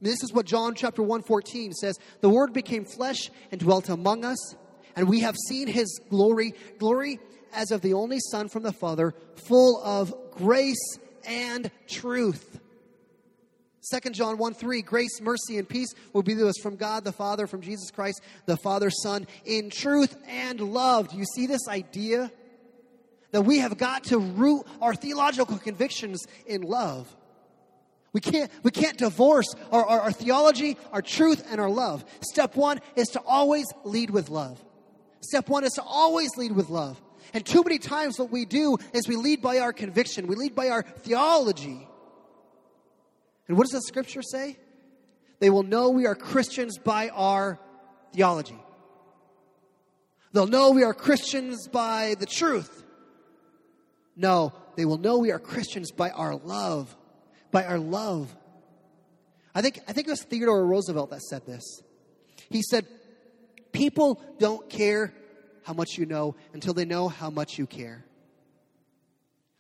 This 0.00 0.22
is 0.22 0.32
what 0.32 0.46
John 0.46 0.74
chapter 0.74 1.02
114 1.02 1.72
says. 1.72 1.98
The 2.20 2.30
word 2.30 2.52
became 2.52 2.84
flesh 2.84 3.30
and 3.50 3.60
dwelt 3.60 3.88
among 3.88 4.24
us, 4.24 4.54
and 4.96 5.08
we 5.08 5.20
have 5.20 5.36
seen 5.48 5.68
his 5.68 6.00
glory, 6.08 6.54
glory 6.78 7.20
as 7.52 7.70
of 7.70 7.82
the 7.82 7.94
only 7.94 8.18
Son 8.30 8.48
from 8.48 8.62
the 8.62 8.72
Father, 8.72 9.14
full 9.46 9.82
of 9.84 10.14
grace 10.32 10.98
and 11.26 11.70
truth. 11.88 12.60
2 13.92 14.10
John 14.10 14.38
1 14.38 14.54
3, 14.54 14.82
grace, 14.82 15.20
mercy, 15.20 15.56
and 15.56 15.68
peace 15.68 15.94
will 16.12 16.22
be 16.22 16.34
to 16.34 16.48
us 16.48 16.58
from 16.62 16.77
God 16.77 17.04
the 17.04 17.12
Father, 17.12 17.46
from 17.46 17.62
Jesus 17.62 17.90
Christ, 17.90 18.20
the 18.46 18.56
Father, 18.58 18.90
Son, 18.90 19.27
in 19.44 19.70
truth 19.70 20.16
and 20.29 20.60
love. 20.60 21.08
Do 21.08 21.16
you 21.16 21.25
see 21.25 21.46
this 21.46 21.66
idea? 21.68 22.31
That 23.33 23.42
we 23.42 23.58
have 23.58 23.79
got 23.79 24.04
to 24.04 24.18
root 24.18 24.66
our 24.83 24.92
theological 24.92 25.56
convictions 25.56 26.27
in 26.46 26.62
love. 26.62 27.14
We 28.13 28.21
can't, 28.21 28.50
we 28.63 28.71
can't 28.71 28.98
divorce 28.98 29.46
our, 29.71 29.85
our, 29.85 30.00
our, 30.00 30.13
theology, 30.13 30.77
our 30.92 31.02
truth, 31.02 31.46
and 31.50 31.61
our 31.61 31.71
love. 31.71 32.04
Step 32.23 32.56
one 32.56 32.81
is 32.96 33.08
to 33.08 33.21
always 33.21 33.67
lead 33.85 34.11
with 34.11 34.29
love. 34.31 34.63
Step 35.21 35.48
one 35.48 35.65
is 35.65 35.73
to 35.73 35.83
always 35.83 36.37
lead 36.37 36.52
with 36.52 36.71
love. 36.71 37.00
And 37.33 37.46
too 37.46 37.63
many 37.63 37.79
times, 37.79 38.19
what 38.19 38.31
we 38.31 38.44
do 38.44 38.79
is 38.92 39.06
we 39.06 39.15
lead 39.15 39.40
by 39.40 39.58
our 39.58 39.73
conviction, 39.73 40.27
we 40.27 40.35
lead 40.35 40.54
by 40.54 40.71
our 40.71 40.83
theology. 40.83 41.87
And 43.46 43.56
what 43.56 43.65
does 43.65 43.73
the 43.73 43.83
scripture 43.83 44.23
say? 44.23 44.56
They 45.38 45.50
will 45.50 45.63
know 45.63 45.90
we 45.90 46.06
are 46.06 46.15
Christians 46.15 46.79
by 46.79 47.08
our 47.11 47.61
theology. 48.13 48.58
They'll 50.33 50.46
know 50.46 50.71
we 50.71 50.85
are 50.85 50.94
Christians 50.94 51.69
by 51.69 52.15
the 52.19 52.27
truth. 52.27 52.85
No, 54.17 54.52
They 54.77 54.85
will 54.85 54.98
know 54.98 55.19
we 55.19 55.33
are 55.33 55.38
Christians 55.38 55.92
by 55.92 56.11
our 56.11 56.37
love. 56.37 56.96
By 57.51 57.65
our 57.65 57.79
love. 57.79 58.35
I 59.55 59.63
think, 59.63 59.81
I 59.88 59.92
think 59.92 60.07
it 60.07 60.11
was 60.11 60.23
Theodore 60.23 60.65
Roosevelt 60.65 61.11
that 61.11 61.23
said 61.23 61.44
this. 61.46 61.83
He 62.48 62.63
said, 62.63 62.87
People 63.73 64.21
don't 64.38 64.69
care 64.69 65.13
how 65.65 65.73
much 65.73 65.96
you 65.96 66.07
know 66.07 66.35
until 66.53 66.75
they 66.75 66.85
know 66.85 67.09
how 67.09 67.31
much 67.31 67.59
you 67.59 67.67
care. 67.67 68.05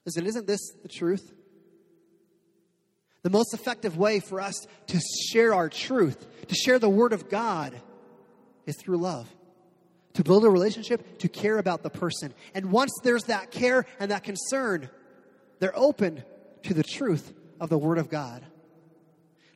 Listen, 0.04 0.26
isn't 0.26 0.46
this 0.46 0.60
the 0.82 0.88
truth? 0.88 1.32
The 3.22 3.30
most 3.30 3.52
effective 3.52 3.96
way 3.96 4.20
for 4.20 4.40
us 4.40 4.66
to 4.88 5.00
share 5.30 5.54
our 5.54 5.68
truth, 5.68 6.26
to 6.48 6.54
share 6.54 6.78
the 6.78 6.88
Word 6.88 7.12
of 7.12 7.28
God, 7.28 7.78
is 8.66 8.76
through 8.76 8.96
love. 8.96 9.28
To 10.14 10.24
build 10.24 10.44
a 10.44 10.50
relationship, 10.50 11.18
to 11.18 11.28
care 11.28 11.58
about 11.58 11.82
the 11.82 11.90
person. 11.90 12.34
And 12.54 12.72
once 12.72 12.90
there's 13.04 13.24
that 13.24 13.50
care 13.50 13.86
and 14.00 14.10
that 14.10 14.24
concern, 14.24 14.90
they're 15.60 15.76
open 15.78 16.24
to 16.64 16.74
the 16.74 16.82
truth 16.82 17.32
of 17.60 17.68
the 17.68 17.78
Word 17.78 17.98
of 17.98 18.08
God. 18.08 18.42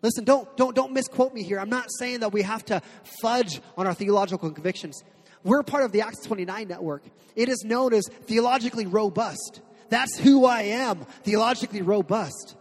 Listen, 0.02 0.24
don't, 0.24 0.54
don't, 0.58 0.76
don't 0.76 0.92
misquote 0.92 1.32
me 1.32 1.42
here. 1.42 1.58
I'm 1.58 1.70
not 1.70 1.86
saying 1.98 2.20
that 2.20 2.30
we 2.30 2.42
have 2.42 2.62
to 2.66 2.82
fudge 3.22 3.60
on 3.76 3.86
our 3.86 3.94
theological 3.94 4.50
convictions. 4.50 5.02
We're 5.42 5.62
part 5.62 5.84
of 5.84 5.92
the 5.92 6.02
Acts 6.02 6.20
29 6.26 6.68
network. 6.68 7.04
It 7.34 7.48
is 7.48 7.64
known 7.64 7.94
as 7.94 8.06
theologically 8.24 8.86
robust. 8.86 9.62
That's 9.88 10.18
who 10.18 10.44
I 10.44 10.62
am, 10.62 11.06
theologically 11.22 11.80
robust. 11.80 12.54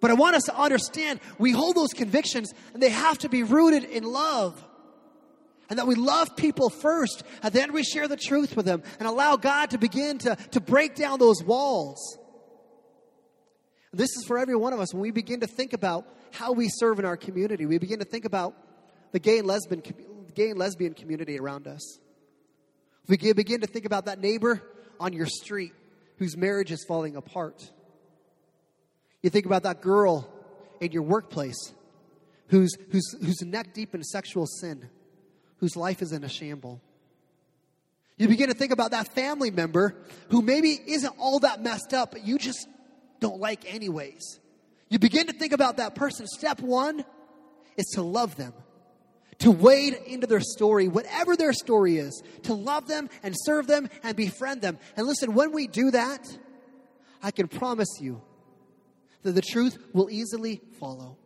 But 0.00 0.10
I 0.10 0.14
want 0.14 0.36
us 0.36 0.44
to 0.44 0.58
understand 0.58 1.20
we 1.38 1.52
hold 1.52 1.76
those 1.76 1.92
convictions 1.92 2.52
and 2.72 2.82
they 2.82 2.90
have 2.90 3.18
to 3.18 3.28
be 3.28 3.42
rooted 3.42 3.84
in 3.84 4.04
love. 4.04 4.62
And 5.68 5.78
that 5.78 5.86
we 5.86 5.96
love 5.96 6.36
people 6.36 6.70
first, 6.70 7.24
and 7.42 7.52
then 7.52 7.72
we 7.72 7.82
share 7.82 8.06
the 8.06 8.16
truth 8.16 8.54
with 8.54 8.66
them 8.66 8.84
and 9.00 9.08
allow 9.08 9.34
God 9.34 9.70
to 9.70 9.78
begin 9.78 10.18
to, 10.18 10.36
to 10.52 10.60
break 10.60 10.94
down 10.94 11.18
those 11.18 11.42
walls. 11.42 12.18
This 13.96 14.10
is 14.16 14.24
for 14.26 14.38
every 14.38 14.56
one 14.56 14.72
of 14.72 14.80
us 14.80 14.92
when 14.92 15.00
we 15.00 15.10
begin 15.10 15.40
to 15.40 15.46
think 15.46 15.72
about 15.72 16.06
how 16.30 16.52
we 16.52 16.68
serve 16.68 16.98
in 16.98 17.04
our 17.04 17.16
community. 17.16 17.64
We 17.64 17.78
begin 17.78 17.98
to 18.00 18.04
think 18.04 18.26
about 18.26 18.54
the 19.12 19.18
gay 19.18 19.38
and 19.38 19.46
lesbian, 19.46 19.82
gay 20.34 20.50
and 20.50 20.58
lesbian 20.58 20.92
community 20.92 21.38
around 21.38 21.66
us. 21.66 21.98
We 23.08 23.16
begin 23.32 23.62
to 23.62 23.66
think 23.66 23.86
about 23.86 24.04
that 24.04 24.20
neighbor 24.20 24.62
on 25.00 25.12
your 25.12 25.26
street 25.26 25.72
whose 26.18 26.36
marriage 26.36 26.72
is 26.72 26.84
falling 26.86 27.16
apart. 27.16 27.70
You 29.22 29.30
think 29.30 29.46
about 29.46 29.62
that 29.62 29.80
girl 29.80 30.28
in 30.80 30.92
your 30.92 31.02
workplace 31.02 31.72
who's, 32.48 32.76
who's, 32.90 33.16
who's 33.24 33.42
neck 33.42 33.72
deep 33.72 33.94
in 33.94 34.02
sexual 34.04 34.46
sin, 34.46 34.88
whose 35.58 35.74
life 35.74 36.02
is 36.02 36.12
in 36.12 36.22
a 36.22 36.28
shamble. 36.28 36.80
You 38.18 38.28
begin 38.28 38.48
to 38.48 38.54
think 38.54 38.72
about 38.72 38.92
that 38.92 39.14
family 39.14 39.50
member 39.50 39.94
who 40.28 40.42
maybe 40.42 40.78
isn't 40.86 41.14
all 41.18 41.40
that 41.40 41.62
messed 41.62 41.92
up, 41.92 42.12
but 42.12 42.26
you 42.26 42.38
just 42.38 42.66
don't 43.20 43.40
like 43.40 43.72
anyways. 43.72 44.40
You 44.88 44.98
begin 44.98 45.26
to 45.26 45.32
think 45.32 45.52
about 45.52 45.78
that 45.78 45.94
person. 45.94 46.26
Step 46.26 46.60
one 46.60 47.04
is 47.76 47.86
to 47.94 48.02
love 48.02 48.36
them, 48.36 48.52
to 49.38 49.50
wade 49.50 49.94
into 50.06 50.26
their 50.26 50.40
story, 50.40 50.88
whatever 50.88 51.36
their 51.36 51.52
story 51.52 51.98
is, 51.98 52.22
to 52.44 52.54
love 52.54 52.86
them 52.86 53.08
and 53.22 53.34
serve 53.36 53.66
them 53.66 53.88
and 54.02 54.16
befriend 54.16 54.62
them. 54.62 54.78
And 54.96 55.06
listen, 55.06 55.34
when 55.34 55.52
we 55.52 55.66
do 55.66 55.90
that, 55.90 56.26
I 57.22 57.30
can 57.30 57.48
promise 57.48 57.88
you 58.00 58.22
that 59.22 59.32
the 59.32 59.42
truth 59.42 59.76
will 59.92 60.08
easily 60.10 60.60
follow. 60.78 61.18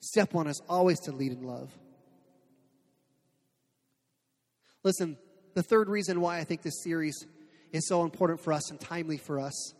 Step 0.00 0.34
one 0.34 0.46
is 0.46 0.60
always 0.68 1.00
to 1.00 1.12
lead 1.12 1.32
in 1.32 1.42
love. 1.42 1.70
Listen, 4.84 5.16
the 5.54 5.62
third 5.62 5.88
reason 5.88 6.20
why 6.20 6.38
I 6.38 6.44
think 6.44 6.62
this 6.62 6.82
series 6.84 7.26
is 7.72 7.88
so 7.88 8.02
important 8.02 8.40
for 8.40 8.52
us 8.52 8.70
and 8.70 8.80
timely 8.80 9.16
for 9.16 9.38
us 9.40 9.74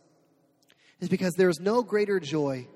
is 1.01 1.09
because 1.09 1.35
there 1.35 1.49
is 1.49 1.61
no 1.61 1.83
greater 1.83 2.19
joy 2.21 2.67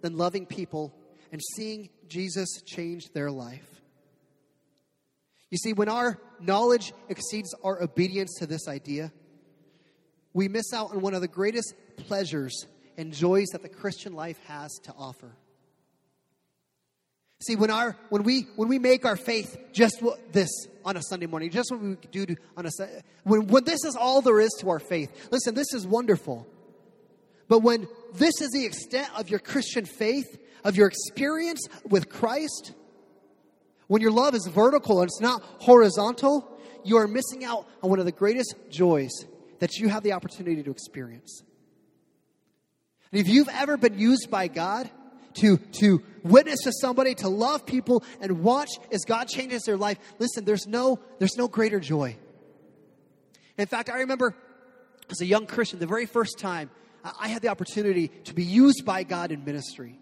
than 0.00 0.16
loving 0.16 0.46
people 0.46 0.94
and 1.32 1.40
seeing 1.54 1.88
Jesus 2.08 2.62
change 2.66 3.12
their 3.12 3.30
life. 3.30 3.82
You 5.50 5.58
see, 5.58 5.72
when 5.72 5.88
our 5.88 6.18
knowledge 6.40 6.92
exceeds 7.08 7.54
our 7.64 7.82
obedience 7.82 8.36
to 8.38 8.46
this 8.46 8.68
idea, 8.68 9.12
we 10.32 10.48
miss 10.48 10.72
out 10.72 10.92
on 10.92 11.00
one 11.00 11.14
of 11.14 11.20
the 11.20 11.28
greatest 11.28 11.74
pleasures 11.96 12.66
and 12.96 13.12
joys 13.12 13.48
that 13.48 13.62
the 13.62 13.68
Christian 13.68 14.14
life 14.14 14.38
has 14.46 14.72
to 14.84 14.92
offer. 14.96 15.36
See, 17.42 17.56
when 17.56 17.70
our 17.70 17.96
when 18.10 18.22
we 18.22 18.48
when 18.56 18.68
we 18.68 18.78
make 18.78 19.06
our 19.06 19.16
faith 19.16 19.56
just 19.72 20.02
this 20.30 20.50
on 20.84 20.96
a 20.98 21.02
Sunday 21.02 21.26
morning, 21.26 21.50
just 21.50 21.70
what 21.70 21.80
we 21.80 21.96
do 22.10 22.26
to, 22.26 22.36
on 22.56 22.66
a 22.66 22.70
when 23.24 23.46
when 23.46 23.64
this 23.64 23.82
is 23.84 23.96
all 23.96 24.20
there 24.20 24.40
is 24.40 24.50
to 24.60 24.68
our 24.68 24.78
faith. 24.78 25.28
Listen, 25.30 25.54
this 25.54 25.72
is 25.72 25.86
wonderful. 25.86 26.46
But 27.48 27.60
when 27.60 27.88
this 28.14 28.40
is 28.42 28.50
the 28.50 28.64
extent 28.64 29.08
of 29.18 29.30
your 29.30 29.40
Christian 29.40 29.86
faith, 29.86 30.38
of 30.64 30.76
your 30.76 30.86
experience 30.86 31.66
with 31.88 32.10
Christ, 32.10 32.72
when 33.86 34.02
your 34.02 34.12
love 34.12 34.34
is 34.34 34.46
vertical 34.46 35.00
and 35.00 35.08
it's 35.08 35.20
not 35.20 35.42
horizontal, 35.60 36.60
you 36.84 36.98
are 36.98 37.08
missing 37.08 37.44
out 37.44 37.66
on 37.82 37.88
one 37.88 37.98
of 37.98 38.04
the 38.04 38.12
greatest 38.12 38.54
joys 38.68 39.10
that 39.60 39.78
you 39.78 39.88
have 39.88 40.02
the 40.02 40.12
opportunity 40.12 40.62
to 40.62 40.70
experience. 40.70 41.42
And 43.10 43.20
if 43.20 43.28
you've 43.28 43.48
ever 43.48 43.78
been 43.78 43.98
used 43.98 44.30
by 44.30 44.46
God 44.46 44.90
to, 45.34 45.56
to 45.56 46.02
witness 46.22 46.60
to 46.64 46.72
somebody, 46.72 47.14
to 47.16 47.28
love 47.28 47.66
people, 47.66 48.04
and 48.20 48.42
watch 48.42 48.70
as 48.92 49.04
God 49.04 49.28
changes 49.28 49.62
their 49.62 49.76
life, 49.76 49.98
listen, 50.18 50.44
there's 50.44 50.66
no, 50.66 50.98
there's 51.18 51.36
no 51.36 51.48
greater 51.48 51.80
joy. 51.80 52.16
In 53.56 53.66
fact, 53.66 53.90
I 53.90 54.00
remember 54.00 54.34
as 55.10 55.20
a 55.20 55.26
young 55.26 55.46
Christian, 55.46 55.78
the 55.78 55.86
very 55.86 56.06
first 56.06 56.38
time 56.38 56.70
I 57.18 57.28
had 57.28 57.42
the 57.42 57.48
opportunity 57.48 58.08
to 58.24 58.34
be 58.34 58.44
used 58.44 58.84
by 58.84 59.02
God 59.02 59.32
in 59.32 59.44
ministry. 59.44 59.98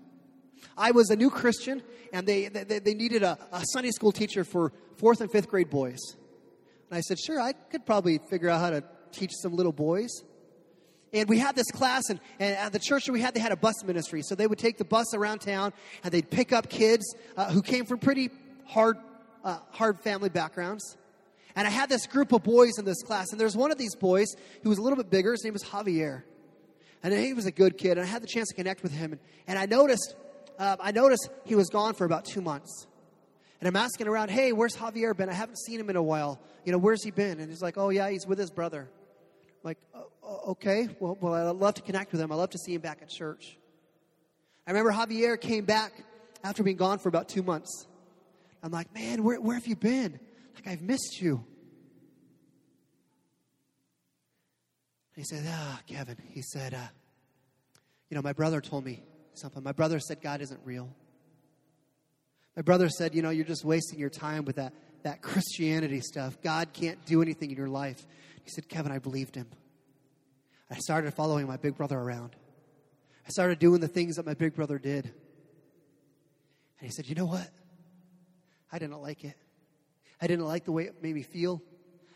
I 0.77 0.91
was 0.91 1.11
a 1.11 1.17
new 1.17 1.31
Christian, 1.31 1.83
and 2.13 2.27
they, 2.27 2.49
they, 2.49 2.79
they 2.79 2.95
needed 2.95 3.23
a, 3.23 3.39
a 3.53 3.63
Sunday 3.73 3.91
school 3.91 4.13
teacher 4.13 4.45
for 4.45 4.73
fourth 4.97 5.21
and 5.21 5.31
fifth 5.31 5.49
grade 5.49 5.71
boys. 5.71 5.99
And 6.91 6.97
I 6.97 7.01
said, 7.01 7.19
sure, 7.19 7.41
I 7.41 7.53
could 7.53 7.87
probably 7.87 8.19
figure 8.31 8.49
out 8.49 8.61
how 8.61 8.71
to 8.71 8.85
teach 9.13 9.33
some 9.43 9.55
little 9.55 9.73
boys. 9.73 10.11
And 11.13 11.29
we 11.29 11.39
had 11.39 11.57
this 11.57 11.71
class, 11.71 12.11
and, 12.11 12.21
and 12.39 12.55
at 12.57 12.73
the 12.73 12.79
church 12.79 13.07
that 13.07 13.13
we 13.13 13.21
had, 13.21 13.33
they 13.35 13.41
had 13.41 13.53
a 13.53 13.57
bus 13.57 13.83
ministry. 13.85 14.23
So 14.23 14.35
they 14.35 14.47
would 14.47 14.59
take 14.59 14.77
the 14.77 14.85
bus 14.85 15.15
around 15.15 15.39
town, 15.39 15.73
and 16.05 16.13
they'd 16.13 16.29
pick 16.29 16.53
up 16.53 16.69
kids 16.69 17.15
uh, 17.37 17.51
who 17.51 17.63
came 17.63 17.87
from 17.87 17.99
pretty 17.99 18.31
hard, 18.67 18.99
uh, 19.43 19.59
hard 19.71 20.01
family 20.01 20.29
backgrounds. 20.29 20.97
And 21.57 21.67
I 21.67 21.71
had 21.71 21.89
this 21.89 22.07
group 22.07 22.33
of 22.33 22.43
boys 22.43 22.79
in 22.79 22.85
this 22.85 23.03
class, 23.03 23.33
and 23.33 23.41
there's 23.41 23.57
one 23.57 23.73
of 23.73 23.79
these 23.79 23.95
boys 23.97 24.29
who 24.63 24.69
was 24.69 24.79
a 24.79 24.83
little 24.83 24.97
bit 24.97 25.11
bigger. 25.11 25.33
His 25.33 25.43
name 25.45 25.55
was 25.55 25.65
Javier, 25.65 26.23
and 27.03 27.15
he 27.15 27.33
was 27.33 27.47
a 27.47 27.53
good 27.53 27.79
kid. 27.79 27.93
And 27.93 28.03
I 28.03 28.05
had 28.05 28.23
the 28.23 28.27
chance 28.29 28.49
to 28.49 28.55
connect 28.55 28.83
with 28.83 28.93
him, 28.93 29.13
and, 29.13 29.21
and 29.47 29.59
I 29.59 29.65
noticed, 29.67 30.15
uh, 30.59 30.77
I 30.79 30.93
noticed 30.93 31.31
he 31.47 31.55
was 31.55 31.71
gone 31.71 31.95
for 31.95 32.05
about 32.05 32.27
two 32.27 32.43
months. 32.43 32.87
And 33.61 33.67
I'm 33.67 33.77
asking 33.77 34.07
around, 34.07 34.31
hey, 34.31 34.53
where's 34.53 34.77
Javier 34.77 35.17
been? 35.17 35.29
I 35.29 35.33
haven't 35.33 35.59
seen 35.59 35.81
him 35.81 35.91
in 35.91 35.97
a 35.97 36.03
while. 36.03 36.39
You 36.65 36.71
know, 36.71 36.79
where's 36.79 37.03
he 37.03 37.11
been? 37.11 37.41
And 37.41 37.51
he's 37.51 37.63
like, 37.63 37.77
oh 37.77 37.89
yeah, 37.89 38.09
he's 38.09 38.27
with 38.27 38.39
his 38.39 38.51
brother. 38.51 38.89
Like, 39.63 39.79
okay, 40.23 40.89
well, 41.01 41.19
well, 41.21 41.35
I'd 41.35 41.57
love 41.57 41.75
to 41.75 41.83
connect 41.83 42.13
with 42.13 42.21
him. 42.21 42.31
I'd 42.33 42.37
love 42.37 42.51
to 42.51 42.59
see 42.59 42.75
him 42.75 42.81
back 42.81 42.99
at 43.03 43.09
church. 43.09 43.59
I 44.67 44.71
remember 44.71 44.93
Javier 44.93 45.41
came 45.41 45.65
back 45.65 45.93
after 46.45 46.63
being 46.63 46.77
gone 46.77 46.99
for 46.99 47.09
about 47.09 47.29
two 47.29 47.43
months. 47.43 47.87
I'm 48.63 48.71
like, 48.71 48.93
man, 48.95 49.23
where, 49.25 49.41
where 49.41 49.55
have 49.55 49.67
you 49.67 49.77
been? 49.77 50.19
Like, 50.55 50.67
I've 50.67 50.83
missed 50.83 51.21
you. 51.21 51.45
He 55.17 55.25
said, 55.25 55.45
ah, 55.49 55.79
oh, 55.79 55.83
Kevin, 55.87 56.17
he 56.29 56.43
said, 56.43 56.75
uh, 56.75 56.79
you 58.09 58.15
know, 58.15 58.23
my 58.23 58.33
brother 58.33 58.61
told 58.61 58.85
me 58.85 59.03
something. 59.35 59.63
My 59.63 59.73
brother 59.73 59.99
said 59.99 60.21
God 60.23 60.41
isn't 60.41 60.61
real. 60.65 60.89
My 62.55 62.63
brother 62.63 62.89
said, 62.89 63.15
you 63.15 63.23
know, 63.23 63.31
you're 63.31 63.45
just 63.45 63.65
wasting 63.65 63.99
your 63.99 64.11
time 64.11 64.45
with 64.45 64.57
that, 64.57 64.73
that 65.03 65.23
Christianity 65.23 66.01
stuff. 66.01 66.41
God 66.43 66.73
can't 66.73 67.05
do 67.05 67.23
anything 67.23 67.51
in 67.51 67.57
your 67.57 67.69
life. 67.69 68.05
He 68.49 68.53
said, 68.53 68.67
Kevin, 68.67 68.91
I 68.91 68.99
believed 68.99 69.35
him. 69.35 69.47
I 70.71 70.79
started 70.79 71.13
following 71.13 71.47
my 71.47 71.59
big 71.59 71.77
brother 71.77 71.99
around. 71.99 72.35
I 73.27 73.29
started 73.29 73.59
doing 73.59 73.83
the 73.83 73.89
things 73.89 74.17
that 74.17 74.25
my 74.25 74.33
big 74.33 74.55
brother 74.55 74.79
did. 74.79 75.05
And 75.05 75.13
he 76.81 76.89
said, 76.89 77.07
You 77.07 77.15
know 77.15 77.27
what? 77.27 77.47
I 78.73 78.79
didn't 78.79 79.03
like 79.03 79.23
it. 79.23 79.37
I 80.19 80.27
didn't 80.27 80.47
like 80.47 80.65
the 80.65 80.73
way 80.73 80.85
it 80.85 81.03
made 81.03 81.15
me 81.15 81.25
feel. 81.25 81.63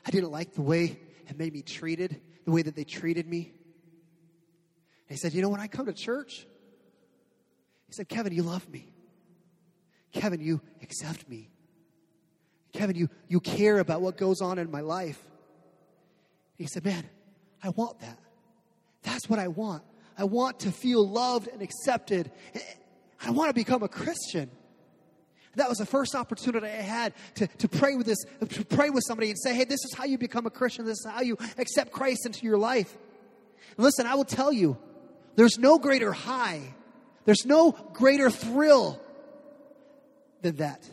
I 0.06 0.10
didn't 0.10 0.30
like 0.30 0.54
the 0.54 0.62
way 0.62 0.98
it 1.28 1.38
made 1.38 1.52
me 1.52 1.60
treated, 1.60 2.18
the 2.46 2.50
way 2.50 2.62
that 2.62 2.76
they 2.76 2.84
treated 2.84 3.28
me. 3.28 3.52
And 5.10 5.10
he 5.10 5.16
said, 5.16 5.34
You 5.34 5.42
know, 5.42 5.50
when 5.50 5.60
I 5.60 5.66
come 5.66 5.84
to 5.84 5.92
church, 5.92 6.46
he 7.88 7.92
said, 7.92 8.08
Kevin, 8.08 8.32
you 8.32 8.42
love 8.42 8.66
me. 8.70 8.90
Kevin, 10.12 10.40
you 10.40 10.62
accept 10.80 11.28
me. 11.28 11.50
Kevin, 12.72 12.96
you, 12.96 13.10
you 13.28 13.38
care 13.38 13.80
about 13.80 14.00
what 14.00 14.16
goes 14.16 14.40
on 14.40 14.58
in 14.58 14.70
my 14.70 14.80
life. 14.80 15.22
He 16.56 16.66
said, 16.66 16.84
Man, 16.84 17.04
I 17.62 17.70
want 17.70 18.00
that. 18.00 18.18
That's 19.02 19.28
what 19.28 19.38
I 19.38 19.48
want. 19.48 19.82
I 20.16 20.24
want 20.24 20.60
to 20.60 20.70
feel 20.70 21.06
loved 21.06 21.48
and 21.48 21.62
accepted. 21.62 22.30
I 23.24 23.30
want 23.30 23.50
to 23.50 23.54
become 23.54 23.82
a 23.82 23.88
Christian. 23.88 24.50
That 25.56 25.68
was 25.68 25.78
the 25.78 25.86
first 25.86 26.14
opportunity 26.14 26.66
I 26.66 26.70
had 26.70 27.12
to, 27.34 27.46
to 27.46 27.68
pray 27.68 27.94
with 27.94 28.06
this, 28.06 28.24
to 28.48 28.64
pray 28.64 28.90
with 28.90 29.04
somebody 29.06 29.28
and 29.28 29.38
say, 29.38 29.54
hey, 29.54 29.64
this 29.64 29.84
is 29.84 29.94
how 29.94 30.04
you 30.04 30.16
become 30.16 30.46
a 30.46 30.50
Christian. 30.50 30.86
This 30.86 30.98
is 30.98 31.06
how 31.10 31.20
you 31.20 31.36
accept 31.58 31.92
Christ 31.92 32.24
into 32.24 32.46
your 32.46 32.56
life. 32.56 32.96
listen, 33.76 34.06
I 34.06 34.14
will 34.14 34.24
tell 34.24 34.52
you, 34.52 34.78
there's 35.36 35.58
no 35.58 35.78
greater 35.78 36.12
high, 36.12 36.74
there's 37.24 37.44
no 37.44 37.72
greater 37.92 38.30
thrill 38.30 39.00
than 40.40 40.56
that. 40.56 40.88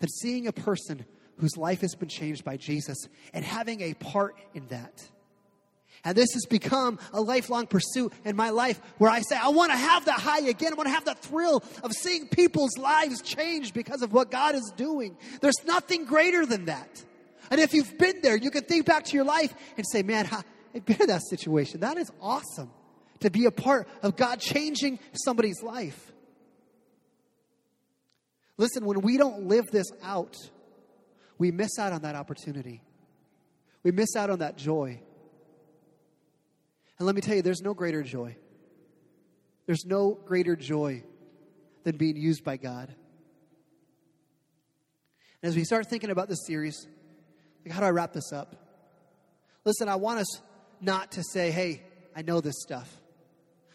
Than 0.00 0.08
seeing 0.10 0.46
a 0.46 0.52
person 0.52 1.04
whose 1.38 1.56
life 1.56 1.80
has 1.80 1.94
been 1.94 2.08
changed 2.08 2.44
by 2.44 2.56
Jesus 2.56 2.96
and 3.32 3.44
having 3.44 3.80
a 3.80 3.94
part 3.94 4.36
in 4.54 4.66
that. 4.68 5.08
And 6.04 6.16
this 6.16 6.32
has 6.34 6.46
become 6.46 6.98
a 7.12 7.20
lifelong 7.20 7.66
pursuit 7.66 8.12
in 8.24 8.36
my 8.36 8.50
life 8.50 8.80
where 8.98 9.10
I 9.10 9.20
say, 9.20 9.36
I 9.36 9.48
want 9.48 9.72
to 9.72 9.78
have 9.78 10.04
that 10.04 10.20
high 10.20 10.40
again. 10.40 10.72
I 10.72 10.76
want 10.76 10.86
to 10.88 10.94
have 10.94 11.06
that 11.06 11.18
thrill 11.18 11.62
of 11.82 11.92
seeing 11.92 12.28
people's 12.28 12.78
lives 12.78 13.20
change 13.20 13.72
because 13.72 14.02
of 14.02 14.12
what 14.12 14.30
God 14.30 14.54
is 14.54 14.72
doing. 14.76 15.16
There's 15.40 15.64
nothing 15.66 16.04
greater 16.04 16.46
than 16.46 16.66
that. 16.66 17.04
And 17.50 17.60
if 17.60 17.74
you've 17.74 17.98
been 17.98 18.20
there, 18.22 18.36
you 18.36 18.50
can 18.50 18.64
think 18.64 18.86
back 18.86 19.04
to 19.06 19.16
your 19.16 19.24
life 19.24 19.52
and 19.76 19.84
say, 19.90 20.02
man, 20.02 20.28
I've 20.30 20.84
been 20.84 21.00
in 21.00 21.08
that 21.08 21.22
situation. 21.28 21.80
That 21.80 21.96
is 21.96 22.10
awesome 22.20 22.70
to 23.20 23.30
be 23.30 23.46
a 23.46 23.50
part 23.50 23.88
of 24.02 24.16
God 24.16 24.38
changing 24.38 25.00
somebody's 25.12 25.62
life. 25.62 26.12
Listen, 28.56 28.84
when 28.84 29.00
we 29.00 29.16
don't 29.16 29.44
live 29.44 29.66
this 29.72 29.86
out, 30.02 30.36
we 31.38 31.50
miss 31.50 31.78
out 31.78 31.92
on 31.92 32.02
that 32.02 32.14
opportunity. 32.14 32.82
We 33.82 33.92
miss 33.92 34.16
out 34.16 34.30
on 34.30 34.40
that 34.40 34.56
joy. 34.56 35.00
And 36.98 37.06
let 37.06 37.14
me 37.14 37.20
tell 37.20 37.36
you, 37.36 37.42
there's 37.42 37.62
no 37.62 37.74
greater 37.74 38.02
joy. 38.02 38.36
There's 39.66 39.84
no 39.84 40.14
greater 40.14 40.56
joy 40.56 41.04
than 41.84 41.96
being 41.96 42.16
used 42.16 42.42
by 42.42 42.56
God. 42.56 42.92
And 45.42 45.48
as 45.48 45.56
we 45.56 45.64
start 45.64 45.88
thinking 45.88 46.10
about 46.10 46.28
this 46.28 46.44
series, 46.46 46.86
like 47.64 47.72
how 47.72 47.80
do 47.80 47.86
I 47.86 47.90
wrap 47.90 48.12
this 48.12 48.32
up? 48.32 48.56
Listen, 49.64 49.88
I 49.88 49.96
want 49.96 50.20
us 50.20 50.42
not 50.80 51.12
to 51.12 51.22
say, 51.22 51.50
hey, 51.50 51.82
I 52.16 52.22
know 52.22 52.40
this 52.40 52.60
stuff. 52.60 52.92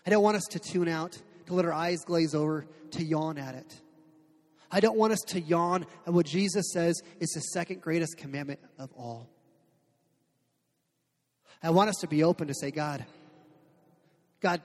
I 0.05 0.09
don't 0.09 0.23
want 0.23 0.35
us 0.35 0.43
to 0.51 0.59
tune 0.59 0.89
out, 0.89 1.17
to 1.45 1.53
let 1.53 1.65
our 1.65 1.71
eyes 1.71 1.99
glaze 2.05 2.35
over, 2.35 2.65
to 2.91 3.03
yawn 3.03 3.37
at 3.37 3.55
it. 3.55 3.81
I 4.73 4.79
don't 4.79 4.97
want 4.97 5.13
us 5.13 5.19
to 5.27 5.39
yawn 5.39 5.85
at 6.07 6.13
what 6.13 6.25
Jesus 6.25 6.71
says 6.73 6.99
is 7.19 7.29
the 7.29 7.41
second 7.41 7.79
greatest 7.79 8.17
commandment 8.17 8.59
of 8.79 8.91
all. 8.93 9.29
I 11.61 11.69
want 11.69 11.89
us 11.89 11.97
to 11.97 12.07
be 12.07 12.23
open 12.23 12.47
to 12.47 12.55
say, 12.55 12.71
God, 12.71 13.05
God, 14.41 14.61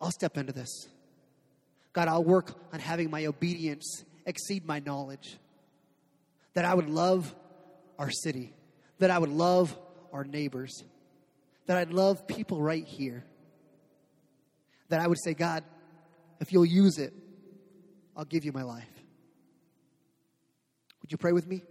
I'll 0.00 0.10
step 0.10 0.36
into 0.36 0.52
this. 0.52 0.88
God, 1.92 2.08
I'll 2.08 2.24
work 2.24 2.52
on 2.72 2.80
having 2.80 3.08
my 3.08 3.26
obedience 3.26 4.04
exceed 4.26 4.66
my 4.66 4.80
knowledge. 4.80 5.38
That 6.54 6.64
I 6.64 6.74
would 6.74 6.90
love 6.90 7.32
our 8.00 8.10
city, 8.10 8.52
that 8.98 9.12
I 9.12 9.18
would 9.18 9.30
love 9.30 9.78
our 10.12 10.24
neighbors, 10.24 10.82
that 11.66 11.76
I'd 11.76 11.92
love 11.92 12.26
people 12.26 12.60
right 12.60 12.84
here. 12.84 13.24
That 14.88 15.00
I 15.00 15.06
would 15.06 15.22
say, 15.22 15.34
God, 15.34 15.62
if 16.40 16.52
you'll 16.52 16.66
use 16.66 16.98
it, 16.98 17.14
I'll 18.16 18.24
give 18.24 18.44
you 18.44 18.50
my 18.50 18.64
life. 18.64 18.99
Would 21.10 21.14
you 21.14 21.18
pray 21.22 21.32
with 21.32 21.48
me? 21.48 21.62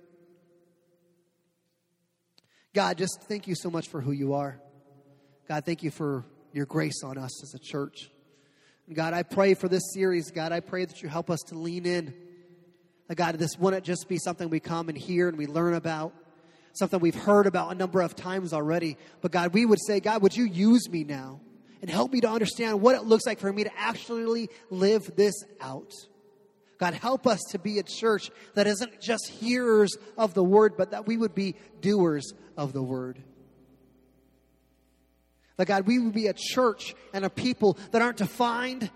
God, 2.74 2.98
just 2.98 3.24
thank 3.30 3.48
you 3.48 3.56
so 3.56 3.70
much 3.70 3.88
for 3.88 4.02
who 4.02 4.12
you 4.12 4.34
are. 4.34 4.60
God, 5.48 5.64
thank 5.64 5.82
you 5.82 5.92
for 5.92 6.26
your 6.52 6.66
grace 6.66 7.06
on 7.06 7.18
us 7.18 7.42
as 7.42 7.54
a 7.54 7.58
church. 7.58 8.12
And 8.86 8.98
God, 8.98 9.14
I 9.14 9.24
pray 9.24 9.54
for 9.54 9.70
this 9.70 9.94
series. 9.94 10.30
God, 10.30 10.52
I 10.52 10.60
pray 10.60 10.84
that 10.84 11.02
you 11.02 11.08
help 11.08 11.30
us 11.30 11.40
to 11.48 11.56
lean 11.56 11.86
in. 11.86 12.14
Uh, 13.10 13.14
God, 13.14 13.36
this 13.36 13.58
wouldn't 13.58 13.86
just 13.86 14.10
be 14.10 14.18
something 14.18 14.50
we 14.50 14.60
come 14.60 14.90
and 14.90 14.98
hear 14.98 15.30
and 15.30 15.38
we 15.38 15.48
learn 15.48 15.74
about, 15.74 16.14
something 16.74 17.00
we've 17.00 17.16
heard 17.16 17.48
about 17.48 17.72
a 17.72 17.76
number 17.76 18.02
of 18.02 18.18
times 18.18 18.52
already. 18.52 18.98
But 19.22 19.32
God, 19.32 19.54
we 19.54 19.66
would 19.66 19.80
say, 19.88 20.02
God, 20.02 20.22
would 20.22 20.36
you 20.36 20.44
use 20.44 20.90
me 20.90 21.06
now 21.06 21.40
and 21.82 21.90
help 21.90 22.12
me 22.12 22.20
to 22.20 22.30
understand 22.30 22.82
what 22.82 22.98
it 22.98 23.06
looks 23.06 23.26
like 23.26 23.40
for 23.40 23.54
me 23.54 23.64
to 23.64 23.72
actually 23.80 24.50
live 24.70 25.16
this 25.16 25.46
out? 25.62 25.94
God, 26.80 26.94
help 26.94 27.28
us 27.28 27.42
to 27.52 27.60
be 27.60 27.78
a 27.78 27.84
church 27.84 28.32
that 28.56 28.66
isn't 28.66 29.02
just 29.02 29.28
hearers 29.28 29.96
of 30.18 30.34
the 30.34 30.44
word, 30.44 30.78
but 30.78 30.92
that 30.92 31.06
we 31.06 31.18
would 31.18 31.36
be 31.36 31.56
doers 31.82 32.34
of 32.58 32.72
the 32.72 32.82
word. 32.82 33.22
That 35.58 35.68
God, 35.68 35.86
we 35.86 36.00
would 36.00 36.14
be 36.14 36.28
a 36.28 36.34
church 36.34 36.96
and 37.14 37.26
a 37.26 37.30
people 37.30 37.78
that 37.92 38.02
aren't 38.02 38.18
defined 38.18 38.90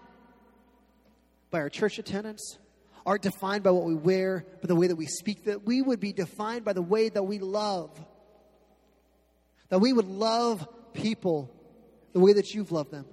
by 1.52 1.60
our 1.60 1.70
church 1.70 2.00
attendance, 2.00 2.58
aren't 3.06 3.22
defined 3.22 3.64
by 3.64 3.72
what 3.72 3.84
we 3.84 3.96
wear, 3.96 4.46
but 4.62 4.70
the 4.70 4.76
way 4.76 4.88
that 4.88 4.96
we 4.96 5.06
speak, 5.06 5.44
that 5.44 5.66
we 5.66 5.82
would 5.82 6.00
be 6.00 6.14
defined 6.14 6.64
by 6.64 6.72
the 6.72 6.82
way 6.82 7.10
that 7.10 7.24
we 7.24 7.40
love. 7.40 7.92
That 9.68 9.80
we 9.80 9.92
would 9.92 10.08
love 10.08 10.66
people 10.94 11.54
the 12.14 12.22
way 12.22 12.32
that 12.32 12.54
you've 12.54 12.72
loved 12.72 12.92
them, 12.92 13.06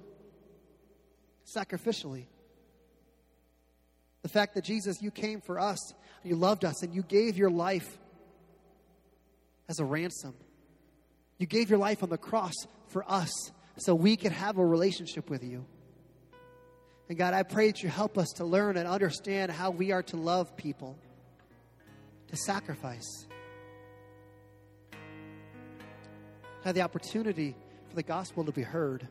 sacrificially. 1.45 2.27
The 4.21 4.29
fact 4.29 4.55
that 4.55 4.63
Jesus, 4.63 5.01
you 5.01 5.11
came 5.11 5.41
for 5.41 5.59
us, 5.59 5.93
you 6.23 6.35
loved 6.35 6.63
us, 6.63 6.83
and 6.83 6.93
you 6.93 7.01
gave 7.01 7.37
your 7.37 7.49
life 7.49 7.97
as 9.67 9.79
a 9.79 9.85
ransom. 9.85 10.35
You 11.37 11.47
gave 11.47 11.69
your 11.69 11.79
life 11.79 12.03
on 12.03 12.09
the 12.09 12.17
cross 12.17 12.53
for 12.87 13.03
us 13.09 13.31
so 13.77 13.95
we 13.95 14.15
could 14.15 14.31
have 14.31 14.57
a 14.57 14.65
relationship 14.65 15.29
with 15.29 15.43
you. 15.43 15.65
And 17.09 17.17
God, 17.17 17.33
I 17.33 17.43
pray 17.43 17.67
that 17.67 17.81
you 17.81 17.89
help 17.89 18.17
us 18.17 18.29
to 18.35 18.45
learn 18.45 18.77
and 18.77 18.87
understand 18.87 19.51
how 19.51 19.71
we 19.71 19.91
are 19.91 20.03
to 20.03 20.17
love 20.17 20.55
people, 20.55 20.97
to 22.27 22.37
sacrifice. 22.37 23.25
Have 26.63 26.75
the 26.75 26.81
opportunity 26.81 27.55
for 27.89 27.95
the 27.95 28.03
gospel 28.03 28.45
to 28.45 28.51
be 28.51 28.61
heard. 28.61 29.07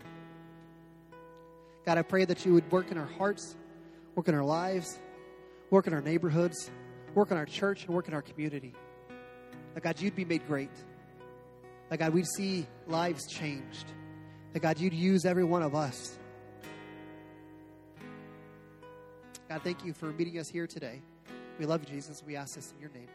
God, 1.85 1.99
I 1.99 2.03
pray 2.03 2.25
that 2.25 2.47
you 2.47 2.55
would 2.55 2.71
work 2.71 2.91
in 2.93 2.97
our 2.97 3.11
hearts, 3.19 3.57
work 4.21 4.29
in 4.29 4.35
our 4.35 4.45
lives, 4.45 4.99
work 5.71 5.87
in 5.87 5.95
our 5.95 6.03
neighborhoods, 6.03 6.71
work 7.15 7.31
in 7.31 7.39
our 7.39 7.47
church, 7.47 7.87
and 7.87 7.95
work 7.95 8.07
in 8.07 8.13
our 8.13 8.21
community. 8.21 8.75
That 9.73 9.83
God, 9.83 9.99
you'd 9.99 10.15
be 10.15 10.27
made 10.27 10.47
great. 10.47 10.69
That 11.89 12.01
God, 12.01 12.13
we'd 12.13 12.27
see 12.27 12.67
lives 12.87 13.27
changed. 13.27 13.87
That 14.53 14.61
God, 14.61 14.79
you'd 14.79 14.93
use 14.93 15.25
every 15.25 15.45
one 15.45 15.63
of 15.63 15.75
us. 15.75 16.19
God, 19.49 19.63
thank 19.65 19.87
you 19.87 19.95
for 19.95 20.13
meeting 20.13 20.39
us 20.39 20.51
here 20.51 20.67
today. 20.67 21.01
We 21.59 21.65
love 21.65 21.81
you, 21.81 21.95
Jesus. 21.95 22.23
We 22.23 22.37
ask 22.37 22.57
this 22.57 22.71
in 22.73 22.79
your 22.79 22.91
name. 22.91 23.09